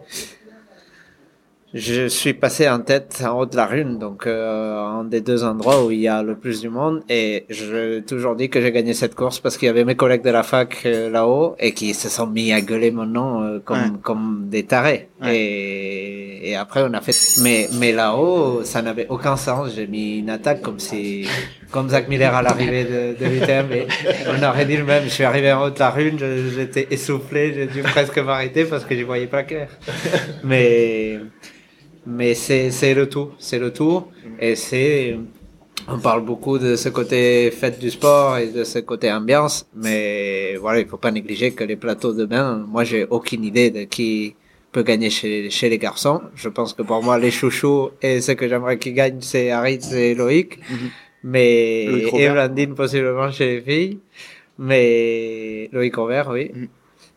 [1.73, 5.43] je suis passé en tête en haut de la rune, donc euh, un des deux
[5.45, 7.01] endroits où il y a le plus du monde.
[7.09, 10.23] Et j'ai toujours dit que j'ai gagné cette course parce qu'il y avait mes collègues
[10.23, 13.59] de la fac euh, là-haut et qui se sont mis à gueuler mon nom euh,
[13.63, 13.89] comme, Ouais.
[14.03, 15.07] comme des tarés.
[15.25, 17.15] Et, et après, on a fait.
[17.41, 19.73] Mais, mais là-haut, ça n'avait aucun sens.
[19.75, 21.27] J'ai mis une attaque comme si.
[21.71, 23.71] Comme Zach Miller à l'arrivée de, de l'UTM.
[23.71, 23.87] Et
[24.27, 25.03] on aurait dit le même.
[25.05, 26.17] Je suis arrivé en haut de la rune,
[26.53, 29.69] j'étais essoufflé, j'ai dû presque m'arrêter parce que je voyais pas clair.
[30.43, 31.19] Mais.
[32.05, 34.05] Mais c'est, le tout, c'est le tout.
[34.39, 35.17] Et c'est,
[35.87, 40.55] on parle beaucoup de ce côté fête du sport et de ce côté ambiance, mais
[40.57, 43.83] voilà, il faut pas négliger que les plateaux de bain, moi j'ai aucune idée de
[43.83, 44.35] qui
[44.71, 46.21] peut gagner chez, chez les garçons.
[46.35, 49.91] Je pense que pour moi, les chouchous et ce que j'aimerais qu'ils gagnent, c'est Haritz
[49.91, 50.59] et Loïc.
[51.23, 52.29] Mais, Loïc et.
[52.29, 53.99] Blandine possiblement chez les filles.
[54.57, 56.51] Mais, Loïc Robert, oui.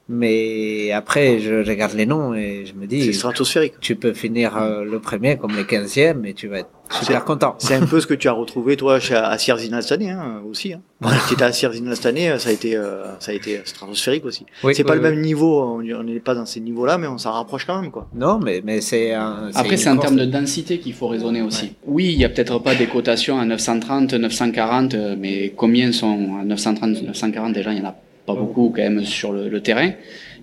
[0.08, 3.04] Mais après, je regarde les noms et je me dis.
[3.04, 3.74] C'est stratosphérique.
[3.80, 7.54] Tu peux finir euh, le premier comme les 15e et tu vas être super content.
[7.58, 10.42] C'est un peu ce que tu as retrouvé toi chez, à Sierzina cette année hein,
[10.46, 10.74] aussi.
[10.74, 10.82] Hein.
[11.26, 14.44] Tu étais à Sierzina cette année, ça a été, euh, ça a été stratosphérique aussi.
[14.62, 17.16] Oui, c'est pas oui, le même niveau, on n'est pas dans ces niveaux-là, mais on
[17.16, 18.06] s'en rapproche quand même quoi.
[18.14, 19.50] Non, mais, mais c'est un.
[19.54, 21.72] Après, c'est en termes de densité qu'il faut raisonner aussi.
[21.86, 26.40] Oui, il y a peut-être pas des cotations à 930, 940, euh, mais combien sont
[26.40, 27.96] à 930, 940 Déjà, il y en a
[28.26, 29.90] pas beaucoup quand même sur le, le terrain.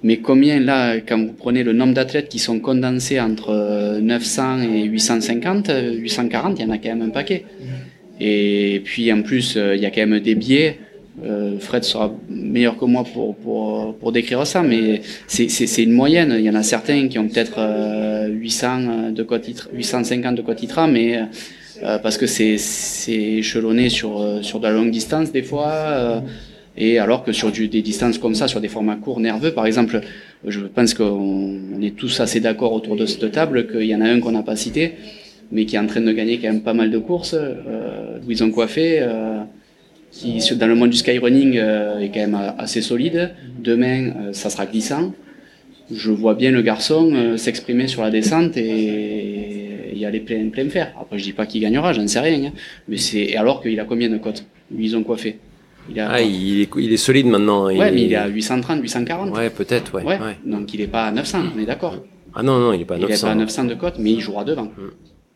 [0.03, 4.83] Mais combien là, quand vous prenez le nombre d'athlètes qui sont condensés entre 900 et
[4.83, 7.45] 850, 840, il y en a quand même un paquet.
[8.19, 10.77] Et puis en plus, il y a quand même des biais.
[11.23, 16.33] Euh, Fred sera meilleur que moi pour, pour, pour décrire ça, mais c'est une moyenne.
[16.37, 20.63] Il y en a certains qui ont peut-être euh, 800 de code 850 de code
[20.63, 21.19] ITRA, mais
[21.83, 22.57] euh, parce que c'est
[23.07, 26.23] échelonné sur, sur de la longue distance des fois.
[26.77, 29.51] Euh, et alors que sur du, des distances comme ça, sur des formats courts, nerveux,
[29.51, 30.01] par exemple,
[30.45, 34.05] je pense qu'on est tous assez d'accord autour de cette table qu'il y en a
[34.05, 34.93] un qu'on n'a pas cité,
[35.51, 38.49] mais qui est en train de gagner quand même pas mal de courses, euh, Louison
[38.51, 39.41] Coiffé, euh,
[40.11, 43.31] qui dans le monde du skyrunning euh, est quand même assez solide.
[43.59, 45.13] Demain, euh, ça sera glissant.
[45.93, 50.69] Je vois bien le garçon euh, s'exprimer sur la descente et, y aller plein, plein
[50.69, 50.93] fer.
[50.99, 52.47] Après, je dis pas qu'il gagnera, j'en sais rien.
[52.47, 52.51] Hein.
[52.87, 55.37] Mais c'est alors qu'il a combien de cotes Louison Coiffé?
[55.89, 57.65] Il, a, ah, il, est, il est solide maintenant.
[57.65, 59.35] Ouais, il mais il est à 830, 840.
[59.35, 60.17] Ouais, peut-être, ouais, ouais.
[60.45, 61.95] Donc il est pas à 900, on est d'accord.
[62.33, 63.09] Ah non, non, il est pas à 900.
[63.09, 64.65] Il est pas à 900 de cote, mais il jouera devant.
[64.65, 64.91] Mm.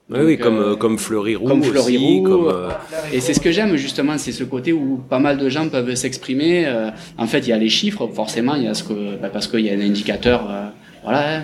[0.07, 2.69] Oui, oui, comme, euh, comme Fleury Roux comme Fleury aussi, Roux, comme, euh...
[3.11, 5.95] Et c'est ce que j'aime justement, c'est ce côté où pas mal de gens peuvent
[5.95, 6.67] s'exprimer.
[6.67, 9.29] Euh, en fait, il y a les chiffres, forcément, il y a ce que, bah,
[9.33, 10.67] parce qu'il y a un indicateur, euh,
[11.03, 11.43] voilà, hein,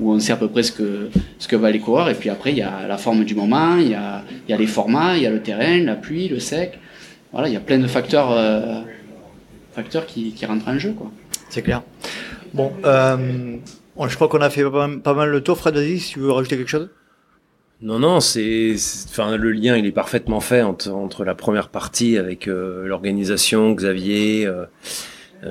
[0.00, 2.10] où on sait à peu près ce que ce que va les coureurs.
[2.10, 4.54] Et puis après, il y a la forme du moment, il y a, il y
[4.54, 6.80] a les formats, il y a le terrain, la pluie, le sec.
[7.32, 8.84] Voilà, il y a plein de facteurs,
[9.72, 11.10] facteurs qui, qui rentrent en jeu, quoi.
[11.48, 11.82] C'est clair.
[12.54, 15.56] Bon, je crois qu'on a fait pas, pas mal le tour.
[15.56, 16.90] Fred, vas-y, si tu veux rajouter quelque chose.
[17.80, 18.76] Non, non, c'est,
[19.08, 23.72] enfin, le lien, il est parfaitement fait entre, entre la première partie avec euh, l'organisation,
[23.72, 24.46] Xavier,
[25.44, 25.48] euh,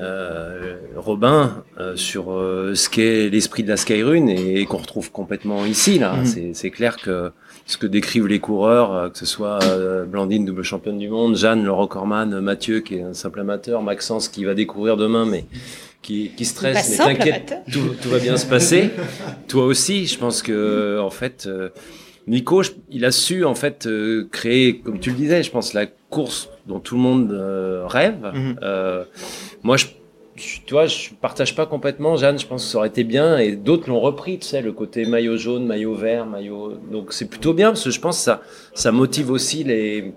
[0.62, 1.64] euh, Robin,
[1.96, 5.98] sur ce qu'est l'esprit de la Skyrun et, et qu'on retrouve complètement ici.
[5.98, 6.54] Là, Mhm.
[6.54, 7.30] c'est clair que
[7.66, 9.58] ce que décrivent les coureurs, que ce soit
[10.06, 14.28] Blandine, double championne du monde, Jeanne, le recordman, Mathieu, qui est un simple amateur, Maxence,
[14.28, 15.44] qui va découvrir demain, mais
[16.02, 18.90] qui, qui stresse, mais t'inquiète, tout, tout va bien se passer.
[19.48, 21.68] Toi aussi, je pense que en fait, euh,
[22.26, 25.86] Nico, il a su en fait euh, créer, comme tu le disais, je pense la
[26.08, 28.18] course dont tout le monde euh, rêve.
[28.32, 28.56] Mhm.
[28.62, 29.04] Euh,
[29.64, 29.86] moi, je,
[30.36, 32.16] je- tu vois, je partage pas complètement.
[32.16, 34.72] Jeanne, je pense que ça aurait été bien, et d'autres l'ont repris, tu sais, le
[34.72, 36.74] côté maillot jaune, maillot vert, maillot.
[36.92, 38.42] Donc c'est plutôt bien parce que je pense que ça,
[38.74, 40.12] ça motive aussi les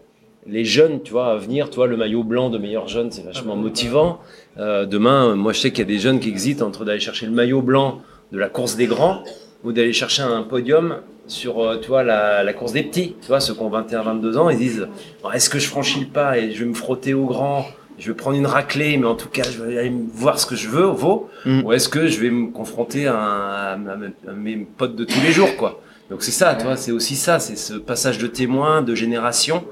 [0.48, 3.24] les jeunes, tu vois, à venir, tu vois, le maillot blanc de meilleur jeune, c'est
[3.26, 4.20] vachement motivant.
[4.60, 7.26] Euh, demain, moi, je sais qu'il y a des jeunes qui hésitent entre d'aller chercher
[7.26, 8.02] le maillot blanc
[8.32, 9.24] de la course des grands
[9.66, 10.98] ou d'aller chercher un podium
[11.28, 13.16] sur, euh, tu vois, la, la course des petits.
[13.22, 14.88] Tu vois, ceux qui ont 21, 22 ans, ils disent,
[15.24, 17.66] Bon, est-ce que je franchis le pas et je vais me frotter au grand
[17.98, 20.56] je vais prendre une raclée, mais en tout cas, je vais aller voir ce que
[20.58, 21.30] je veux, vaut.
[21.46, 21.64] Mm.
[21.64, 25.32] Ou est-ce que je vais me confronter à, mes- à mes potes de tous les
[25.32, 25.82] jours, quoi.
[26.10, 29.64] Donc c'est ça, tu vois, c'est aussi ça, c'est ce passage de témoin, de génération.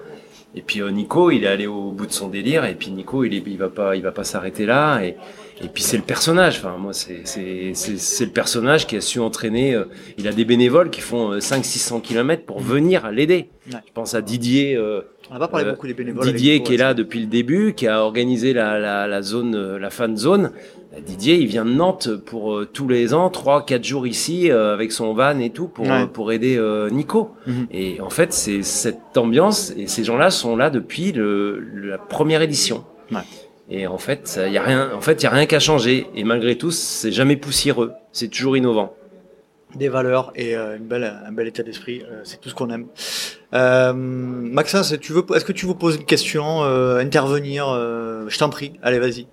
[0.55, 2.63] Et puis euh, Nico, il est allé au bout de son délire.
[2.65, 5.01] Et puis Nico, il, est, il va pas, il va pas s'arrêter là.
[5.01, 5.15] Et,
[5.63, 6.57] et puis c'est le personnage.
[6.57, 9.73] Enfin, moi, c'est c'est c'est c'est le personnage qui a su entraîner.
[9.75, 9.85] euh,
[10.17, 13.49] il a des bénévoles qui font 500-600 km pour venir l'aider.
[13.71, 13.79] Ouais.
[13.87, 14.75] Je pense à Didier.
[14.75, 16.25] euh, On n'a pas parlé euh, beaucoup des bénévoles.
[16.25, 19.79] Didier qui est là depuis le début, qui a organisé la, la, la zone, euh,
[19.79, 20.51] la fan zone.
[20.91, 24.51] Bah, Didier, il vient de Nantes pour euh, tous les ans, trois, quatre jours ici
[24.51, 26.01] euh, avec son van et tout pour Ouais.
[26.03, 27.31] euh, pour aider euh, Nico.
[27.47, 27.67] Mhm.
[27.71, 32.41] Et en fait, c'est cette ambiance et ces gens-là sont là depuis le- la première
[32.41, 32.83] édition.
[33.11, 33.21] Ouais.
[33.75, 34.91] Et en fait, il y a rien.
[34.93, 36.05] En fait, il y a rien qu'à changer.
[36.15, 37.91] Et malgré tout, c'est jamais poussiéreux.
[38.11, 38.93] C'est toujours innovant.
[39.75, 42.03] des valeurs et euh, une belle, un bel état d'esprit.
[42.03, 42.85] euh, c'est tout ce qu'on aime.
[43.55, 48.37] Euh, Maxence, tu veux, est-ce que tu veux poser une question, euh, intervenir euh, Je
[48.37, 48.73] t'en prie.
[48.83, 49.25] Allez, vas-y.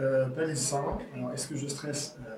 [0.00, 0.98] Euh, pas nécessairement.
[1.16, 2.31] Alors, est-ce que je stresse euh,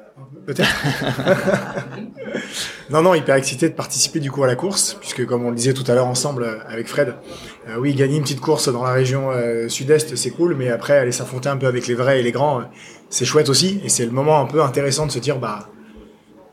[0.46, 0.68] Peut-être.
[2.90, 5.56] non, non, hyper excité de participer du coup à la course, puisque comme on le
[5.56, 7.14] disait tout à l'heure ensemble euh, avec Fred,
[7.68, 10.96] euh, oui, gagner une petite course dans la région euh, sud-est, c'est cool, mais après
[10.96, 12.64] aller s'affronter un peu avec les vrais et les grands, euh,
[13.10, 15.70] c'est chouette aussi, et c'est le moment un peu intéressant de se dire, bah,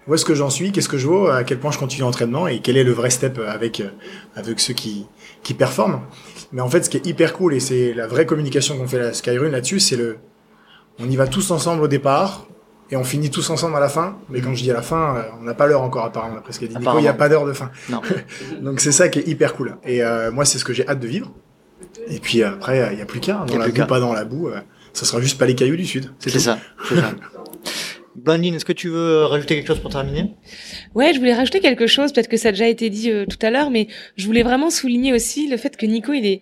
[0.07, 2.47] où est-ce que j'en suis, qu'est-ce que je vaux, à quel point je continue l'entraînement,
[2.47, 3.84] et quel est le vrai step avec,
[4.36, 5.05] avec ceux qui,
[5.43, 6.01] qui performent.
[6.51, 8.99] Mais en fait, ce qui est hyper cool, et c'est la vraie communication qu'on fait
[8.99, 10.18] à la Skyrun là-dessus, c'est le,
[10.99, 12.47] on y va tous ensemble au départ
[12.92, 14.18] et on finit tous ensemble à la fin.
[14.30, 16.38] Mais quand je dis à la fin, euh, on n'a pas l'heure encore apparemment.
[16.38, 17.72] Après ce qu'a dit Nico, il n'y a pas d'heure de fin.
[17.89, 18.02] Non.
[18.62, 19.78] Donc c'est ça qui est hyper cool.
[19.86, 21.32] Et euh, moi, c'est ce que j'ai hâte de vivre.
[22.08, 23.46] Et puis euh, après, il n'y a plus qu'un.
[23.48, 24.50] Y Dans la boue, pas dans la boue.
[24.50, 24.60] euh,
[24.94, 26.12] ça sera juste pas les cailloux du sud.
[26.20, 26.59] C'est ça.
[26.88, 27.12] C'est ça.
[28.16, 30.36] Blandine, est-ce que tu veux rajouter quelque chose pour terminer?
[30.96, 33.38] Ouais, je voulais rajouter quelque chose, peut-être que ça a déjà été dit euh, tout
[33.42, 33.88] à l'heure, mais
[34.18, 36.42] je voulais vraiment souligner aussi le fait que Nico, il est,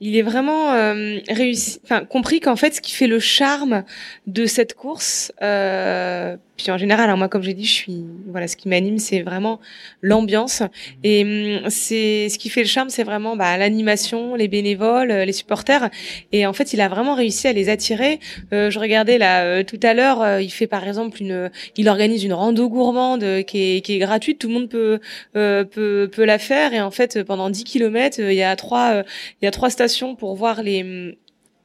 [0.00, 3.84] il est vraiment euh, réussi, enfin compris qu'en fait, ce qui fait le charme
[4.26, 8.48] de cette course, euh, Puis en général, alors moi, comme j'ai dit, je suis voilà,
[8.48, 9.60] ce qui m'anime, c'est vraiment
[10.02, 10.62] l'ambiance
[11.04, 11.22] et
[11.62, 15.88] hum, c'est ce qui fait le charme, c'est vraiment bah, l'animation, les bénévoles, les supporters.
[16.32, 18.18] Et en fait, il a vraiment réussi à les attirer.
[18.52, 21.88] Euh, je regardais là euh, tout à l'heure, euh, il fait par exemple une, il
[21.88, 25.00] organise une rando gourmande qui est, qui est gratuite, tout le monde peut
[25.32, 29.02] peut peut la faire et en fait pendant 10 kilomètres, il y a trois
[29.40, 31.16] il y a trois stations pour voir les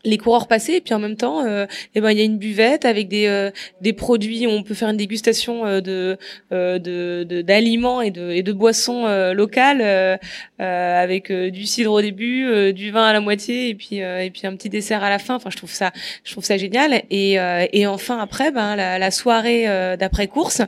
[0.06, 1.66] les coureurs passer et puis en même temps euh,
[1.96, 3.52] eh ben il y a une buvette avec des euh,
[3.82, 6.18] des produits on peut faire une dégustation euh, de
[6.52, 10.20] de d'aliments et de et de boissons locales
[10.60, 14.56] avec du cidre au début du vin à la moitié et puis et puis un
[14.56, 15.36] petit dessert à la fin.
[15.36, 15.92] Enfin je trouve ça
[16.24, 17.04] je trouve ça génial.
[17.10, 19.66] Et et enfin après ben la, la soirée
[19.98, 20.62] d'après course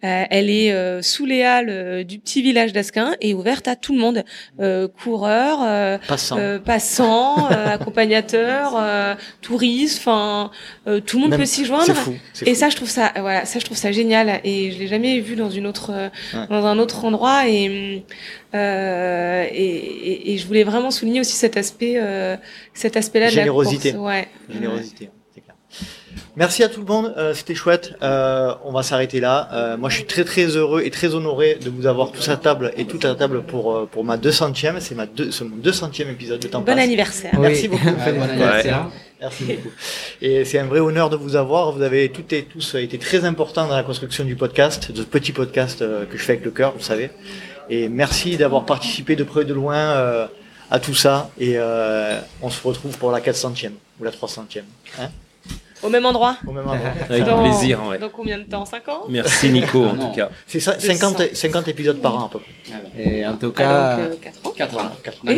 [0.00, 4.24] elle est sous les halles du petit village d'Asquin et ouverte à tout le monde.
[5.02, 6.38] Coureurs passants.
[6.64, 10.50] passants accompagnateurs euh, touristes, enfin
[10.86, 11.92] euh, tout le monde peut s'y joindre.
[12.46, 15.20] et ça je trouve ça voilà, ça je trouve ça génial et je l'ai jamais
[15.20, 18.04] vu dans une autre dans un autre endroit et,
[18.54, 22.00] euh, et, et je voulais vraiment souligner aussi cet aspect
[22.74, 23.84] cet aspect-là de la course.
[23.96, 24.28] Ouais.
[24.48, 25.10] Générosité.
[26.36, 27.94] Merci à tout le monde, euh, c'était chouette.
[28.02, 29.48] Euh, on va s'arrêter là.
[29.52, 32.36] Euh, moi, je suis très très heureux et très honoré de vous avoir tous à
[32.36, 34.80] table et tout à table pour pour ma 200e.
[34.80, 37.38] C'est ma deux, mon 200e épisode de temps Bon anniversaire.
[37.38, 37.84] Merci beaucoup.
[37.90, 38.88] bon anniversaire.
[39.20, 39.70] Merci beaucoup.
[40.22, 41.72] Et c'est un vrai honneur de vous avoir.
[41.72, 45.06] Vous avez toutes et tous été très importants dans la construction du podcast, de ce
[45.06, 47.10] petit podcast que je fais avec le cœur, vous savez.
[47.68, 50.28] Et merci d'avoir participé de près et de loin
[50.70, 51.30] à tout ça.
[51.40, 51.58] Et
[52.42, 54.60] on se retrouve pour la 400e ou la 300e.
[55.00, 55.10] Hein
[55.82, 56.90] au même endroit Au même endroit.
[57.08, 57.98] Avec plaisir, ouais.
[57.98, 58.64] Dans combien de temps?
[58.64, 59.02] 5 ans?
[59.08, 60.30] Merci Nico, en tout cas.
[60.46, 63.02] C'est 50, 50 épisodes par an, à peu près.
[63.02, 63.98] Et en tout cas...
[64.56, 65.28] 4 ans 4 ans.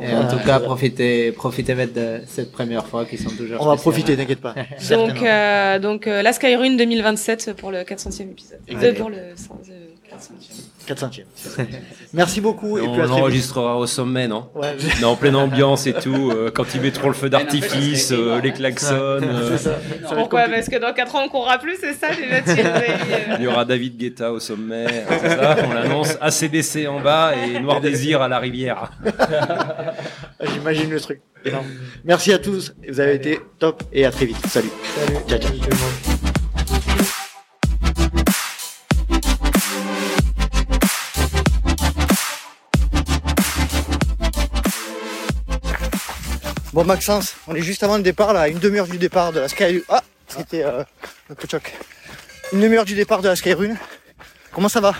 [0.00, 3.76] Et, en tout cas, profitez, profitez de cette première fois qui sont toujours On va
[3.76, 4.54] profiter, t'inquiète pas.
[4.90, 8.60] donc, euh, donc euh, la Skyrune 2027 pour le 400e épisode.
[8.70, 9.34] Euh, pour le
[10.16, 10.86] 400e.
[10.86, 11.24] 400e.
[12.12, 12.78] Merci beaucoup.
[12.78, 14.76] Et on enregistrera au sommet, non ouais.
[15.04, 16.30] en pleine ambiance et tout.
[16.30, 18.94] Euh, quand ils mettront le feu d'artifice, euh, les klaxons.
[18.94, 19.56] Euh.
[20.14, 22.08] Pourquoi Parce que dans 4 ans on courra plus, c'est ça
[23.38, 26.16] Il y aura David Guetta au sommet, c'est ça On l'annonce.
[26.20, 28.90] ACDC en bas et Noir Désir à la rivière.
[30.40, 31.20] J'imagine le truc.
[32.04, 32.74] Merci à tous.
[32.88, 34.44] Vous avez été top et à très vite.
[34.46, 34.70] Salut.
[34.96, 35.18] Salut.
[35.28, 36.15] Ciao, ciao.
[46.76, 49.48] Bon Maxence, on est juste avant le départ là, une demi-heure du départ de la
[49.48, 49.80] Skyrune.
[49.88, 50.84] Ah, c'était euh,
[51.30, 51.72] un peu choc.
[52.52, 53.78] Une demi-heure du départ de la Skyrune.
[54.52, 54.92] Comment ça va?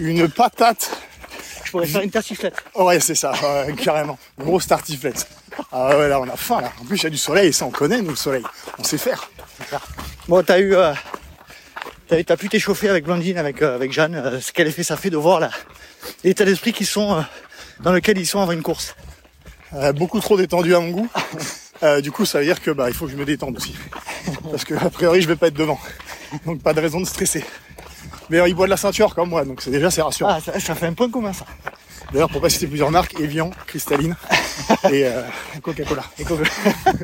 [0.00, 0.90] Une patate.
[1.66, 2.54] Je pourrais faire une tartiflette.
[2.74, 3.34] ouais, c'est ça,
[3.84, 4.18] carrément.
[4.38, 5.28] Grosse tartiflette.
[5.70, 6.72] Ah ouais, là on a faim là.
[6.80, 8.44] En plus il y a du soleil et ça on connaît nous le soleil.
[8.78, 9.30] On sait faire.
[10.26, 10.94] Bon, t'as eu, euh,
[12.08, 14.14] t'as pu t'échauffer avec Blondine, avec euh, avec Jeanne.
[14.14, 15.50] Euh, ce quel effet ça fait de voir
[16.24, 17.22] l'état d'esprit sont
[17.80, 18.94] dans lequel ils sont avant une course.
[19.74, 21.08] Euh, beaucoup trop détendu à mon goût.
[21.82, 23.74] Euh, du coup, ça veut dire que bah, il faut que je me détende aussi.
[24.50, 25.80] Parce que a priori, je vais pas être devant.
[26.46, 27.44] Donc pas de raison de stresser.
[28.30, 30.30] Mais euh, il boit de la ceinture comme moi, donc c'est déjà c'est rassurant.
[30.30, 31.44] Ah, ça, fait un point commun ça.
[32.12, 34.14] D'ailleurs, pour pas citer plusieurs marques, Evian, Cristalline
[34.92, 35.06] et
[35.62, 36.04] Coca-Cola.
[36.24, 36.44] Coca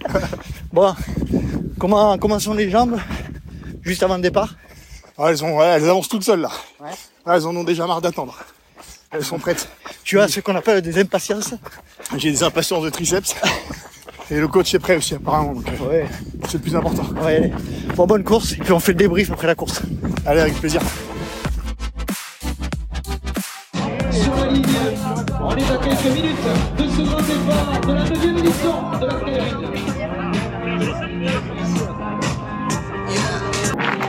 [0.73, 0.95] bon,
[1.78, 2.99] comment, comment sont les jambes
[3.82, 4.55] juste avant le départ?
[5.19, 6.51] Ah, elles, ont, elles avancent toutes seules là.
[7.27, 8.39] Ah, elles en ont déjà marre d'attendre.
[9.10, 9.68] Elles sont prêtes.
[10.05, 11.55] Tu as ce qu'on appelle des impatiences
[12.16, 13.35] J'ai des impatiences de triceps.
[14.30, 15.55] Et le coach est prêt aussi apparemment.
[15.55, 16.06] Donc, euh, ouais.
[16.47, 17.05] C'est le plus important.
[17.24, 17.51] Ouais,
[17.97, 18.52] Bon, bonne course.
[18.52, 19.80] Et puis on fait le débrief après la course.
[20.26, 20.82] Allez, avec plaisir.
[24.10, 24.64] Sur la ligne,
[25.40, 26.36] on est à quelques minutes
[26.76, 29.97] de ce grand départ de la deuxième édition de la Skyride.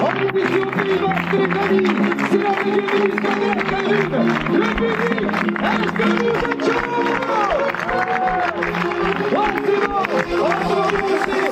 [0.02, 1.88] En position Stéphanie,
[2.32, 4.24] c'est la deuxième édition de la.
[4.58, 5.28] Le public,
[5.62, 6.08] est-ce que
[9.32, 11.49] Oh, c'est bon On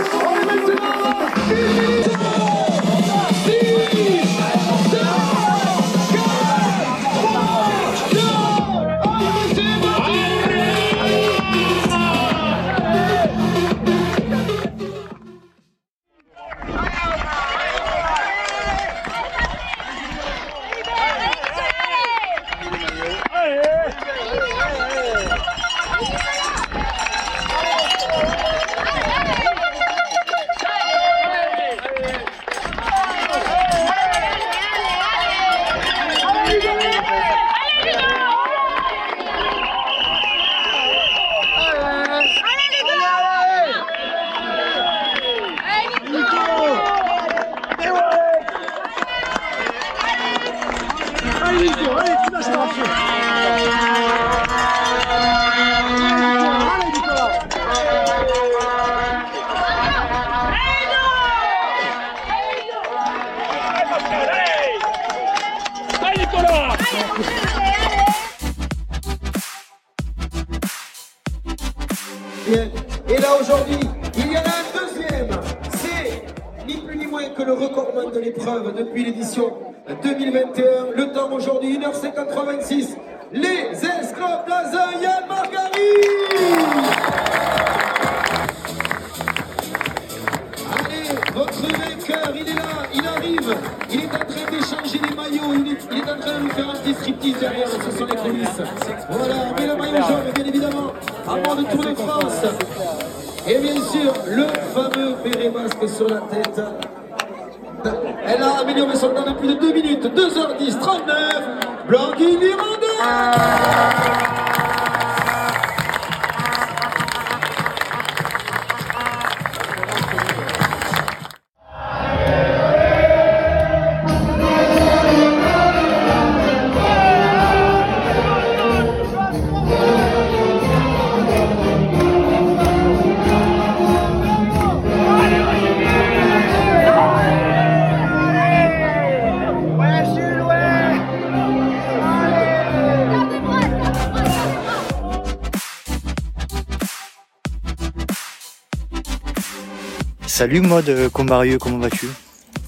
[150.38, 152.06] Salut Mode Combarieux, comment vas-tu?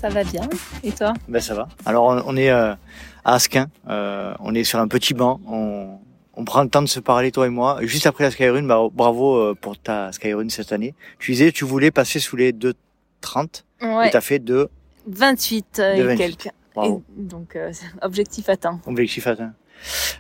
[0.02, 0.42] Ça va bien.
[0.84, 1.14] Et toi?
[1.28, 1.68] Ben ça va.
[1.86, 2.74] Alors on, est euh,
[3.24, 6.00] à Asquin, euh, on est sur un petit banc, on,
[6.34, 7.78] on prend le temps de se parler toi et moi.
[7.82, 10.96] Juste après la Skyrun, bah, bravo euh, pour ta Skyrun cette année.
[11.20, 14.08] Tu disais tu voulais passer sous les 2.30 Ouais.
[14.08, 14.68] et t'as fait de
[15.06, 16.18] 28 euh, De et 28.
[16.18, 16.54] quelques.
[16.74, 17.04] Bravo.
[17.20, 17.72] Et donc, euh,
[18.02, 18.80] objectif atteint.
[18.88, 19.54] objectif atteint.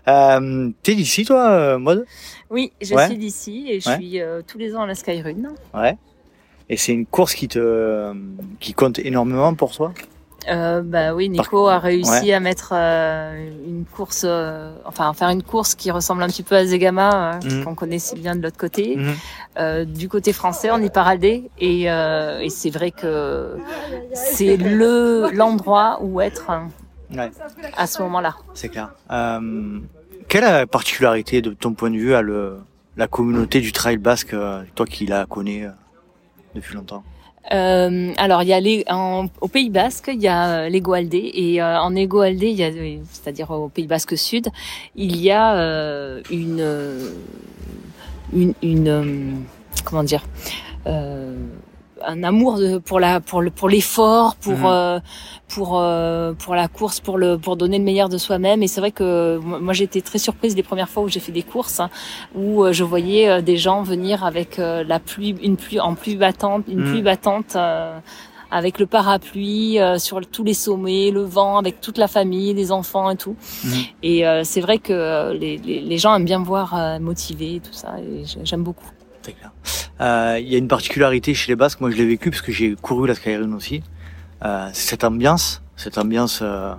[0.08, 2.06] Euh, T'es d'ici toi, Mode
[2.52, 3.08] Oui, je Ouais.
[3.08, 3.96] suis d'ici et je Ouais.
[3.98, 5.56] suis tous les ans à la Skyrun.
[5.74, 5.98] Ouais.
[6.70, 8.14] Et c'est une course qui te
[8.60, 9.92] qui compte énormément pour toi?
[10.50, 12.34] Euh, bah oui, Nico a réussi Ouais.
[12.34, 16.44] à mettre euh, une course, euh, enfin à faire une course qui ressemble un petit
[16.44, 17.64] peu à Zegama, euh, Mhm.
[17.66, 18.96] qu'on connaît si bien de l'autre côté.
[18.96, 19.14] Mhm.
[19.60, 23.58] Euh, du côté français, on y paradé et, euh, et c'est vrai que
[24.14, 26.70] c'est le l'endroit où être hein,
[27.14, 27.30] Ouais.
[27.76, 28.36] à ce moment-là.
[28.54, 28.90] C'est clair.
[30.28, 32.58] Quelle particularité de ton point de vue a le
[32.98, 34.36] la communauté du trail basque,
[34.76, 35.68] toi qui la connais
[36.76, 37.04] longtemps.
[37.52, 38.86] Euh, alors, il y a les,
[39.42, 41.96] au Pays Basque, il y a euh, les Goaldé et euh, en
[42.62, 44.50] euh, c'est-à-dire au Pays Basque Sud,
[44.96, 45.56] il y a
[46.30, 47.04] une,
[48.62, 49.44] une,
[49.84, 50.24] comment dire,
[52.06, 54.66] un amour de, pour la, pour le, pour l'effort, pour, Mhm.
[54.66, 55.00] euh,
[55.48, 58.62] pour, euh, pour la course, pour le, pour donner le meilleur de soi-même.
[58.64, 61.44] Et c'est vrai que moi, été très surprise les premières fois où j'ai fait des
[61.44, 61.90] courses, hein,
[62.36, 66.64] où euh, je voyais des gens venir avec la pluie, une pluie en pluie battante,
[66.68, 66.86] une Mhm.
[66.86, 67.56] pluie battante.
[67.56, 68.00] euh,
[68.52, 72.72] avec le parapluie euh, sur tous les sommets, le vent, avec toute la famille, les
[72.72, 73.36] enfants et tout.
[74.02, 77.58] Et euh, c'est vrai que les, les, les gens aiment bien me voir euh, motivée
[77.58, 78.90] et tout ça, et j'ai- j'aime beaucoup.
[80.02, 82.52] Euh, Il y a une particularité chez les Basques, moi je l'ai vécu parce que
[82.52, 83.84] j'ai couru la Skyrun aussi.
[84.46, 86.74] Euh, c'est cette ambiance, cette ambiance euh,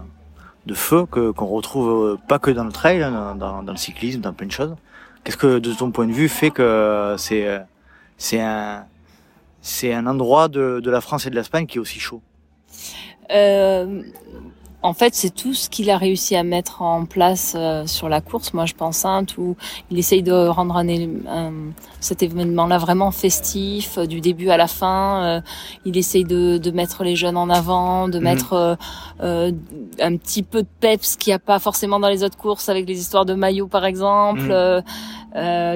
[0.67, 4.21] de feu que qu'on retrouve pas que dans le trail, hein, dans, dans le cyclisme,
[4.21, 4.75] dans plein de choses.
[5.23, 7.61] Qu'est-ce que de ton point de vue fait que c'est
[8.17, 8.87] c'est un
[9.61, 12.23] c'est un endroit de, de la France et de l'Espagne qui est aussi chaud?
[14.83, 18.21] En fait, c'est tout ce qu'il a réussi à mettre en place euh, sur la
[18.21, 18.55] course.
[18.55, 19.57] Moi, je pense, hein, tout.
[19.91, 21.53] Il essaye de rendre un, un-
[22.01, 25.23] cet événement-là vraiment festif, euh, du début à la fin.
[25.25, 25.41] Euh,
[25.85, 28.25] il essaye de, de mettre les jeunes en avant, de Mhm.
[28.25, 28.75] mettre euh,
[29.23, 29.53] euh,
[30.01, 32.89] un petit peu de peps qu'il n'y a pas forcément dans les autres courses, avec
[32.89, 34.41] les histoires de maillots, par exemple.
[34.41, 34.83] Mhm.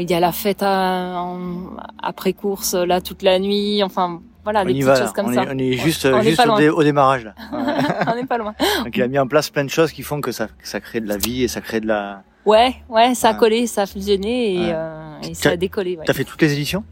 [0.00, 3.82] Il y a la fête à- en- après course là toute la nuit.
[3.84, 5.42] Enfin, voilà, on des petites va, choses comme on ça.
[5.44, 6.58] Est, on est juste, On juste au, loin.
[6.58, 7.34] dé- au démarrage là.
[8.12, 8.54] on n'est pas loin.
[8.84, 10.80] Donc il a mis en place plein de choses qui font que ça, que ça
[10.80, 12.22] crée de la vie et ça crée de la.
[12.46, 14.72] Ouais, ouais, ça a collé, ça a fusionné et, Ouais.
[14.74, 15.96] euh, et ça a décollé.
[15.96, 16.04] Ouais.
[16.04, 16.84] T'as fait toutes les éditions?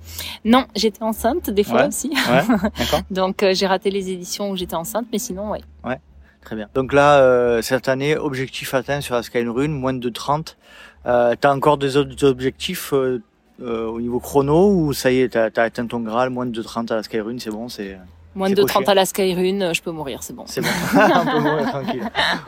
[0.46, 1.88] Non, j'étais enceinte des fois Ouais.
[1.88, 2.08] aussi.
[2.08, 2.42] Ouais,
[2.78, 3.00] d'accord.
[3.10, 5.60] Donc euh, j'ai raté les éditions où j'étais enceinte, mais sinon, ouais.
[5.84, 6.00] Ouais,
[6.42, 6.68] très bien.
[6.74, 10.56] Donc là, euh, cette année, objectif atteint sur la Skyrun, moins de 30.
[11.04, 13.20] Euh, t'as encore des autres objectifs euh,
[13.62, 16.90] au niveau chrono ou ça y est, t'as as atteint ton Graal, moins de 30
[16.90, 17.98] à la Skyrun, c'est bon, c'est.
[18.34, 18.66] Moins de coché.
[18.66, 20.44] 30 à la Skyrun, euh, je peux mourir, c'est bon.
[20.46, 20.68] C'est bon.
[20.94, 22.02] On peut mourir tranquille.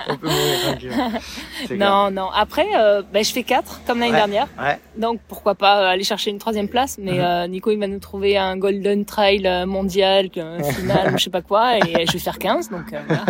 [0.08, 1.78] On peut mourir tranquille.
[1.78, 2.28] Non, non.
[2.34, 4.46] Après, euh, ben, je fais 4 comme l'année Ouais, dernière.
[4.58, 4.78] ouais.
[4.96, 6.96] Donc pourquoi pas euh, aller chercher une troisième place.
[6.98, 7.20] Mais Mhm.
[7.20, 11.30] euh, Nico, il va nous trouver un Golden Trail mondial, euh, final ou je sais
[11.30, 12.70] pas quoi, et je vais faire 15.
[12.70, 13.24] Donc euh, voilà.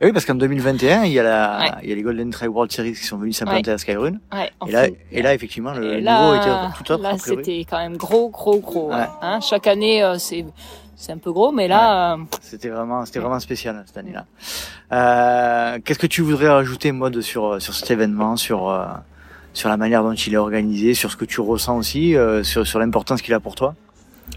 [0.00, 1.70] Et oui, parce qu'en 2021, il y a la, Ouais.
[1.84, 4.18] il y a les Golden Trail World Series qui sont venus s'implanter à Skyrun.
[4.32, 6.50] Ouais, et là, et là, effectivement, le niveau était
[6.84, 7.02] tout autre.
[7.02, 8.90] là c'était quand même gros, gros, gros.
[8.90, 9.06] Ouais.
[9.22, 9.40] Hein.
[9.40, 10.44] Chaque année, c'est
[10.96, 14.26] c'est un peu gros, mais là, euh, C'était vraiment, c'était vraiment spécial cette année-là.
[14.92, 18.86] Euh, Qu'est-ce que tu voudrais rajouter, mode, sur sur cet événement, sur euh,
[19.52, 22.66] sur la manière dont il est organisé, sur ce que tu ressens aussi, euh, sur
[22.66, 23.74] sur l'importance qu'il a pour toi?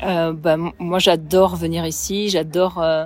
[0.04, 2.30] Euh, bah, moi, j'adore venir ici.
[2.30, 3.06] J'adore euh,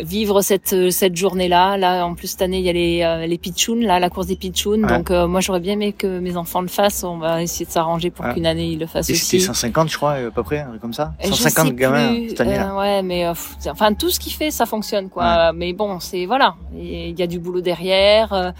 [0.00, 1.76] vivre cette cette journée-là.
[1.76, 4.26] Là, en plus cette année, il y a les euh, les pitchouns, là, la course
[4.26, 4.82] des pitchouns.
[4.82, 4.88] Ouais.
[4.98, 7.04] Donc euh, moi, j'aurais bien aimé que mes enfants le fassent.
[7.04, 8.34] On va essayer de s'arranger pour Ouais.
[8.34, 9.24] qu'une année ils le fassent Et aussi.
[9.40, 11.14] c'était 150, je crois, à peu près, comme ça.
[11.20, 12.72] Et je 150 sais gamins cette année-là.
[12.74, 15.52] euh, ouais, mais euh, pff, enfin tout ce qu'il fait, ça fonctionne quoi.
[15.52, 18.32] Mais bon, c'est voilà, il y a du boulot derrière.
[18.32, 18.50] euh,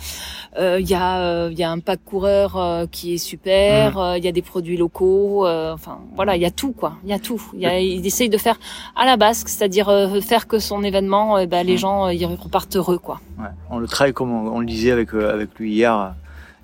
[0.60, 3.98] euh, Il y a euh, il y a un pack coureur euh, qui est super.
[3.98, 5.46] Euh, Il y a des produits locaux.
[5.46, 6.92] euh, enfin voilà, il y a tout quoi.
[7.04, 7.42] Il y a tout.
[7.54, 8.58] Il y a, il essaye de faire
[8.94, 12.24] à la basque, c'est-à-dire euh, faire que son événement, euh, bah, les gens euh, ils
[12.26, 13.20] repartent heureux quoi.
[13.38, 13.48] Ouais.
[13.70, 16.08] On le travaille comme on, on le disait avec euh, avec lui hier euh,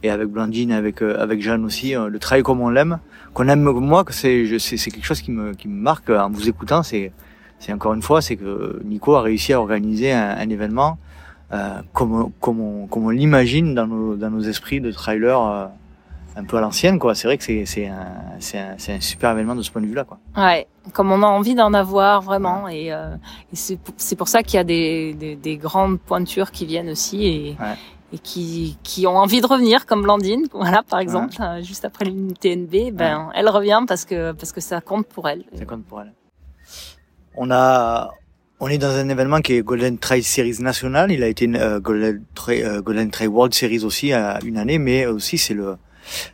[0.02, 1.92] et avec Blandine, avec avec Jeanne aussi.
[1.92, 2.98] le travail comme on l'aime,
[3.34, 4.44] qu'on aime moi, que c'est
[4.94, 6.82] quelque chose qui me qui me marque en vous écoutant.
[6.82, 7.12] C'est
[7.58, 10.96] c'est encore une fois, c'est que Nico a réussi à organiser un, un événement
[11.52, 15.38] euh, comme on- comme on comme on l'imagine dans nos dans nos esprits de trailer
[16.36, 17.14] un peu à l'ancienne quoi.
[17.14, 18.06] C'est vrai que c'est c'est un
[18.38, 20.18] c'est un un super événement de ce point de vue là quoi.
[20.36, 23.14] Ouais, comme on a envie d'en avoir vraiment, et, euh,
[23.52, 26.66] et c'est pour- c'est pour ça qu'il y a des, des, des grandes pointures qui
[26.66, 27.56] viennent aussi et,
[28.12, 32.04] et qui, qui ont envie de revenir, comme Blandine, voilà par exemple, euh, juste après
[32.06, 35.44] l'UTNB, ben elle revient parce que parce que ça compte pour elle.
[35.54, 36.12] Ça compte pour elle.
[37.36, 38.10] On a,
[38.58, 41.10] on est dans un événement qui est Golden Trail Series national.
[41.12, 44.78] Il a été euh, Golden, Trail, euh, Golden Trail World Series aussi à une année,
[44.78, 45.76] mais aussi c'est le,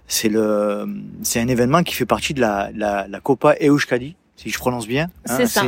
[0.07, 0.87] c'est le,
[1.23, 4.87] c'est un événement qui fait partie de la, la, la Copa Euskadi, si je prononce
[4.87, 5.05] bien.
[5.29, 5.37] hein.
[5.37, 5.63] C'est ça.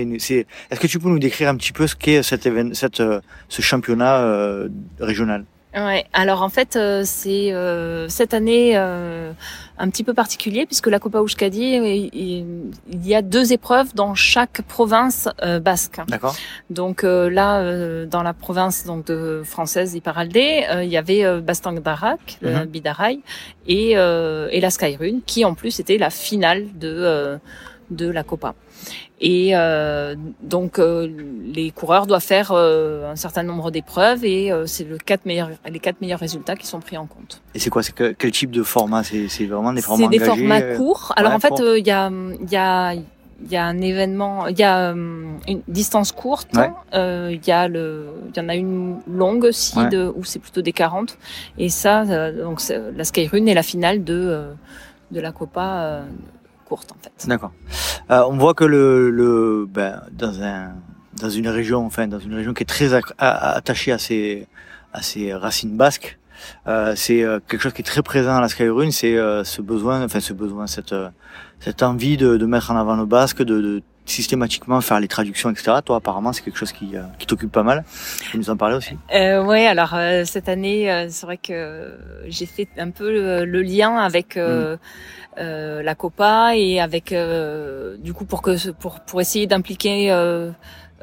[0.70, 3.20] Est-ce que tu peux nous décrire un petit peu ce qu'est cet événement, cette, euh,
[3.48, 4.68] ce championnat euh,
[5.00, 5.44] régional?
[5.74, 9.32] Ouais, alors en fait, euh, c'est euh, cette année euh,
[9.78, 11.74] un petit peu particulier puisque la Copa Euskadi,
[12.14, 16.00] il, y a deux épreuves dans chaque province euh, basque.
[16.08, 16.34] D'accord.
[16.70, 21.40] Donc euh, là, euh, dans la province donc de française Iparralde, euh, il y avait
[21.42, 22.64] Bastang Darak, le Mhm.
[22.64, 23.20] Bidarai,
[23.66, 27.36] et, euh, et la Skyrun, qui en plus était la finale de euh,
[27.90, 28.54] de la Copa.
[29.20, 31.08] Et euh, donc euh,
[31.52, 35.50] les coureurs doivent faire euh, un certain nombre d'épreuves et euh, c'est le quatre meilleurs,
[35.68, 37.42] les quatre meilleurs résultats qui sont pris en compte.
[37.54, 39.02] Et c'est quoi C'est que- quel type de format?
[39.02, 41.12] C'est vraiment des formats C'est des formats euh, courts.
[41.16, 43.80] Alors ouais, en fait, euh, il y a il y a il y a un
[43.80, 46.70] événement, il y a une distance courte, Ouais.
[46.94, 49.88] euh, il y a le il y en a une longue aussi Ouais.
[49.88, 51.16] de où c'est plutôt des 40
[51.56, 52.60] et ça euh, donc
[52.96, 54.52] la Skyrun est la finale de euh,
[55.10, 56.02] de la Copa euh,
[57.26, 57.52] D'accord.
[58.10, 60.74] Euh, on voit que le, le ben, dans un
[61.20, 64.46] dans une région, enfin dans une région qui est très attachée à ses
[64.92, 66.18] à ses racines basques,
[66.66, 69.62] euh, c'est euh, quelque chose qui est très présent à la Skyrun, c'est euh, ce
[69.62, 71.08] besoin, enfin ce besoin, cette euh,
[71.60, 75.50] cette envie de, de mettre en avant le basque, de, de systématiquement faire les traductions,
[75.50, 75.78] etc.
[75.84, 77.84] Toi, apparemment, c'est quelque chose qui, euh, qui t'occupe pas mal.
[78.30, 81.96] Tu nous en parler aussi Euh, ouais, alors euh, cette année, euh, c'est vrai que
[82.26, 84.76] j'ai fait un peu le, le lien avec euh,
[85.38, 90.50] euh, la Copa et avec euh, du coup pour que pour pour essayer d'impliquer euh,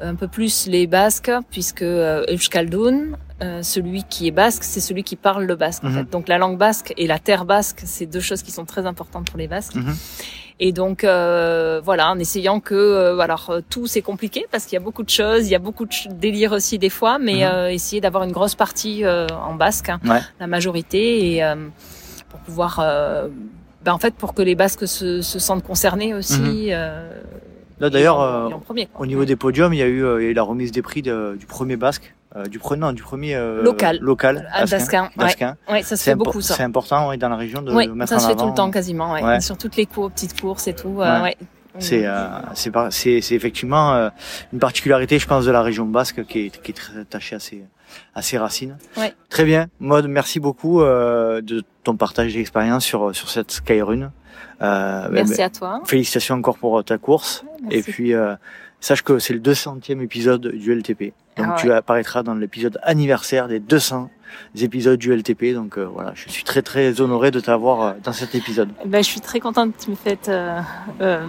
[0.00, 3.12] un peu plus les Basques, puisque euh, Euskaldun,
[3.42, 5.84] euh, celui qui est basque, c'est celui qui parle le basque.
[5.84, 5.94] En Mhm.
[5.94, 6.10] fait.
[6.10, 9.28] Donc la langue basque et la terre basque, c'est deux choses qui sont très importantes
[9.30, 9.74] pour les Basques.
[9.74, 9.94] Mhm.
[10.58, 14.72] Et donc euh, voilà, en essayant que euh, alors euh, tout c'est compliqué parce qu'il
[14.72, 17.18] y a beaucoup de choses, il y a beaucoup de ch- délire aussi des fois,
[17.18, 17.50] mais Mhm.
[17.52, 20.20] euh, essayer d'avoir une grosse partie euh, en basque, hein, Ouais.
[20.40, 21.56] la majorité, et euh,
[22.30, 23.28] pour pouvoir, euh,
[23.84, 26.70] ben, en fait, pour que les Basques se, se sentent concernés aussi.
[27.78, 28.48] Là, d'ailleurs, euh,
[28.98, 30.72] au niveau des podiums, il y a eu, euh, il y a eu la remise
[30.72, 33.98] des prix de- du premier basque, euh, du premier, non, du premier euh, Local.
[34.00, 35.24] local, À Dasquin, ouais.
[35.70, 36.54] Ouais, ça se fait beaucoup, ça.
[36.54, 38.42] C'est important, oui, dans la région de le mettre ça en se fait avant.
[38.44, 39.22] tout le temps quasiment, ouais.
[39.22, 39.40] Ouais.
[39.40, 41.00] sur toutes les cours, petites courses et tout.
[41.02, 41.22] euh, Ouais.
[41.22, 41.36] ouais.
[41.78, 44.08] C'est euh, c'est effectivement
[44.50, 47.38] une particularité, je pense, de la région basque qui est qui est très attachée à
[47.38, 47.64] ses
[48.14, 48.78] à ses racines.
[48.96, 49.12] Ouais.
[49.28, 54.10] Très bien, Maud, merci beaucoup euh, de ton partage d'expérience sur sur cette Skyrun.
[54.62, 55.82] Euh, Merci à toi.
[55.84, 57.44] Félicitations encore pour ta course.
[57.70, 58.34] Et puis euh,
[58.80, 61.12] sache que c'est le 200e épisode du LTP.
[61.36, 64.10] Donc Ah tu apparaîtras dans l'épisode anniversaire des 200
[64.60, 65.54] épisodes du LTP.
[65.54, 68.68] Donc euh, voilà, je suis très très honoré de t'avoir euh, dans cet épisode.
[68.84, 70.60] Ben, je suis très contente que tu me fasses euh,
[71.00, 71.26] euh,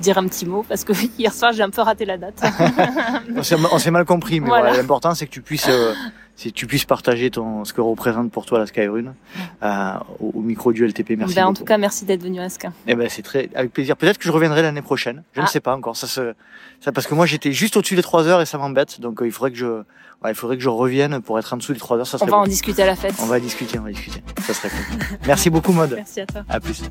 [0.00, 2.42] dire un petit mot parce que hier soir j'ai un peu raté la date.
[3.36, 4.64] On s'est mal compris, mais Voilà.
[4.68, 5.94] voilà, l'important c'est que tu puisses, euh,
[6.36, 9.14] c'est que tu puisses partager ton, ce que représente pour toi la Skyrun
[9.62, 9.90] euh,
[10.20, 11.10] au, au micro du LTP.
[11.16, 11.34] Merci.
[11.34, 11.58] Ben, en beaucoup.
[11.58, 12.72] tout cas, merci d'être venu à Asquin.
[12.86, 13.96] Eh ben c'est très avec plaisir.
[13.96, 15.22] Peut-être que je reviendrai l'année prochaine.
[15.34, 15.48] Je ne Ah.
[15.48, 15.96] sais pas encore.
[15.96, 16.34] Ça se,
[16.80, 19.00] ça parce que moi j'étais juste au-dessus des 3 heures et ça m'embête.
[19.00, 21.56] Donc euh, il faudrait que je, ouais, il faudrait que je revienne pour être en
[21.56, 22.06] dessous des 3 heures.
[22.06, 23.14] Ça serait va en discuter à la fête.
[23.20, 24.22] On va discuter, on va discuter.
[24.46, 25.18] Ça serait cool.
[25.26, 25.94] Merci beaucoup Mode.
[25.96, 26.44] Merci à toi.
[26.48, 26.82] À plus.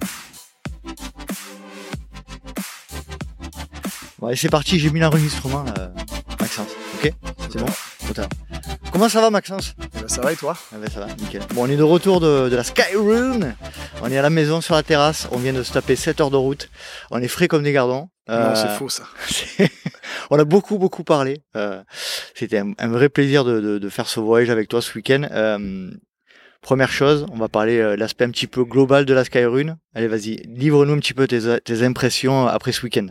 [4.19, 5.89] Bon, allez, c'est parti, j'ai mis l'enregistrement, euh,
[6.39, 6.69] Maxence.
[6.95, 7.13] Ok?
[7.51, 7.67] C'est bon?
[8.91, 9.73] Comment ça va, Maxence?
[9.95, 10.57] Eh ben, Ça va et toi?
[10.73, 11.41] Eh ben, Ça va, nickel.
[11.53, 13.53] Bon, on est de retour de, de la Skyroom.
[14.01, 15.27] On est à la maison sur la terrasse.
[15.31, 16.69] On vient de se taper 7 heures de route.
[17.11, 18.09] On est frais comme des gardons.
[18.29, 19.03] Non, Euh, c'est faux ça.
[20.31, 21.41] on a beaucoup beaucoup parlé.
[21.55, 21.81] Euh,
[22.35, 25.27] C'était un, un vrai plaisir de, de, de faire ce voyage avec toi ce week-end.
[25.31, 25.91] Euh,
[26.61, 29.77] première chose, on va parler de l'aspect un petit peu global de la Skyrune.
[29.95, 33.07] Allez, vas-y, livre-nous un petit peu tes, tes impressions après ce week-end.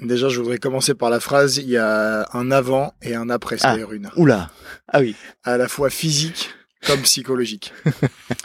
[0.00, 3.56] Déjà, je voudrais commencer par la phrase il y a un avant et un après
[3.62, 4.10] Ah, Skyrune.
[4.16, 4.50] oula,
[4.88, 5.14] ah oui.
[5.44, 6.50] À la fois physique
[6.86, 7.72] comme psychologique.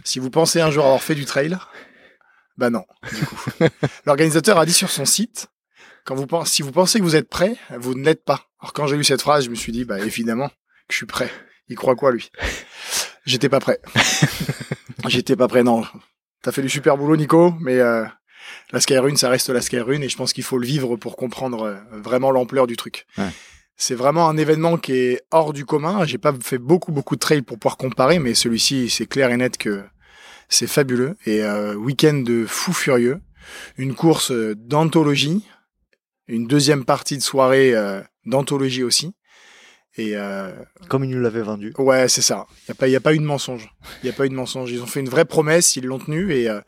[0.03, 1.57] si vous pensez un jour avoir fait du trail,
[2.57, 3.51] bah non, du coup.
[4.05, 5.47] L'organisateur a dit sur son site,
[6.05, 8.45] quand vous pensez, si vous pensez que vous êtes prêt, vous ne l'êtes pas.
[8.61, 11.05] Alors quand j'ai lu cette phrase, je me suis dit, bah évidemment que je suis
[11.05, 11.31] prêt.
[11.67, 12.30] Il croit quoi lui?
[13.26, 13.80] J'étais pas prêt.
[15.07, 15.84] J'étais pas prêt, non.
[16.41, 18.05] T'as fait du super boulot, Nico, mais euh,
[18.71, 21.63] la Skyrune, ça reste la Skyrune, et je pense qu'il faut le vivre pour comprendre
[21.63, 23.05] euh, vraiment l'ampleur du truc.
[23.17, 23.29] Ouais.
[23.75, 26.05] C'est vraiment un événement qui est hors du commun.
[26.05, 29.37] J'ai pas fait beaucoup beaucoup de trails pour pouvoir comparer, mais celui-ci, c'est clair et
[29.37, 29.83] net que
[30.49, 31.15] c'est fabuleux.
[31.25, 33.21] Et euh, week-end de fou furieux,
[33.77, 35.45] une course euh, d'anthologie,
[36.27, 39.13] une deuxième partie de soirée euh, d'anthologie aussi.
[39.97, 40.51] Et euh,
[40.89, 41.73] Comme il nous l'avait vendu.
[41.77, 42.45] Ouais, c'est ça.
[42.51, 43.69] Il n'y a, pas- y a pas eu de mensonge.
[44.03, 44.71] Il n'y a pas eu de mensonge.
[44.71, 46.33] Ils ont fait une vraie promesse, ils l'ont tenue.
[46.33, 46.59] Et euh,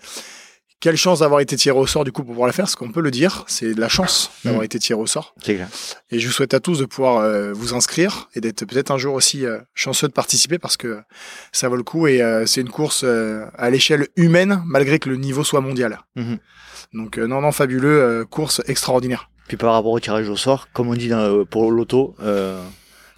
[0.81, 2.91] quelle chance d'avoir été tiré au sort du coup pour pouvoir la faire, parce qu'on
[2.91, 4.65] peut le dire, c'est de la chance d'avoir Mm.
[4.65, 5.33] été tiré au sort.
[5.41, 5.67] Clair.
[6.09, 8.97] Et je vous souhaite à tous de pouvoir euh, vous inscrire et d'être peut-être un
[8.97, 10.99] jour aussi euh, chanceux de participer parce que
[11.53, 12.07] ça vaut le coup.
[12.07, 15.99] Et euh, c'est une course à l'échelle humaine, malgré que le niveau soit mondial.
[16.17, 16.37] Mhm.
[16.93, 19.29] Donc non, non, fabuleux, course extraordinaire.
[19.47, 22.15] Puis par rapport au tirage au sort, comme on dit dans- pour l'auto,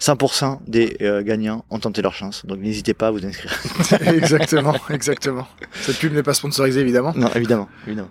[0.00, 2.44] 100% des euh, gagnants ont tenté leur chance.
[2.46, 3.52] Donc n'hésitez pas à vous inscrire.
[4.12, 5.46] exactement, exactement.
[5.72, 7.12] Cette pub n'est pas sponsorisée évidemment.
[7.16, 8.10] Non, évidemment, évidemment.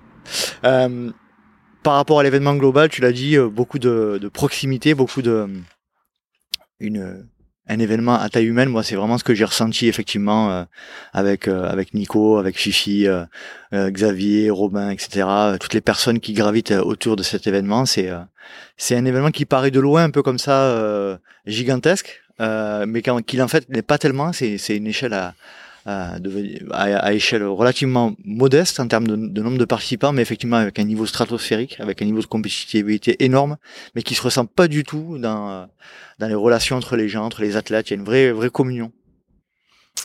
[0.64, 1.11] Euh,
[1.84, 5.31] par rapport à l'événement global, tu l'as dit, euh, beaucoup de, de proximité, beaucoup de
[5.31, 5.47] euh,
[6.80, 7.27] une
[7.68, 8.69] un événement à taille humaine.
[8.69, 10.64] Moi, c'est vraiment ce que j'ai ressenti effectivement euh,
[11.14, 13.26] avec euh, avec Nico, avec Fifi, euh,
[13.73, 15.26] euh, Xavier, Robin, etc.
[15.27, 17.85] euh, Toutes les personnes qui gravitent euh, autour de cet événement.
[17.85, 18.10] C'est
[18.77, 23.48] c'est un événement qui paraît de loin un peu comme ça gigantesque, mais qu'il en
[23.48, 24.34] fait n'est pas tellement.
[24.34, 25.34] C'est c'est une échelle à
[25.85, 26.18] à,
[26.72, 30.84] à, échelle relativement modeste en termes de, de nombre de participants, mais effectivement avec un
[30.84, 33.57] niveau stratosphérique, avec un niveau de compétitivité énorme,
[33.95, 35.68] mais qui se ressent pas du tout dans,
[36.19, 37.89] dans les relations entre les gens, entre les athlètes.
[37.89, 38.91] Il y a une vraie, vraie communion.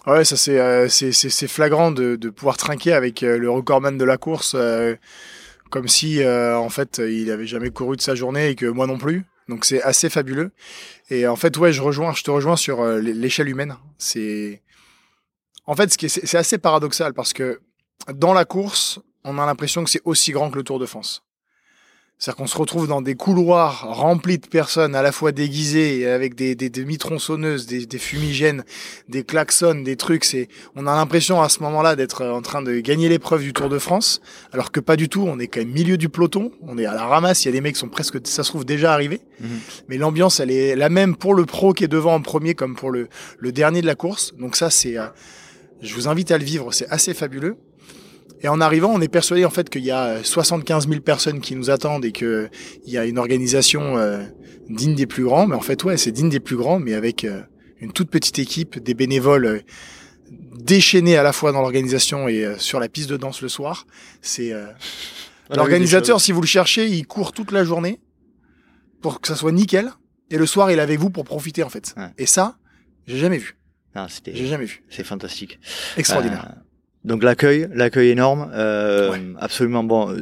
[0.06, 4.04] Ouais, ça c'est euh, c'est flagrant de de pouvoir trinquer avec euh, le recordman de
[4.04, 4.94] la course, euh,
[5.70, 8.86] comme si euh, en fait il avait jamais couru de sa journée et que moi
[8.86, 9.24] non plus.
[9.48, 10.50] Donc c'est assez fabuleux.
[11.10, 13.76] Et en fait ouais, je rejoins, je te rejoins sur euh, l'échelle humaine.
[13.96, 14.62] C'est
[15.68, 17.60] en fait c'est assez paradoxal parce que
[18.12, 21.22] dans la course, on a l'impression que c'est aussi grand que le Tour de France.
[22.18, 26.06] C'est-à-dire qu'on se retrouve dans des couloirs remplis de personnes à la fois déguisées et
[26.08, 28.64] avec des, des, des mitronçonneuses, des, des fumigènes,
[29.08, 30.24] des klaxons, des trucs.
[30.24, 33.68] C'est, on a l'impression à ce moment-là d'être en train de gagner l'épreuve du Tour
[33.68, 34.20] de France,
[34.52, 35.24] alors que pas du tout.
[35.28, 37.44] On est quand même milieu du peloton, on est à la ramasse.
[37.44, 39.20] Il y a des mecs qui sont presque, ça se trouve déjà arrivés.
[39.88, 42.74] Mais l'ambiance, elle est la même pour le pro qui est devant en premier comme
[42.74, 43.08] pour le,
[43.38, 44.32] le dernier de la course.
[44.40, 45.06] Donc ça, c'est, euh,
[45.80, 46.72] je vous invite à le vivre.
[46.72, 47.56] C'est assez fabuleux.
[48.40, 51.56] Et en arrivant, on est persuadé en fait qu'il y a 75 000 personnes qui
[51.56, 52.48] nous attendent et que
[52.84, 54.22] il y a une organisation euh,
[54.68, 55.46] digne des plus grands.
[55.46, 57.42] Mais en fait, ouais, c'est digne des plus grands, mais avec euh,
[57.80, 59.60] une toute petite équipe, des bénévoles euh,
[60.54, 63.86] déchaînés à la fois dans l'organisation et sur la piste de danse le soir.
[64.20, 64.66] C'est euh,
[65.50, 68.00] l'organisateur, si vous le cherchez, il court toute la journée
[69.00, 69.90] pour que ça soit nickel.
[70.30, 71.94] Et le soir, il est avec vous pour profiter en fait.
[72.18, 72.58] Et ça,
[73.06, 73.57] j'ai jamais vu.
[74.04, 74.82] Ah, c'était, J'ai jamais vu.
[74.90, 75.58] C'est fantastique.
[75.96, 76.46] Extraordinaire.
[76.50, 76.60] Euh,
[77.04, 79.84] donc l'accueil, l'accueil énorme, euh, absolument.
[79.84, 80.14] Bon,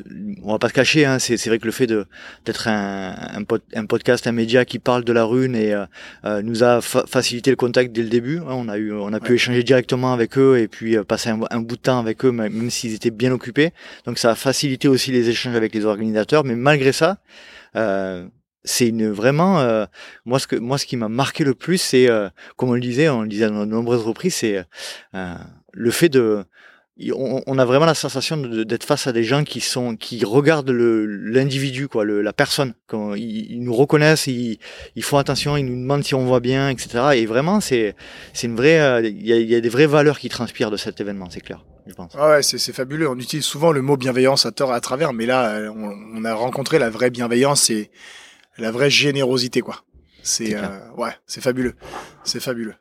[0.44, 1.05] on va pas se cacher.
[1.07, 2.07] Hein, c'est, vrai que le fait de
[2.44, 5.86] d'être un, un, pod- un podcast, un média qui parle de la rune et euh,
[6.27, 8.39] euh, nous a fa- facilité le contact dès le début.
[8.39, 8.44] hein.
[8.51, 11.40] on a eu, on a pu échanger directement avec eux et puis euh, passer un,
[11.51, 13.73] un bout de temps avec eux, même même s'ils étaient bien occupés.
[14.05, 16.44] Donc ça a facilité aussi les échanges avec les organisateurs.
[16.44, 17.19] Mais malgré ça.
[17.74, 18.27] Euh,
[18.67, 19.87] c'est une vraiment euh,
[20.27, 22.81] moi ce que moi ce qui m'a marqué le plus c'est euh, comme on le
[22.81, 24.65] disait on le disait à de nombreuses reprises c'est
[25.15, 25.35] euh,
[25.73, 26.45] le fait de
[27.15, 30.71] on, on a vraiment la sensation d'être face à des gens qui sont qui regardent
[30.71, 32.73] l'individu quoi le, la personne.
[32.87, 34.59] Quand ils, nous reconnaissent ils,
[34.97, 37.95] ils font attention ils nous demandent si on va bien etc et vraiment c'est
[38.33, 40.77] c'est une vraie euh, il y, a, y a des vraies valeurs qui transpirent de
[40.77, 42.17] cet événement c'est clair je pense.
[42.19, 43.09] Ah ouais, c'est fabuleux.
[43.09, 46.25] On utilise souvent le mot bienveillance à tort à travers, mais là, euh, on, on
[46.25, 47.93] a rencontré la vraie bienveillance et
[48.59, 49.83] la vraie générosité, quoi.
[50.23, 51.74] C'est euh, ouais, c'est fabuleux,
[52.24, 52.74] c'est fabuleux.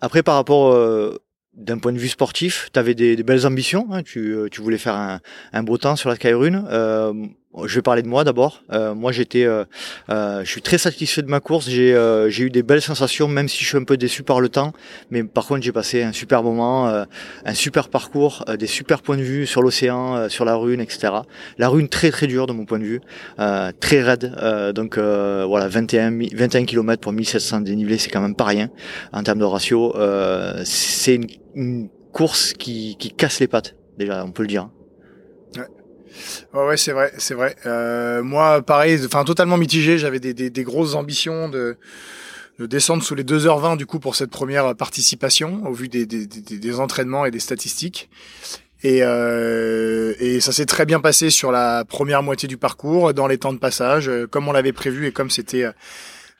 [0.00, 1.18] Après, par rapport euh,
[1.54, 3.86] d'un point de vue sportif, tu avais des, des belles ambitions.
[3.92, 4.02] hein.
[4.02, 5.20] Tu, euh, tu voulais faire un,
[5.52, 6.64] un beau temps sur la Skyrune.
[6.70, 7.12] Euh,
[7.66, 8.62] je vais parler de moi d'abord.
[8.72, 9.64] Euh, moi, j'étais, euh,
[10.08, 11.68] euh, je suis très satisfait de ma course.
[11.68, 14.40] J'ai, euh, j'ai eu des belles sensations, même si je suis un peu déçu par
[14.40, 14.72] le temps.
[15.10, 17.04] Mais par contre, j'ai passé un super moment, euh,
[17.44, 21.12] un super parcours, euh, des super points de vue sur l'océan, sur la rune, etc.
[21.58, 23.00] La rune très très dure de mon point de vue,
[23.80, 24.32] très raide.
[24.74, 28.70] Donc voilà, 21, mi- 21 km pour 1700 dénivelé, c'est quand même pas rien
[29.12, 29.92] en termes de ratio.
[30.64, 33.74] C'est une, une course qui, qui casse les pattes.
[33.98, 34.68] Déjà, on peut le dire.
[36.54, 37.56] Ouais, ouais, c'est vrai, c'est vrai.
[37.66, 39.98] Euh, moi, pareil, enfin totalement mitigé.
[39.98, 41.76] J'avais des, des, des grosses ambitions de,
[42.58, 46.26] de descendre sous les 2h20 du coup pour cette première participation au vu des, des,
[46.26, 48.10] des, entraînements et des statistiques.
[48.82, 53.26] Et, euh, et ça s'est très bien passé sur la première moitié du parcours, dans
[53.26, 55.72] les temps de passage, euh, comme on l'avait prévu et comme c'était euh,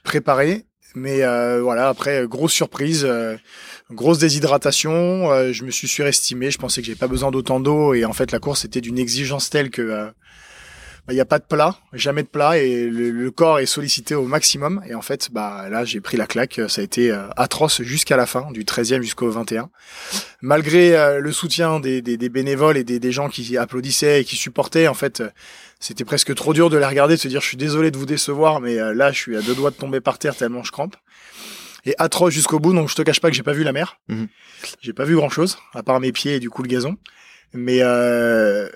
[0.04, 0.64] préparé.
[0.94, 3.36] Mais euh, voilà, après, grosse surprise, euh,
[3.92, 5.30] grosse déshydratation.
[5.32, 6.50] euh, je me suis surestimé.
[6.50, 7.94] Je pensais que j'avais pas besoin d'autant d'eau.
[7.94, 10.06] Et en fait, la course était d'une exigence telle que euh,
[11.06, 13.64] bah, il n'y a pas de plat, jamais de plat, et le, le corps est
[13.66, 14.82] sollicité au maximum.
[14.86, 16.60] Et en fait, bah là, j'ai pris la claque.
[16.68, 19.70] Ça a été euh, atroce jusqu'à la fin, du 13e jusqu'au 21.
[20.42, 24.24] Malgré euh, le soutien des, des, des bénévoles et des, des gens qui applaudissaient et
[24.24, 25.30] qui supportaient, en fait, euh,
[25.80, 28.04] c'était presque trop dur de les regarder, de se dire je suis désolé de vous
[28.06, 30.70] décevoir, mais euh, là, je suis à deux doigts de tomber par terre tellement je
[30.70, 30.96] crampe.
[31.84, 33.98] Et atroce jusqu'au bout, donc je te cache pas que j'ai pas vu la mer.
[34.08, 34.28] Mhm.
[34.80, 36.96] J'ai pas vu grand chose, à part mes pieds et du coup le gazon.
[37.52, 38.68] Mais euh,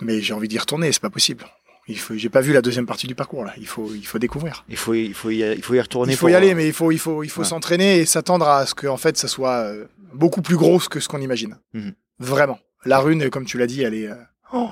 [0.00, 1.44] mais j'ai envie d'y retourner, c'est pas possible.
[1.88, 3.52] Il faut, j'ai pas vu la deuxième partie du parcours là.
[3.58, 4.64] Il faut, il faut découvrir.
[4.68, 6.12] Il faut, il faut, y, il faut y retourner.
[6.12, 7.46] Il faut y aller, euh, mais il faut, il faut, il faut Ouais.
[7.48, 11.00] s'entraîner et s'attendre à ce que en fait ça soit euh, beaucoup plus gros que
[11.00, 11.56] ce qu'on imagine.
[11.72, 11.94] Mhm.
[12.20, 12.58] Vraiment.
[12.84, 14.08] La rune, comme tu l'as dit, elle est,
[14.52, 14.70] oh,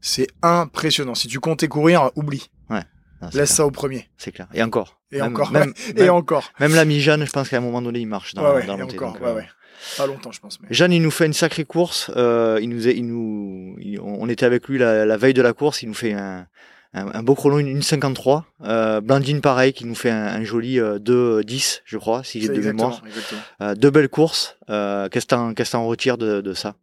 [0.00, 1.14] c'est impressionnant.
[1.14, 2.50] Si tu comptais courir, oublie.
[2.70, 2.82] Ouais.
[3.20, 3.48] Non, Laisse clair.
[3.48, 4.08] ça au premier.
[4.16, 4.46] C'est clair.
[4.54, 4.99] Et encore.
[5.12, 5.50] Et Même- encore.
[5.52, 5.72] Même.
[5.96, 6.52] Et même- encore.
[6.60, 8.78] Même l'ami Jeanne, je pense qu'à un moment donné, il marche dans, ouais, ouais, dans
[8.78, 9.12] et encore.
[9.14, 9.48] donc, ouais, euh, ouais.
[9.96, 10.60] Pas longtemps, je pense.
[10.60, 10.68] Mais...
[10.70, 12.10] Jeanne, il nous fait une sacrée course.
[12.16, 15.42] Euh, il nous, est- il nous, il- on était avec lui la, la veille de
[15.42, 15.82] la course.
[15.82, 16.46] Il nous fait un,
[16.92, 18.44] un, un beau chrono, une, une 53.
[18.64, 22.48] Euh, Blandine, pareil, qui nous fait un, un joli euh, 2-10, je crois, si j'ai
[22.48, 23.02] de mémoire.
[23.06, 23.40] exactement.
[23.62, 24.58] Euh, deux belles courses.
[24.68, 26.74] Euh, qu'est-ce qu'est-ce que t'en retires de, de ça?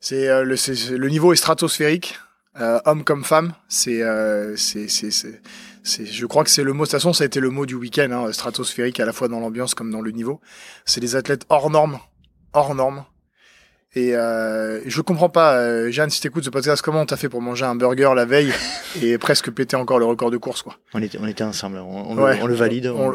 [0.00, 0.56] C'est euh, le,
[0.96, 2.18] le niveau est stratosphérique,
[2.60, 3.54] euh, homme comme femme.
[3.68, 6.84] C'est, euh, c'est, c'est, c'est, je crois que c'est le mot.
[6.84, 9.28] De toute façon, ça a été le mot du week-end, hein, stratosphérique à la fois
[9.28, 10.40] dans l'ambiance comme dans le niveau.
[10.84, 11.98] C'est des athlètes hors normes,
[12.52, 13.04] hors normes.
[13.94, 17.40] Et euh, je comprends pas, euh, Jeanne, si t'écoutes ce podcast, comment t'as fait pour
[17.40, 18.52] manger un burger la veille
[19.02, 20.76] et presque péter encore le record de course, quoi?
[20.92, 21.78] on était, on était ensemble.
[21.78, 22.36] On, on Ouais.
[22.36, 22.86] le, on le valide.
[22.88, 23.12] On,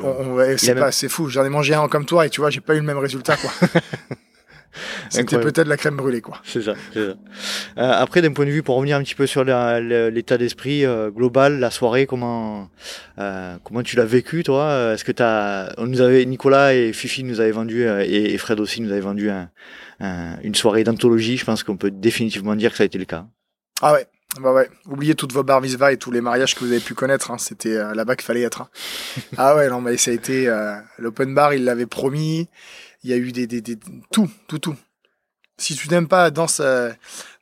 [0.57, 1.29] c'est pas, même- c'est fou.
[1.29, 3.37] J'en ai mangé un comme toi et tu vois, j'ai pas eu le même résultat,
[3.37, 3.51] quoi.
[5.09, 6.39] C'était peut-être la crème brûlée, quoi.
[6.43, 6.73] C'est ça.
[6.93, 6.99] ça.
[6.99, 7.15] Euh,
[7.77, 11.59] après, d'un point de vue, pour revenir un petit peu sur l'état d'esprit euh, global,
[11.59, 12.69] la soirée, comment
[13.19, 14.93] euh, comment tu l'as vécu, toi?
[14.93, 18.37] Est-ce que t'as, on nous avait Nicolas et Fifi nous avaient vendu euh, et, et
[18.37, 19.49] Fred aussi nous avaient vendu un-
[19.99, 21.37] un- une soirée d'anthologie.
[21.37, 23.25] Je pense qu'on peut définitivement dire que ça a été le cas.
[23.81, 24.07] Ah ouais,
[24.41, 24.69] bah ouais.
[24.87, 27.31] Oubliez toutes vos bar mitzvahs et tous les mariages que vous avez pu connaître.
[27.31, 27.37] Hein.
[27.37, 28.61] C'était euh, là-bas qu'il fallait être.
[28.61, 28.69] hein.
[29.37, 31.53] ah ouais, non, mais ça a été euh, l'open bar.
[31.53, 32.47] Il l'avait promis.
[33.03, 33.77] Il y a eu des, des, des
[34.11, 34.75] tout, tout, tout.
[35.57, 36.91] Si tu n'aimes pas danse, euh,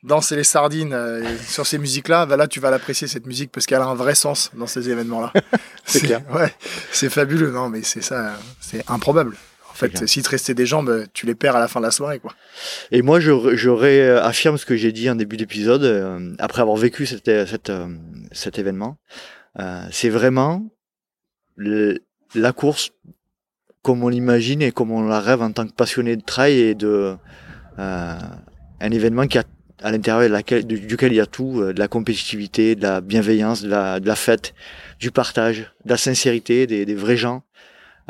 [0.02, 3.50] danse et les sardines euh, sur ces musiques-là, bah là tu vas l'apprécier cette musique
[3.50, 5.32] parce qu'elle a un vrai sens dans ces événements-là.
[5.86, 6.22] C'est clair.
[6.32, 6.54] Ouais,
[6.92, 7.50] c'est fabuleux.
[7.50, 9.36] Non, mais c'est ça, c'est improbable.
[9.70, 11.90] En fait, si te restait des jambes, tu les perds à la fin de la
[11.90, 12.34] soirée, quoi.
[12.90, 16.76] Et moi, je, je réaffirme ce que j'ai dit en début d'épisode, euh, après avoir
[16.76, 17.88] vécu cette, cette, euh,
[18.32, 18.98] cet événement.
[19.58, 20.70] Euh, c'est vraiment
[21.56, 21.98] le-
[22.34, 22.90] la course
[23.82, 26.74] comme on l'imagine et comme on la rêve en tant que passionné de trail et
[26.74, 27.16] de
[27.78, 28.18] euh,
[28.80, 29.44] un événement qui a
[29.82, 33.68] à l'intérieur duquel il y a tout, euh, de la compétitivité, de la bienveillance, de
[33.68, 34.54] la, de la fête,
[35.00, 37.42] du partage, de la sincérité, des, des vrais gens,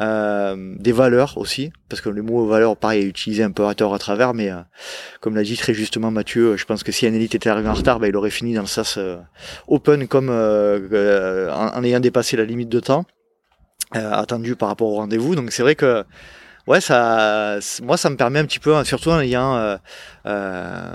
[0.01, 3.75] euh, des valeurs aussi, parce que le mot valeur, pareil, est utilisé un peu à
[3.75, 4.57] tort à travers, mais euh,
[5.21, 7.75] comme l'a dit très justement Mathieu, je pense que si un élite était arrivé en
[7.75, 9.19] retard, bah, il aurait fini dans le sas euh,
[9.69, 13.05] open comme euh, en, ayant dépassé la limite de temps
[13.95, 15.35] attendu par rapport au rendez-vous.
[15.35, 16.05] Donc c'est vrai que
[16.67, 19.77] ouais, ça, moi ça me permet un petit peu, hein, surtout en ayant euh,
[20.27, 20.95] euh,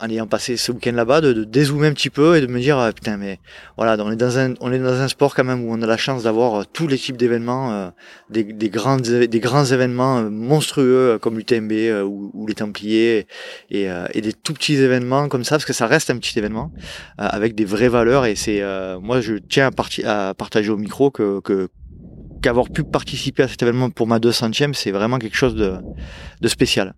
[0.00, 2.58] en ayant passé ce week-end là-bas, de, de dézoomer un petit peu et de me
[2.58, 3.38] dire euh, putain mais
[3.76, 5.86] voilà, on est dans un on est dans un sport quand même où on a
[5.86, 7.88] la chance d'avoir euh, tous les types d'événements, euh,
[8.28, 12.54] des, des grands des grands événements euh, monstrueux euh, comme l'UTMB euh, ou, ou les
[12.54, 13.28] Templiers
[13.70, 16.36] et, euh, et des tout petits événements comme ça parce que ça reste un petit
[16.38, 16.72] événement
[17.20, 20.70] euh, avec des vraies valeurs et c'est euh, moi je tiens à, parti- à partager
[20.70, 21.68] au micro que, que
[22.44, 25.76] qu'avoir pu participer à cet événement pour ma 200e, c'est vraiment quelque chose de,
[26.42, 26.92] de spécial.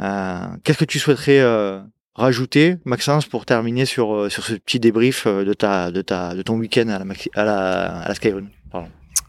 [0.00, 1.80] Euh, Qu'est-ce que tu souhaiterais euh,
[2.14, 6.40] rajouter, Maxence, pour terminer sur, euh, sur ce petit débrief de, ta, de, ta, de
[6.40, 6.88] ton week-end
[7.34, 8.46] à la, à Skyrun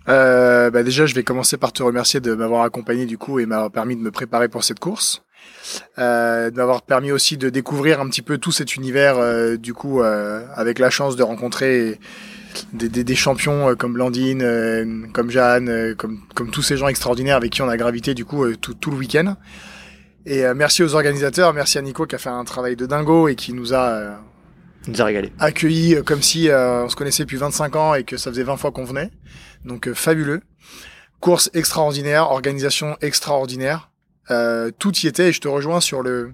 [0.08, 3.72] bah déjà, je vais commencer par te remercier de m'avoir accompagné du coup et m'avoir
[3.72, 5.22] permis de me préparer pour cette course.
[6.00, 9.18] euh, d'avoir permis aussi de découvrir un petit peu tout cet univers,
[9.58, 12.00] du coup, avec la chance de rencontrer
[12.74, 16.78] des, des, des champions euh, comme Blandine, euh, comme Jeanne, euh, comme, comme tous ces
[16.78, 19.36] gens extraordinaires avec qui on a gravité du coup tout, tout le week-end.
[20.26, 23.34] Et merci aux organisateurs, merci à Nico qui a fait un travail de dingo et
[23.34, 24.20] qui nous a
[24.88, 25.34] nous a régalé.
[25.40, 28.72] accueillis comme si on se connaissait depuis 25 ans et que ça faisait 20 fois
[28.72, 29.10] qu'on venait.
[29.66, 30.42] Donc fabuleux.
[31.22, 33.92] Course extraordinaire, organisation extraordinaire.
[34.32, 36.34] Euh, tout y était et je te rejoins sur le...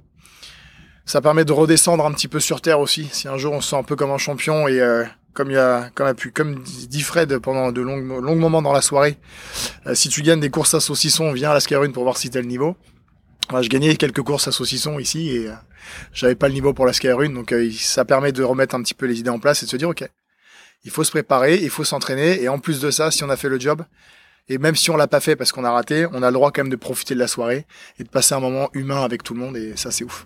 [1.05, 3.07] Ça permet de redescendre un petit peu sur terre aussi.
[3.11, 5.05] Si un jour on se sent un peu comme un champion et euh,
[5.37, 8.73] comme il a, comme a pu, comme dit Fred pendant de longs, longs moments dans
[8.73, 9.19] la soirée,
[9.85, 12.31] euh, si tu gagnes des courses à saucisson, viens à la Skyrun pour voir si
[12.31, 12.75] t'as le niveau.
[13.51, 15.53] Moi, je gagnais quelques courses à saucisson ici et euh,
[16.11, 18.95] j'avais pas le niveau pour la Skyrun, donc euh, ça permet de remettre un petit
[18.95, 20.09] peu les idées en place et de se dire ok,
[20.85, 23.37] il faut se préparer, il faut s'entraîner et en plus de ça, si on a
[23.37, 23.83] fait le job
[24.49, 26.51] et même si on l'a pas fait parce qu'on a raté, on a le droit
[26.51, 27.67] quand même de profiter de la soirée
[27.99, 30.25] et de passer un moment humain avec tout le monde et ça c'est ouf.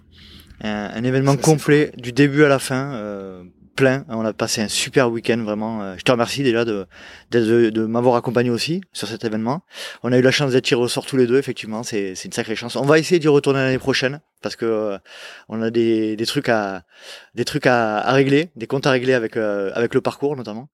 [0.62, 3.44] Un, un événement complet du début à la fin, euh,
[3.76, 4.06] plein.
[4.10, 5.82] On a passé un super week-end vraiment.
[5.84, 6.86] Euh, Je te remercie déjà de
[7.32, 9.64] de, de, m'avoir accompagné aussi sur cet événement.
[10.04, 11.38] On a eu la chance d'être tirés au sort tous les deux.
[11.38, 12.76] Effectivement, c'est c'est une sacrée chance.
[12.76, 14.98] On va essayer d'y retourner l'année prochaine parce que euh,
[15.50, 16.84] on a des des trucs à
[17.36, 20.70] des trucs à, à régler, des comptes à régler avec euh, avec le parcours notamment.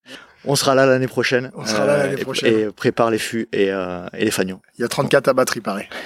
[0.46, 1.52] On sera là l'année prochaine.
[1.56, 2.60] On sera là l'année et- prochaine.
[2.70, 4.62] Et, prépare les fûts et, euh, et les fagnons.
[4.78, 5.88] Il y a 34 à batterie pareil.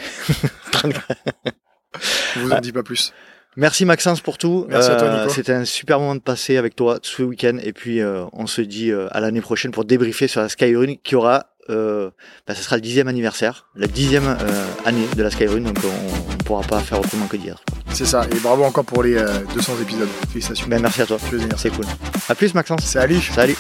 [2.33, 3.13] Je vous en dis pas plus.
[3.57, 4.65] Merci Maxence pour tout.
[4.69, 5.33] Merci à toi, Euh, Nico.
[5.33, 8.61] C'était un super moment de passer avec toi ce week-end et puis euh, on se
[8.61, 12.09] dit euh, à l'année prochaine pour débriefer sur la Skyrun qui aura, euh,
[12.47, 16.31] bah, ce sera le dixième anniversaire, la dixième euh, année de la Skyrun donc on,
[16.33, 17.61] on pourra pas faire autrement que dire.
[17.93, 18.25] C'est ça.
[18.31, 20.07] Et bravo encore pour les euh, 200 épisodes.
[20.31, 20.67] Félicitations.
[20.69, 21.17] Ben merci à toi.
[21.57, 21.85] C'est cool.
[22.29, 22.85] À plus Maxence.
[22.85, 23.19] Salut.
[23.19, 23.57] Salut.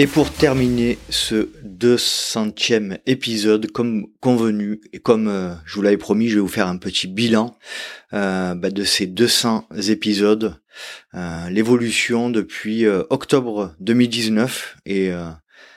[0.00, 6.30] Et pour terminer ce 200e épisode, comme convenu et comme euh, je vous l'avais promis,
[6.30, 7.54] je vais vous faire un petit bilan
[8.14, 10.56] euh, bah, de ces 200 épisodes,
[11.14, 15.12] euh, l'évolution depuis euh, octobre 2019 et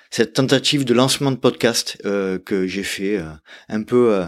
[0.10, 3.20] cette tentative de lancement de podcast que j'ai fait
[3.68, 4.24] un peu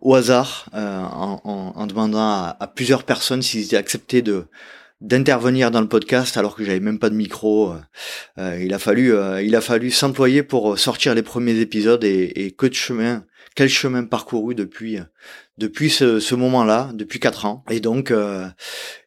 [0.00, 4.44] au hasard en demandant à, à plusieurs personnes s'ils étaient acceptés de
[5.00, 7.74] d'intervenir dans le podcast alors que j'avais même pas de micro.
[8.38, 12.32] euh, il a fallu, euh, il a fallu s'employer pour sortir les premiers épisodes et,
[12.46, 13.24] et que de chemin,
[13.54, 15.04] quel chemin parcouru depuis, euh,
[15.58, 17.64] depuis ce, ce moment-là, depuis quatre ans.
[17.70, 18.46] Et donc, euh,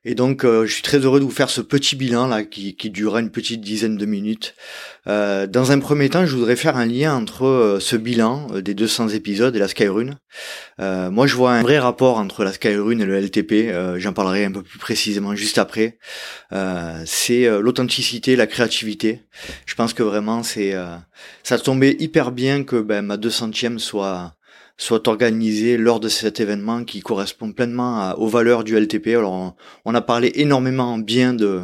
[0.03, 2.75] et donc, euh, je suis très heureux de vous faire ce petit bilan là qui,
[2.75, 4.55] qui durera une petite dizaine de minutes.
[5.07, 8.61] Euh, dans un premier temps, je voudrais faire un lien entre euh, ce bilan euh,
[8.61, 10.17] des 200 épisodes et la Skyrun.
[10.79, 13.71] Euh, moi, je vois un vrai rapport entre la Skyrun et le LTP.
[13.97, 15.99] J'en parlerai un peu plus précisément juste après.
[17.05, 19.23] C'est l'authenticité, la créativité.
[19.65, 20.73] Je pense que vraiment, c'est
[21.43, 24.33] ça tombait hyper bien que ben, ma 200e soit
[24.79, 29.09] soit organisée lors de cet événement qui correspond pleinement aux valeurs du LTP.
[29.09, 31.61] Alors, on, a parlé énormément bien de,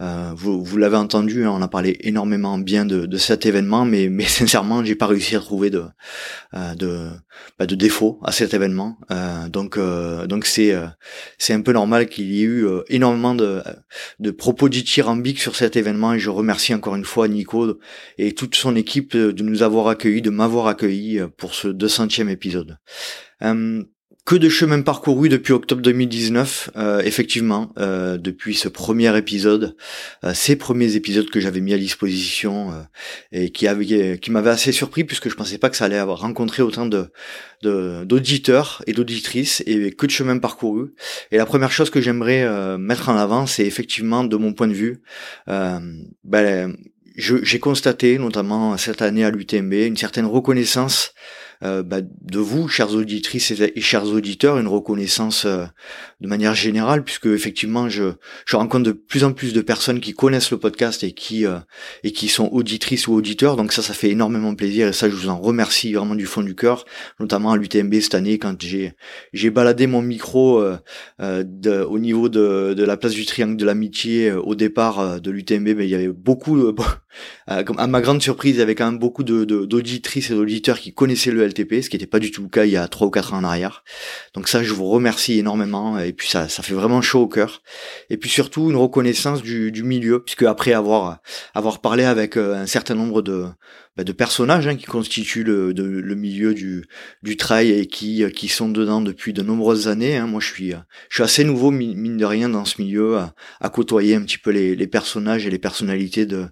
[0.00, 3.84] euh, vous, vous l'avez entendu, hein, on a parlé énormément bien de, de cet événement,
[3.84, 5.82] mais, mais sincèrement, j'ai pas réussi à trouver de,
[6.54, 7.08] euh, de,
[7.58, 8.96] bah, de défauts à cet événement.
[9.10, 10.86] Euh, donc, euh, donc c'est, euh,
[11.38, 13.62] c'est un peu normal qu'il y ait eu euh, énormément de,
[14.20, 16.14] de propos dithyrambiques sur cet événement.
[16.14, 17.78] Et je remercie encore une fois Nico
[18.18, 22.51] et toute son équipe de nous avoir accueillis, de m'avoir accueilli pour ce 200e épisode.
[23.42, 23.82] Euh,
[24.24, 29.76] que de chemin parcouru depuis octobre 2019, euh, effectivement, euh, depuis ce premier épisode,
[30.22, 32.82] euh, ces premiers épisodes que j'avais mis à disposition euh,
[33.32, 36.20] et qui avaient, qui m'avaient assez surpris puisque je pensais pas que ça allait avoir
[36.20, 37.10] rencontré autant de
[37.62, 40.94] d'auditeurs et d'auditrices et que de chemin parcouru.
[41.30, 44.66] Et la première chose que j'aimerais euh, mettre en avant, c'est effectivement, de mon point
[44.66, 45.00] de vue,
[45.46, 46.76] ben,
[47.16, 51.14] j'ai constaté, notamment cette année à l'UTMB, une certaine reconnaissance
[51.62, 55.64] euh, bah, de vous, chères auditrices et, chers auditeurs, une reconnaissance euh,
[56.20, 58.12] de manière générale, puisque effectivement, je,
[58.46, 61.58] je rencontre de plus en plus de personnes qui connaissent le podcast et qui euh,
[62.04, 63.56] et qui sont auditrices ou auditeurs.
[63.56, 66.42] Donc ça, ça fait énormément plaisir et ça, je vous en remercie vraiment du fond
[66.42, 66.84] du cœur,
[67.20, 68.92] notamment à l'UTMB cette année quand j'ai
[69.32, 70.76] j'ai baladé mon micro euh,
[71.20, 75.30] euh, au niveau de, de la place du Triangle de l'Amitié euh, au départ de
[75.30, 76.58] l'UTMB, mais il y avait beaucoup,
[77.46, 80.92] à ma grande surprise, il y avait quand même beaucoup de- d'auditrices et d'auditeurs qui
[80.92, 83.10] connaissaient le Ce qui n'était pas du tout le cas il y a trois ou
[83.10, 83.84] quatre ans en arrière.
[84.34, 87.62] Donc ça, je vous remercie énormément et puis ça, fait vraiment chaud au cœur.
[88.10, 91.18] Et puis surtout une reconnaissance du, du milieu, puisque après avoir
[91.54, 93.46] avoir parlé avec euh, un certain nombre de
[93.96, 96.84] bah, de personnages hein, qui constituent le, de- le milieu du,
[97.22, 100.16] du trail et qui, qui sont dedans depuis de nombreuses années.
[100.16, 100.26] hein.
[100.26, 100.70] Moi, je suis,
[101.10, 104.22] je suis assez nouveau, mi- mine de rien, dans ce milieu, à, à côtoyer un
[104.22, 106.46] petit peu les, les personnages et les personnalités de,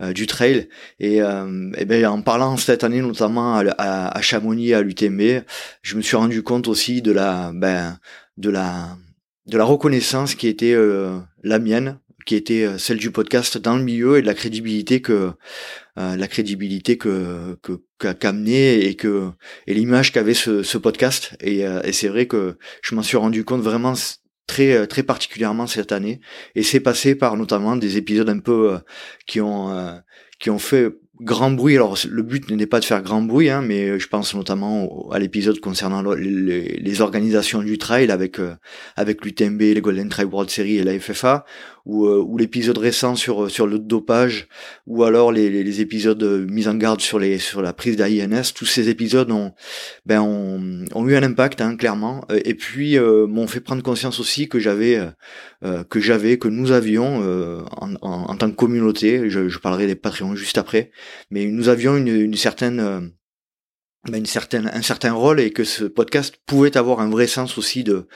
[0.00, 0.68] euh, du trail.
[0.98, 5.42] Et, euh, eh ben, en parlant cette année, notamment à, à, à Chamonix, à l'UTMB,
[5.82, 7.98] je me suis rendu compte aussi de la, ben,
[8.38, 8.96] de la,
[9.46, 13.76] de la reconnaissance qui était euh, la mienne, qui était euh, celle du podcast dans
[13.76, 15.30] le milieu et de la crédibilité que
[15.98, 19.30] euh, la crédibilité que que qu'a qu'amené et que
[19.66, 23.16] et l'image qu'avait ce, ce podcast et, euh, et c'est vrai que je m'en suis
[23.16, 23.94] rendu compte vraiment
[24.46, 26.20] très euh, très particulièrement cette année
[26.54, 28.78] et c'est passé par notamment des épisodes un peu
[29.26, 29.70] qui ont
[30.38, 30.92] qui ont fait
[31.22, 31.76] grand bruit.
[31.76, 35.18] Alors le but n'est pas de faire grand bruit, hein, mais je pense notamment à
[35.18, 38.54] l'épisode concernant le- les, les organisations du trail avec euh,
[38.96, 41.46] avec l'UTMB, les Golden Trail World Series et la FFA,
[41.86, 44.48] ou, euh, ou l'épisode récent sur sur le dopage,
[44.86, 47.96] ou alors les, les, les épisodes de mise en garde sur les sur la prise
[47.96, 48.52] d'AINS.
[48.54, 49.52] Tous ces épisodes ont
[50.04, 53.82] ben ont, ont eu un impact hein, clairement, Euh, et puis euh, m'ont fait prendre
[53.82, 55.06] conscience aussi que j'avais euh,
[55.64, 59.30] euh, que j'avais que nous avions euh, en, en, en tant que communauté.
[59.30, 60.90] Je, je parlerai des Patreons juste après
[61.30, 63.00] mais nous avions une, une certaine euh,
[64.14, 67.82] une certaine un certain rôle et que ce podcast pouvait avoir un vrai sens aussi
[67.82, 68.06] de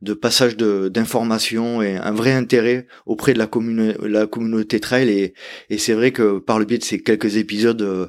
[0.00, 5.08] de passage de d'informations et un vrai intérêt auprès de la commune la communauté trail
[5.10, 5.34] et
[5.68, 8.06] et c'est vrai que par le biais de ces quelques épisodes euh,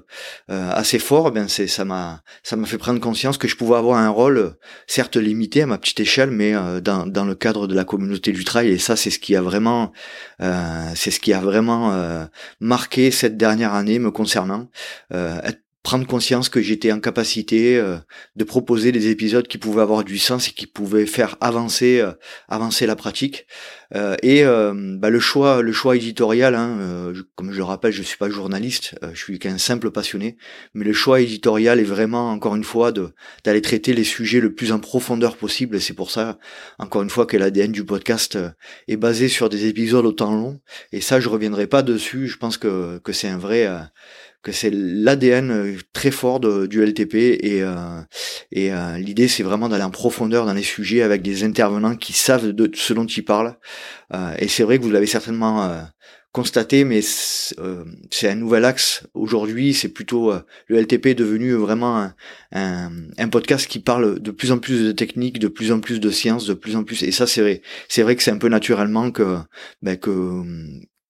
[0.48, 3.98] assez forts ben c'est ça m'a ça m'a fait prendre conscience que je pouvais avoir
[3.98, 4.56] un rôle
[4.86, 8.32] certes limité à ma petite échelle mais euh, dans dans le cadre de la communauté
[8.34, 9.92] du trail et ça c'est ce qui a vraiment
[10.42, 12.24] euh, c'est ce qui a vraiment euh,
[12.60, 14.70] marqué cette dernière année me concernant
[15.14, 17.98] euh, être- prendre conscience que j'étais en capacité euh,
[18.36, 22.12] de proposer des épisodes qui pouvaient avoir du sens et qui pouvaient faire avancer euh,
[22.50, 23.48] avancer la pratique.
[23.96, 27.92] Euh, et euh, bah, le choix le choix éditorial hein, euh, comme je le rappelle
[27.92, 30.38] je suis pas journaliste euh, je suis qu'un simple passionné
[30.74, 33.10] mais le choix éditorial est vraiment encore une fois de
[33.44, 35.76] d'aller traiter les sujets le plus en profondeur possible.
[35.76, 36.38] Et c'est pour ça
[36.78, 38.38] encore une fois que l'ADN du podcast
[38.88, 40.62] est basé sur des épisodes autant longs.
[40.92, 42.28] Et ça je reviendrai pas dessus.
[42.28, 43.68] Je pense que que c'est un vrai
[44.44, 48.02] que c'est l'ADN euh, très fort du LTP et euh,
[48.52, 52.14] et euh, l'idée c'est vraiment d'aller en profondeur dans les sujets avec des intervenants qui
[52.14, 53.58] savent de ce dont ils parlent.
[54.14, 55.82] Euh, et c'est vrai que vous l'avez certainement euh,
[56.32, 59.04] constaté mais c'est euh, c'est un nouvel axe.
[59.14, 60.34] Aujourd'hui c'est plutôt
[60.68, 62.16] le LTP est devenu vraiment un,
[62.52, 66.00] un, un podcast qui parle de plus en plus de techniques de plus en plus
[66.00, 67.04] de sciences de plus en plus.
[67.04, 67.62] Et ça c'est vrai.
[67.90, 69.38] C'est vrai que c'est un peu naturellement que
[69.82, 70.44] ben, que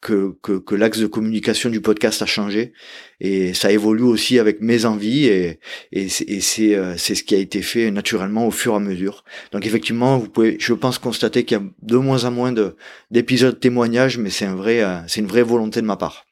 [0.01, 2.73] que, que, que l'axe de communication du podcast a changé
[3.21, 5.59] et ça évolue aussi avec mes envies et,
[5.91, 8.79] et et c'est euh, c'est ce qui a été fait naturellement au fur et à
[8.79, 9.23] mesure.
[9.51, 12.75] Donc effectivement, vous pouvez, je pense, constater qu'il y a de moins en moins de
[13.11, 16.25] d'épisodes témoignages, mais c'est un vrai, euh, c'est une vraie volonté de ma part.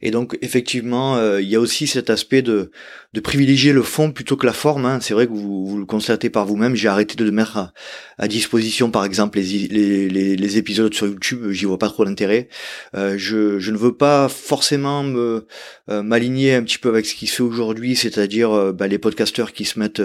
[0.00, 2.72] Et donc effectivement, euh, il y a aussi cet aspect de
[3.12, 4.86] de privilégier le fond plutôt que la forme.
[4.86, 4.98] hein.
[5.02, 6.74] C'est vrai que vous, le constatez par vous-même.
[6.74, 7.72] J'ai arrêté de mettre
[8.18, 11.50] à, disposition, par exemple, les, épisodes sur YouTube.
[11.50, 12.48] J'y vois pas trop d'intérêt.
[12.94, 15.46] Euh, je, ne veux pas forcément me
[15.90, 18.98] euh, m'aligner un petit peu avec ce qui se fait aujourd'hui, c'est-à-dire euh, bah, les
[18.98, 20.02] podcasteurs qui se mettent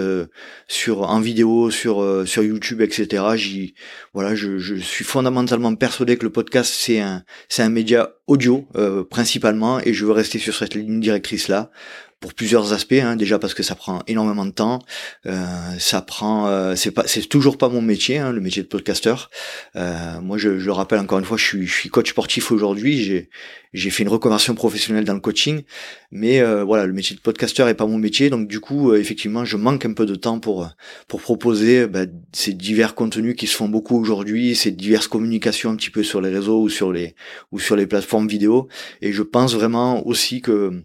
[0.66, 3.24] sur en vidéo sur sur YouTube, etc.
[3.36, 3.74] J'y
[4.12, 8.66] voilà, je, je suis fondamentalement persuadé que le podcast c'est un c'est un média audio
[9.10, 11.70] principalement et je veux rester sur cette ligne directrice là
[12.20, 13.16] pour plusieurs aspects hein.
[13.16, 14.80] déjà parce que ça prend énormément de temps
[15.26, 15.36] euh,
[15.78, 19.30] ça prend euh, c'est pas c'est toujours pas mon métier hein, le métier de podcasteur
[19.76, 22.50] euh, moi je, je le rappelle encore une fois je suis je suis coach sportif
[22.50, 23.30] aujourd'hui j'ai
[23.72, 25.62] j'ai fait une reconversion professionnelle dans le coaching
[26.10, 28.98] mais euh, voilà le métier de podcasteur est pas mon métier donc du coup euh,
[28.98, 30.68] effectivement je manque un peu de temps pour
[31.06, 35.76] pour proposer bah, ces divers contenus qui se font beaucoup aujourd'hui ces diverses communications un
[35.76, 37.14] petit peu sur les réseaux ou sur les
[37.52, 38.68] ou sur les plateformes vidéo
[39.02, 40.82] et je pense vraiment aussi que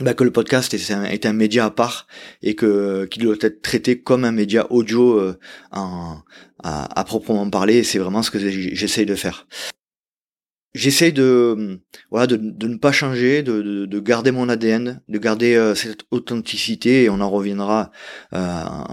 [0.00, 2.06] bah, que le podcast est un, est un média à part
[2.42, 5.38] et que qu'il doit être traité comme un média audio euh,
[5.72, 6.18] en,
[6.62, 9.46] à, à proprement parler c'est vraiment ce que j'essaye de faire.
[10.74, 15.18] J'essaye de voilà de, de ne pas changer, de, de, de garder mon ADN, de
[15.18, 17.90] garder euh, cette authenticité et on en reviendra
[18.34, 18.36] euh,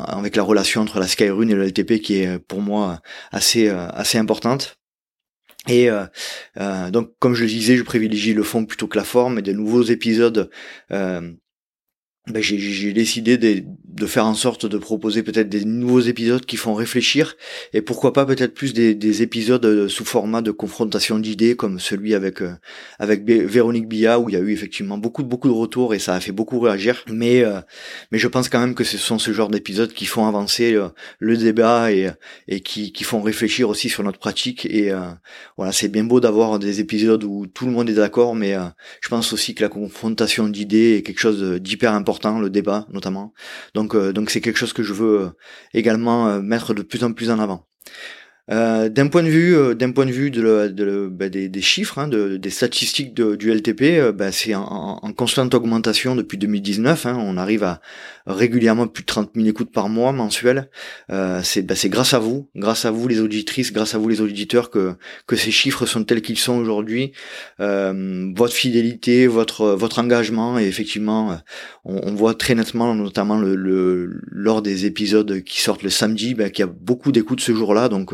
[0.08, 3.02] avec la relation entre la Skyrune et le LTP qui est pour moi
[3.34, 4.78] assez euh, assez importante.
[5.68, 6.06] Et euh,
[6.58, 9.40] euh, donc, comme je le disais, je privilégie le fond plutôt que la forme.
[9.40, 10.50] Et de nouveaux épisodes
[10.92, 11.32] euh,
[12.28, 16.56] ben, j'ai- décidé de, de faire en sorte de proposer peut-être des nouveaux épisodes qui
[16.56, 17.36] font réfléchir
[17.74, 21.80] et pourquoi pas peut-être plus des, des épisodes euh, sous format de confrontation d'idées comme
[21.82, 22.54] celui avec euh,
[22.98, 26.14] avec Véronique Billa où il y a eu effectivement beaucoup beaucoup de retours et ça
[26.16, 27.04] a fait beaucoup réagir.
[27.12, 27.60] Mais euh,
[28.12, 30.88] mais je pense quand même que ce sont ce genre d'épisodes qui font avancer euh,
[31.20, 32.10] le débat et
[32.48, 34.92] et qui qui font réfléchir aussi sur notre pratique et
[35.58, 38.56] voilà c'est bien beau d'avoir des épisodes où tout le monde est d'accord mais
[39.02, 43.34] je pense aussi que la confrontation d'idées est quelque chose d'hyper important le débat notamment.
[43.74, 45.30] Donc euh, donc c'est quelque chose que je veux euh,
[45.74, 47.68] également euh, mettre de plus en plus en avant
[48.52, 51.30] euh, d'un point de vue, euh, d'un point de vue de, le- de le- bah,
[51.30, 55.54] des, des chiffres, hein, de- des statistiques du LTP, euh, bah, c'est en, en- constante
[55.54, 57.06] augmentation depuis 2019.
[57.06, 57.16] hein.
[57.20, 57.80] on arrive à
[58.26, 60.70] régulièrement plus de 30 000 écoutes par mois mensuels.
[61.12, 64.10] Euh, c'est bah, c'est grâce à vous, grâce à vous les auditrices, grâce à vous
[64.10, 64.94] les auditeurs que
[65.28, 67.12] que ces chiffres sont tels qu'ils sont aujourd'hui.
[67.60, 71.36] Euh, votre fidélité, votre votre engagement et effectivement, euh,
[71.86, 76.36] on, on voit très nettement, notamment le, le- lors des épisodes qui sortent le samedi,
[76.36, 77.90] qu'il y a beaucoup d'écoutes ce jour-là.
[77.90, 78.14] Donc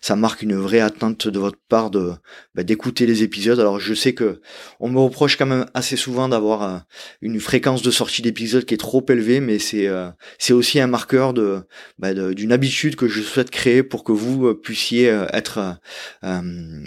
[0.00, 2.12] ça marque une vraie attente de votre part de
[2.54, 3.60] bah, d'écouter les épisodes.
[3.60, 4.40] Alors je sais que
[4.80, 6.78] on me reproche quand même assez souvent d'avoir euh,
[7.22, 10.86] une fréquence de sortie d'épisodes qui est trop élevée, mais c'est euh, c'est aussi un
[10.86, 11.60] marqueur de
[11.98, 15.78] bah, de- d'une habitude que je souhaite créer pour que vous euh, puissiez être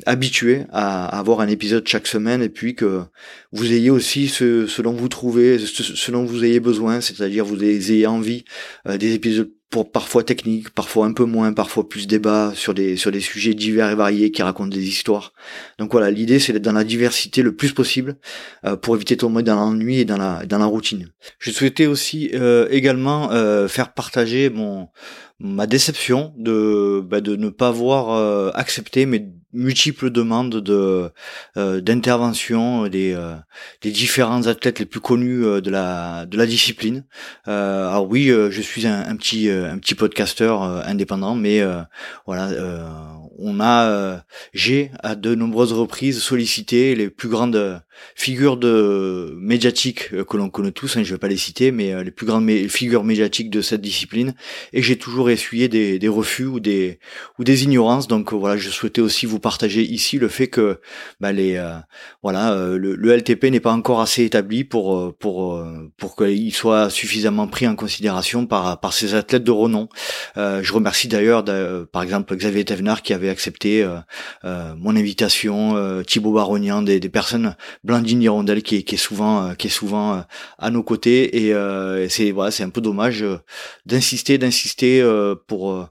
[0.06, 3.02] habitué à, avoir un épisode chaque semaine et puis que
[3.52, 7.46] vous ayez aussi ce, ce dont vous trouvez, ce, ce dont vous ayez besoin, c'est-à-dire
[7.46, 8.44] vous ayez envie
[8.86, 13.12] des épisodes pour parfois techniques, parfois un peu moins, parfois plus débat sur des sur
[13.12, 15.34] des sujets divers et variés qui racontent des histoires.
[15.80, 18.18] Donc voilà, l'idée c'est d'être dans la diversité le plus possible
[18.66, 21.10] euh, pour éviter de tomber dans l'ennui et dans la dans la routine.
[21.40, 24.90] Je souhaitais aussi euh, également euh, faire partager mon
[25.40, 31.12] ma déception de bah, de ne pas avoir euh, accepté mes multiples demandes de
[31.58, 33.36] euh, d'intervention des euh,
[33.82, 37.06] des différents athlètes les plus connus euh, de la de la discipline.
[37.48, 41.36] Euh, alors oui, euh, je suis un, un petit euh, un petit podcasteur euh, indépendant,
[41.36, 41.82] mais euh,
[42.26, 42.88] voilà, euh,
[43.40, 44.18] on a euh,
[44.54, 47.82] j'ai à de nombreuses reprises sollicité les plus grandes
[48.16, 50.98] figures de médiatiques euh, que l'on connaît tous.
[50.98, 53.82] Hein, je vais pas les citer, mais euh, les plus grandes figures médiatiques de cette
[53.82, 54.34] discipline,
[54.74, 57.00] et j'ai toujours essuyé des, des refus ou des
[57.40, 58.08] ou des ignorances.
[58.08, 60.80] Donc euh, voilà, je souhaitais aussi vous partager ici le fait que
[61.20, 61.74] bah, les euh,
[62.24, 66.16] voilà euh, le, le LTP n'est pas encore assez établi pour euh, pour euh, pour
[66.16, 69.88] qu'il soit suffisamment pris en considération par par ces athlètes de renom.
[70.38, 73.98] Euh, je remercie d'ailleurs d'a- par exemple Xavier Thévenard qui avait accepté euh,
[74.46, 79.70] euh, mon invitation, euh, Thibaut Barognan, des, personnes Blandine Hirondelle qui est, souvent qui est
[79.70, 80.24] souvent
[80.58, 81.48] à nos côtés.
[81.48, 81.54] Et,
[82.10, 83.24] c'est voilà c'est un peu dommage
[83.86, 85.04] d'insister d'insister
[85.48, 85.88] pour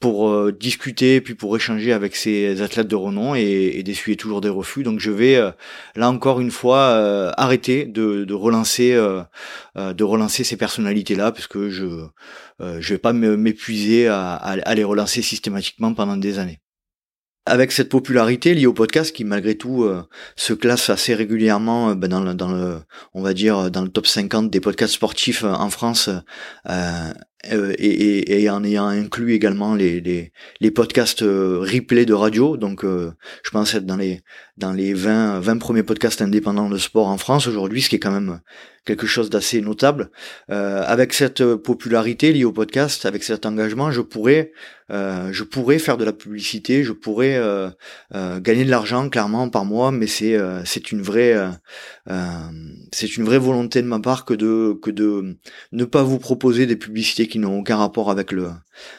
[0.00, 4.48] pour discuter puis pour échanger avec ces athlètes de renom et, et d'essuyer toujours des
[4.48, 4.82] refus.
[4.82, 5.40] Donc je vais
[5.96, 8.92] là encore une fois arrêter de, relancer
[9.76, 11.86] de relancer ces personnalités là parce que je
[12.60, 16.60] je vais pas m'épuiser à, à les relancer systématiquement pendant des années
[17.46, 20.02] avec cette popularité liée au podcast qui malgré tout euh,
[20.36, 22.78] se classe assez régulièrement euh, ben, dans, le, dans le
[23.12, 26.08] on va dire dans le top 50 des podcasts sportifs euh, en France
[26.68, 27.12] euh,
[27.52, 32.14] euh, et, et, et en ayant inclus également les, les, les podcasts euh, replay de
[32.14, 32.56] radio.
[32.56, 33.12] Donc euh,
[33.42, 34.22] je pense être dans les
[34.56, 38.00] dans les 20 20 premiers podcasts indépendants de sport en France aujourd'hui ce qui est
[38.00, 38.40] quand même
[38.84, 40.10] quelque chose d'assez notable.
[40.50, 44.52] Euh, avec cette popularité liée au podcast avec cet engagement je pourrais
[44.90, 47.70] euh, je pourrais faire de la publicité, je pourrais euh,
[48.14, 51.48] euh, gagner de l'argent clairement par mois, mais c'est euh, c'est une vraie euh,
[52.10, 52.26] euh,
[52.92, 55.36] c'est une vraie volonté de ma part que de que de
[55.72, 58.50] ne pas vous proposer des publicités qui n'ont aucun rapport avec le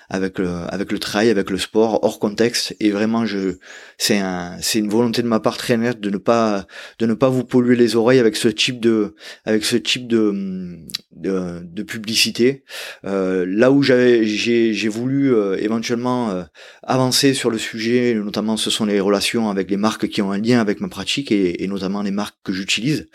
[0.09, 2.75] avec le avec le travail, avec le sport hors contexte.
[2.79, 3.57] Et vraiment, je
[3.97, 6.65] c'est un c'est une volonté de ma part très nette de ne pas
[6.99, 9.15] de ne pas vous polluer les oreilles avec ce type de
[9.45, 10.77] avec ce type de
[11.15, 12.63] de, de publicité.
[13.05, 16.43] Euh, là où j'avais j'ai j'ai voulu euh, éventuellement euh,
[16.83, 20.39] avancer sur le sujet, notamment ce sont les relations avec les marques qui ont un
[20.39, 23.07] lien avec ma pratique et, et notamment les marques que j'utilise.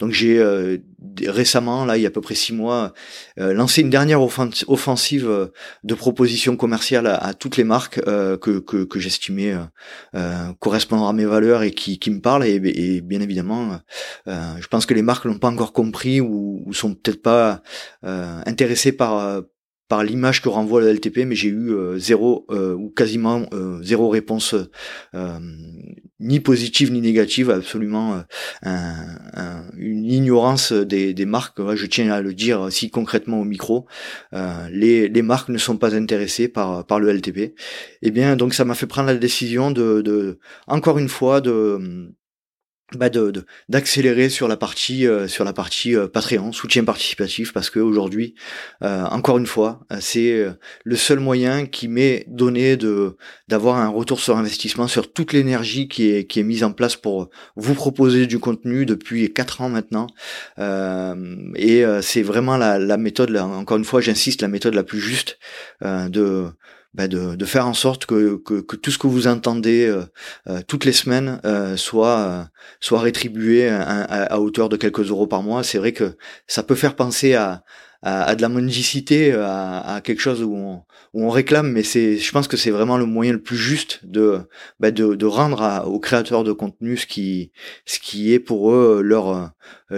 [0.00, 0.78] Donc j'ai euh,
[1.26, 2.92] récemment, là il y a à peu près six mois,
[3.38, 5.46] euh, lancé une dernière offen- offensive euh,
[5.84, 9.64] de propositions commerciales à, toutes les marques euh, que, que, que j'estimais euh,
[10.14, 12.44] euh, correspondre à mes valeurs et qui, qui me parlent.
[12.44, 13.78] Et, et bien évidemment,
[14.26, 17.62] euh, je pense que les marques l'ont pas encore compris ou, ou sont peut-être pas
[18.02, 19.42] intéressées par
[19.88, 23.82] par l'image que renvoie le LTP, mais j'ai eu euh, zéro euh, ou quasiment euh,
[23.82, 24.54] zéro réponse
[26.20, 28.22] ni positive ni négative, absolument
[28.62, 28.96] un-
[29.34, 31.60] un- une ignorance des, marques.
[31.74, 33.86] Je tiens à le dire si concrètement au micro,
[34.70, 37.54] les, marques ne sont pas intéressées par le LTP.
[38.02, 42.10] Et bien donc ça m'a fait prendre la décision de, de encore une fois de
[42.96, 47.68] bah de d'accélérer sur la partie euh, sur la partie euh, Patreon soutien participatif parce
[47.68, 48.34] que aujourd'hui
[48.82, 50.52] euh, encore une fois euh, c'est euh,
[50.84, 53.16] le seul moyen qui m'est donné de
[53.46, 56.96] d'avoir un retour sur investissement sur toute l'énergie qui est qui est mise en place
[56.96, 60.06] pour vous proposer du contenu depuis quatre ans maintenant.
[60.58, 64.82] Euh, et c'est vraiment la, la méthode là, encore une fois j'insiste la méthode la
[64.84, 65.38] plus juste
[65.82, 66.46] de
[66.98, 70.02] bah, de, faire en sorte que, que, tout ce que vous entendez euh,
[70.48, 72.48] euh, toutes les semaines euh, soit
[72.80, 75.62] soit rétribué à- à hauteur de quelques euros par mois.
[75.62, 76.16] C'est vrai que
[76.48, 77.62] ça peut faire penser à,
[78.02, 80.82] à, à de la mendicité, à, à quelque chose où on,
[81.14, 84.00] où on réclame, mais c'est, je pense que c'est vraiment le moyen le plus juste
[84.04, 84.40] de,
[84.78, 87.50] bah, de, de rendre à- aux créateurs de contenu ce qui,
[87.86, 89.46] ce qui est pour eux leur, euh,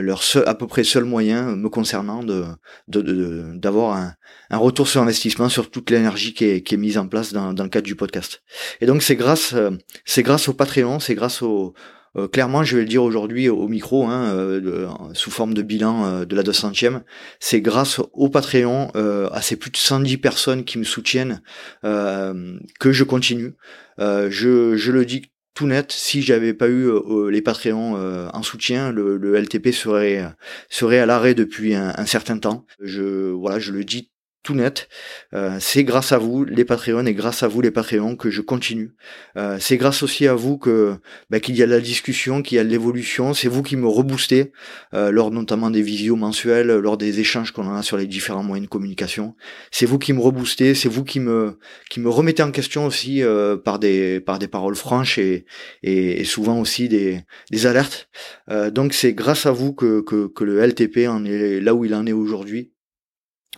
[0.00, 2.44] leur seul, à peu près seul moyen, me concernant, de,
[2.88, 4.14] de, de- d'avoir un,
[4.50, 7.52] un retour sur investissement sur toute l'énergie qui est, qui est mise en place dans,
[7.52, 8.42] dans le cadre du podcast.
[8.80, 9.70] Et donc c'est grâce, euh,
[10.04, 11.74] c'est grâce au Patreon, c'est grâce au,
[12.16, 16.04] euh, clairement, je vais le dire aujourd'hui au micro, hein, euh, sous forme de bilan
[16.04, 17.02] euh, de la 200e,
[17.38, 21.42] c'est grâce au Patreon, euh, à ces plus de 110 personnes qui me soutiennent,
[21.84, 23.54] euh, que je continue.
[23.98, 26.90] Euh, je, je le dis tout net, si j'avais pas eu
[27.30, 27.96] les Patreons
[28.32, 30.24] en soutien, le, le LTP serait
[30.70, 32.64] serait à l'arrêt depuis un, un certain temps.
[32.80, 34.10] Je voilà, je le dis
[34.50, 34.88] tout net.
[35.32, 38.40] Euh, c'est grâce à vous, les Patreons, et grâce à vous, les Patreons, que je
[38.40, 38.94] continue.
[39.36, 40.96] Euh, c'est grâce aussi à vous que
[41.30, 43.32] bah, qu'il y a la discussion, qu'il y a de l'évolution.
[43.32, 44.52] C'est vous qui me reboostez
[44.92, 48.66] euh, lors notamment des visios mensuels, lors des échanges qu'on a sur les différents moyens
[48.66, 49.36] de communication.
[49.70, 51.58] C'est vous qui me reboostez, c'est vous qui me
[51.88, 55.44] qui me remettez en question aussi euh, par des par des paroles franches et
[55.82, 57.20] et, et souvent aussi des
[57.52, 58.08] des alertes.
[58.50, 61.84] Euh, donc c'est grâce à vous que, que que le LTP en est là où
[61.84, 62.72] il en est aujourd'hui.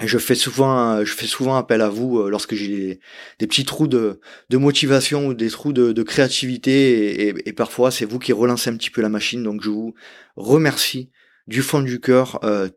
[0.00, 3.00] Je fais souvent, je fais souvent appel à vous euh, lorsque j'ai
[3.38, 4.20] des, petits trous de,
[4.50, 9.02] motivation ou des trous de, créativité et parfois c'est vous qui relancez un petit peu
[9.02, 9.42] la machine.
[9.42, 9.94] Donc je vous
[10.36, 11.10] remercie
[11.46, 12.68] du fond du cœur, euh,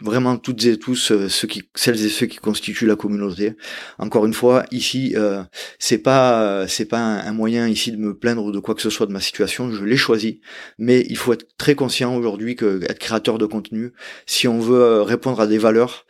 [0.00, 3.54] vraiment toutes et tous euh, ceux qui, celles et ceux qui constituent la communauté.
[3.98, 5.42] Encore une fois, ici, euh,
[5.78, 8.90] c'est pas, euh, c'est pas un, moyen ici de me plaindre de quoi que ce
[8.90, 9.70] soit de ma situation.
[9.70, 10.40] Je l'ai choisi,
[10.78, 13.92] mais il faut être très conscient aujourd'hui que être créateur de contenu,
[14.26, 16.06] si on veut euh, répondre à des valeurs,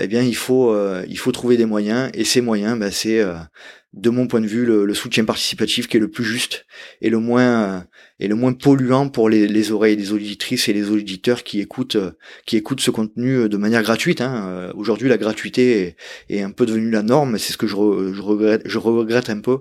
[0.00, 0.76] eh bien il faut,
[1.06, 3.24] il faut trouver des moyens et ces moyens, ben, c'est
[3.92, 6.66] de mon point de vue le, le soutien participatif qui est le plus juste
[7.00, 7.84] et le moins
[8.20, 11.96] et le moins polluant pour les, les oreilles des auditrices et les auditeurs qui écoutent
[11.96, 12.12] euh,
[12.46, 14.20] qui écoutent ce contenu euh, de manière gratuite.
[14.20, 14.44] Hein.
[14.48, 15.96] Euh, Aujourd'hui, la gratuité est,
[16.28, 17.38] est un peu devenue la norme.
[17.38, 19.58] C'est ce que je, re- je regrette, je regrette un peu.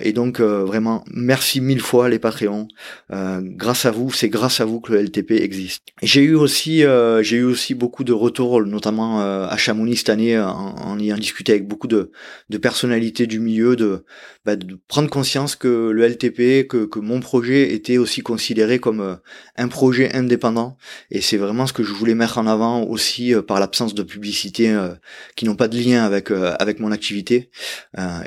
[0.00, 2.68] Et donc vraiment, merci mille fois les Patreons.
[3.10, 5.82] Grâce à vous, c'est grâce à vous que le LTP existe.
[6.02, 6.82] J'ai eu aussi,
[7.22, 11.52] j'ai eu aussi beaucoup de retours, notamment à Chamonix cette année, en, en ayant discuté
[11.52, 12.10] avec beaucoup de,
[12.50, 14.04] de personnalités du milieu, de,
[14.44, 19.00] bah, de prendre conscience que le LTP, que, que mon projet était aussi considéré comme
[19.00, 19.16] euh,
[19.56, 20.76] un projet indépendant.
[21.10, 24.02] Et c'est vraiment ce que je voulais mettre en avant aussi euh, par l'absence de
[24.02, 24.94] publicité euh,
[25.36, 27.50] qui n'ont pas de lien avec avec mon activité.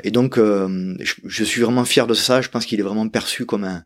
[0.02, 2.40] Et donc, je, suis vraiment fier de ça.
[2.40, 3.84] Je pense qu'il est vraiment perçu comme un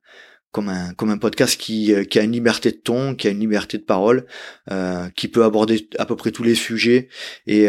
[0.53, 3.41] comme un comme un podcast qui qui a une liberté de ton, qui a une
[3.41, 4.27] liberté de parole,
[5.17, 7.09] qui peut aborder à peu près tous les sujets
[7.47, 7.69] et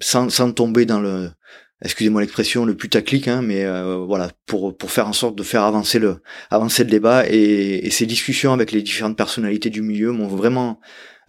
[0.00, 1.30] sans sans tomber dans le
[1.82, 5.62] excusez-moi l'expression le putaclic hein, mais euh, voilà pour pour faire en sorte de faire
[5.62, 10.12] avancer le avancer le débat et, et ces discussions avec les différentes personnalités du milieu
[10.12, 10.80] m'ont vraiment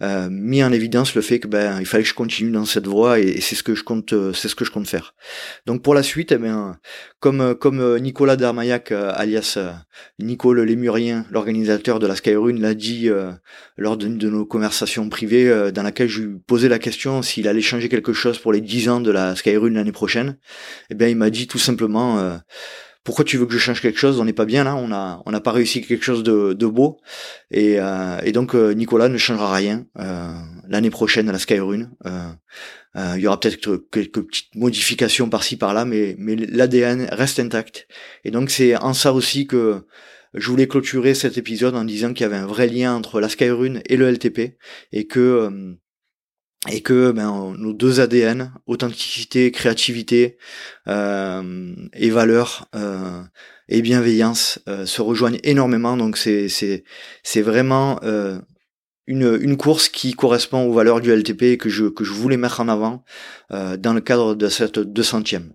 [0.02, 2.86] euh, mis en évidence le fait que ben il fallait que je continue dans cette
[2.86, 5.14] voie et, c'est ce que je compte euh, c'est ce que je compte faire.
[5.66, 6.76] Donc pour la suite eh bien
[7.20, 9.72] comme euh, comme Nicolas Darmaillac alias euh,
[10.18, 13.08] Nico le Lémurien, l'organisateur de la Skyrune l'a dit
[13.76, 17.60] lors d'une de nos conversations privées dans laquelle je lui posais la question s'il allait
[17.60, 20.38] changer quelque chose pour les 10 ans de la Skyrune l'année prochaine.
[20.90, 22.38] Eh bien il m'a dit tout simplement
[23.04, 24.18] pourquoi tu veux que je change quelque chose?
[24.18, 26.98] On n'est pas bien là, on a on n'a pas réussi quelque chose de, beau.
[27.50, 30.32] Et, euh, donc euh, Nicolas ne changera rien euh,
[30.68, 31.38] l'année prochaine à la
[32.96, 37.86] euh, il y aura peut-être quelques petites modifications par-ci par-là, mais mais l'ADN reste intact.
[38.24, 39.82] Et donc c'est en ça aussi que
[40.32, 43.28] je voulais clôturer cet épisode en disant qu'il y avait un vrai lien entre la
[43.28, 44.56] Skyrune et le LTP
[44.92, 45.76] et que
[46.70, 50.38] et que ben, nos deux ADN, authenticité, créativité
[50.88, 53.22] euh, et valeur euh,
[53.68, 55.96] et bienveillance euh, se rejoignent énormément.
[55.96, 56.84] Donc c'est c'est
[57.22, 58.38] c'est vraiment euh,
[59.06, 62.36] une, une course qui correspond aux valeurs du LTP et que je que je voulais
[62.36, 63.04] mettre en avant
[63.52, 65.50] euh, dans le cadre de cette 200e.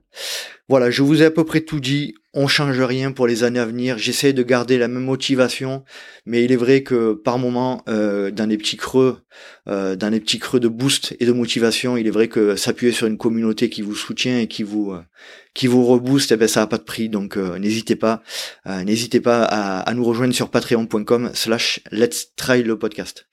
[0.70, 2.14] Voilà, je vous ai à peu près tout dit.
[2.36, 3.98] On change rien pour les années à venir.
[3.98, 5.84] J'essaie de garder la même motivation,
[6.28, 9.18] mais il est vrai que par moment, euh, dans des petits creux,
[9.68, 12.94] euh, dans des petits creux de boost et de motivation, il est vrai que s'appuyer
[12.94, 15.02] sur une communauté qui vous soutient et qui vous euh,
[15.56, 17.10] qui vous rebooste, eh ben ça a pas de prix.
[17.10, 18.22] Donc euh, n'hésitez pas.
[18.68, 23.26] n'hésitez pas à, à nous rejoindre sur patreon.com slash let's try le podcast.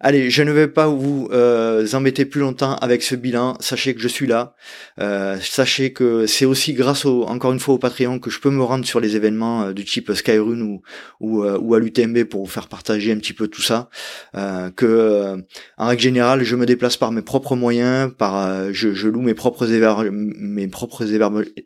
[0.00, 3.56] Allez, je ne vais pas vous euh, embêter plus longtemps avec ce bilan.
[3.58, 4.54] Sachez que je suis là.
[5.00, 8.50] Euh, sachez que c'est aussi grâce au, encore une fois au Patreon que je peux
[8.50, 10.82] me rendre sur les événements euh, du type Skyrun ou
[11.18, 13.90] ou, euh, ou à l'UTMB pour vous faire partager un petit peu tout ça.
[14.36, 15.36] Euh, que
[15.78, 19.34] en règle générale, je me déplace par mes propres moyens, par je, je, loue mes
[19.34, 21.12] propres mes propres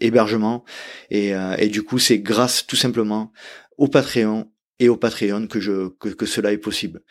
[0.00, 0.64] hébergements
[1.10, 3.30] et, et du coup c'est grâce tout simplement
[3.76, 7.02] au Patreon et au Patreon que je que, que cela est possible.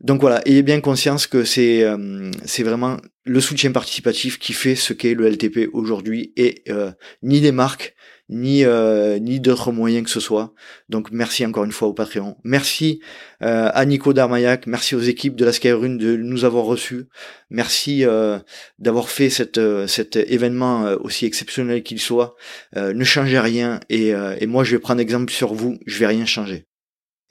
[0.00, 2.30] Donc voilà, ayez bien conscience que c'est euh,
[2.60, 6.92] vraiment le soutien participatif qui fait ce qu'est le LTP aujourd'hui et euh,
[7.22, 7.94] ni les marques
[8.28, 10.52] ni euh, ni d'autres moyens que ce soit.
[10.88, 12.36] Donc merci encore une fois au Patreon.
[12.44, 13.00] Merci
[13.40, 17.06] à Nico Darmaillac, merci aux équipes de la Skyrun de nous avoir reçus.
[17.50, 18.04] Merci
[18.78, 22.36] d'avoir fait cette cet événement aussi exceptionnel qu'il soit.
[22.76, 26.26] ne changez rien et, et moi je vais prendre exemple sur vous, je vais rien
[26.26, 26.66] changer.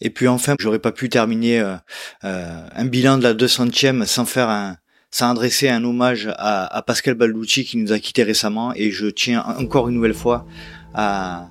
[0.01, 1.75] Et puis enfin, j'aurais pas pu terminer euh,
[2.23, 4.77] euh, un bilan de la 200e sans faire un,
[5.11, 8.73] sans adresser un hommage à, à, Pascal Balducci qui nous a quitté récemment.
[8.75, 10.45] Et je tiens encore une nouvelle fois
[10.93, 11.47] à,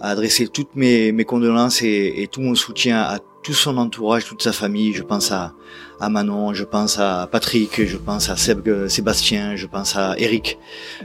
[0.00, 4.24] à adresser toutes mes, mes condoléances et, et, tout mon soutien à tout son entourage,
[4.24, 4.92] toute sa famille.
[4.92, 5.54] Je pense à,
[6.00, 10.58] à Manon, je pense à Patrick, je pense à Seb, Sébastien, je pense à Eric.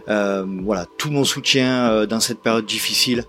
[0.10, 3.26] Euh, voilà, tout mon soutien euh, dans cette période difficile.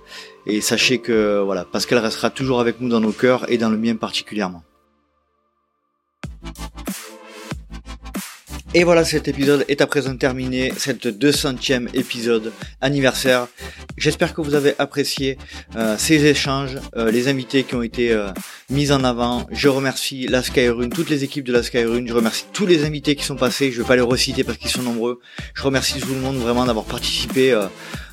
[0.47, 3.77] Et sachez que voilà, Pascal restera toujours avec nous dans nos cœurs et dans le
[3.77, 4.63] mien particulièrement.
[8.75, 13.47] Et voilà, cet épisode est à présent terminé, cette 200e épisode anniversaire.
[13.99, 15.37] J'espère que vous avez apprécié
[15.77, 18.31] euh, ces échanges, euh, les invités qui ont été euh,
[18.71, 19.47] mis en avant.
[19.51, 22.07] Je remercie la Skyrun, toutes les équipes de la Skyrun.
[22.07, 23.71] Je remercie tous les invités qui sont passés.
[23.71, 25.21] Je ne vais pas les reciter parce qu'ils sont nombreux.
[25.53, 27.55] Je remercie tout le monde vraiment d'avoir participé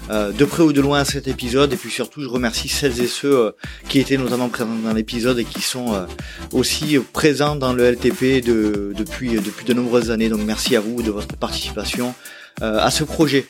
[0.10, 1.72] euh, de près ou de loin à cet épisode.
[1.74, 3.52] Et puis surtout, je remercie celles et ceux euh,
[3.88, 6.06] qui étaient notamment présents dans l'épisode et qui sont euh,
[6.52, 10.30] aussi présents dans le LTP de, depuis, depuis de nombreuses années.
[10.30, 12.14] Donc merci à vous de votre participation
[12.62, 13.46] à ce projet.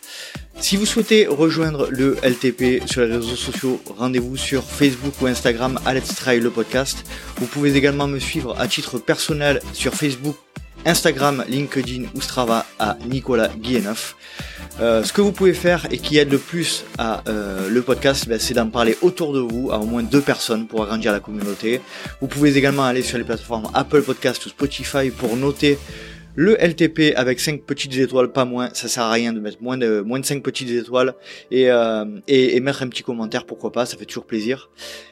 [0.60, 5.80] Si vous souhaitez rejoindre le LTP sur les réseaux sociaux, rendez-vous sur Facebook ou Instagram
[5.84, 7.04] à Let's Try le podcast.
[7.38, 10.36] Vous pouvez également me suivre à titre personnel sur Facebook
[10.86, 14.16] Instagram, LinkedIn ou Strava à Nicolas Guilleneuf.
[14.80, 18.28] Euh, ce que vous pouvez faire et qui aide le plus à euh, le podcast,
[18.28, 21.20] ben, c'est d'en parler autour de vous à au moins deux personnes pour agrandir la
[21.20, 21.82] communauté.
[22.22, 25.78] Vous pouvez également aller sur les plateformes Apple Podcast ou Spotify pour noter
[26.40, 29.78] le LTP avec 5 petites étoiles, pas moins, ça sert à rien de mettre moins
[29.78, 31.14] de moins de 5 petites étoiles
[31.52, 34.70] et, euh, et, et, mettre un petit commentaire, pourquoi pas, ça fait toujours plaisir.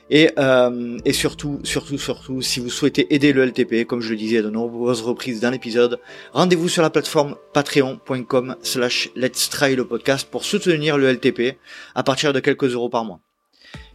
[0.10, 4.16] Et, euh, et surtout, surtout, surtout, si vous souhaitez aider le LTP, comme je le
[4.16, 6.00] disais à de nombreuses reprises dans l'épisode,
[6.32, 11.58] rendez-vous sur la plateforme patreon.com slash let's try podcast pour soutenir le LTP
[11.94, 13.20] à partir de quelques euros par mois.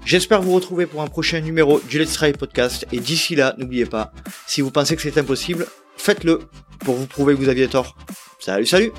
[0.04, 3.86] J'espère vous retrouver pour un prochain numéro du Let's Try Podcast et d'ici là, n'oubliez
[3.86, 4.12] pas,
[4.46, 6.40] si vous pensez que c'est impossible, faites-le
[6.84, 7.94] pour vous prouver que vous aviez tort.
[8.38, 8.92] Salut, salut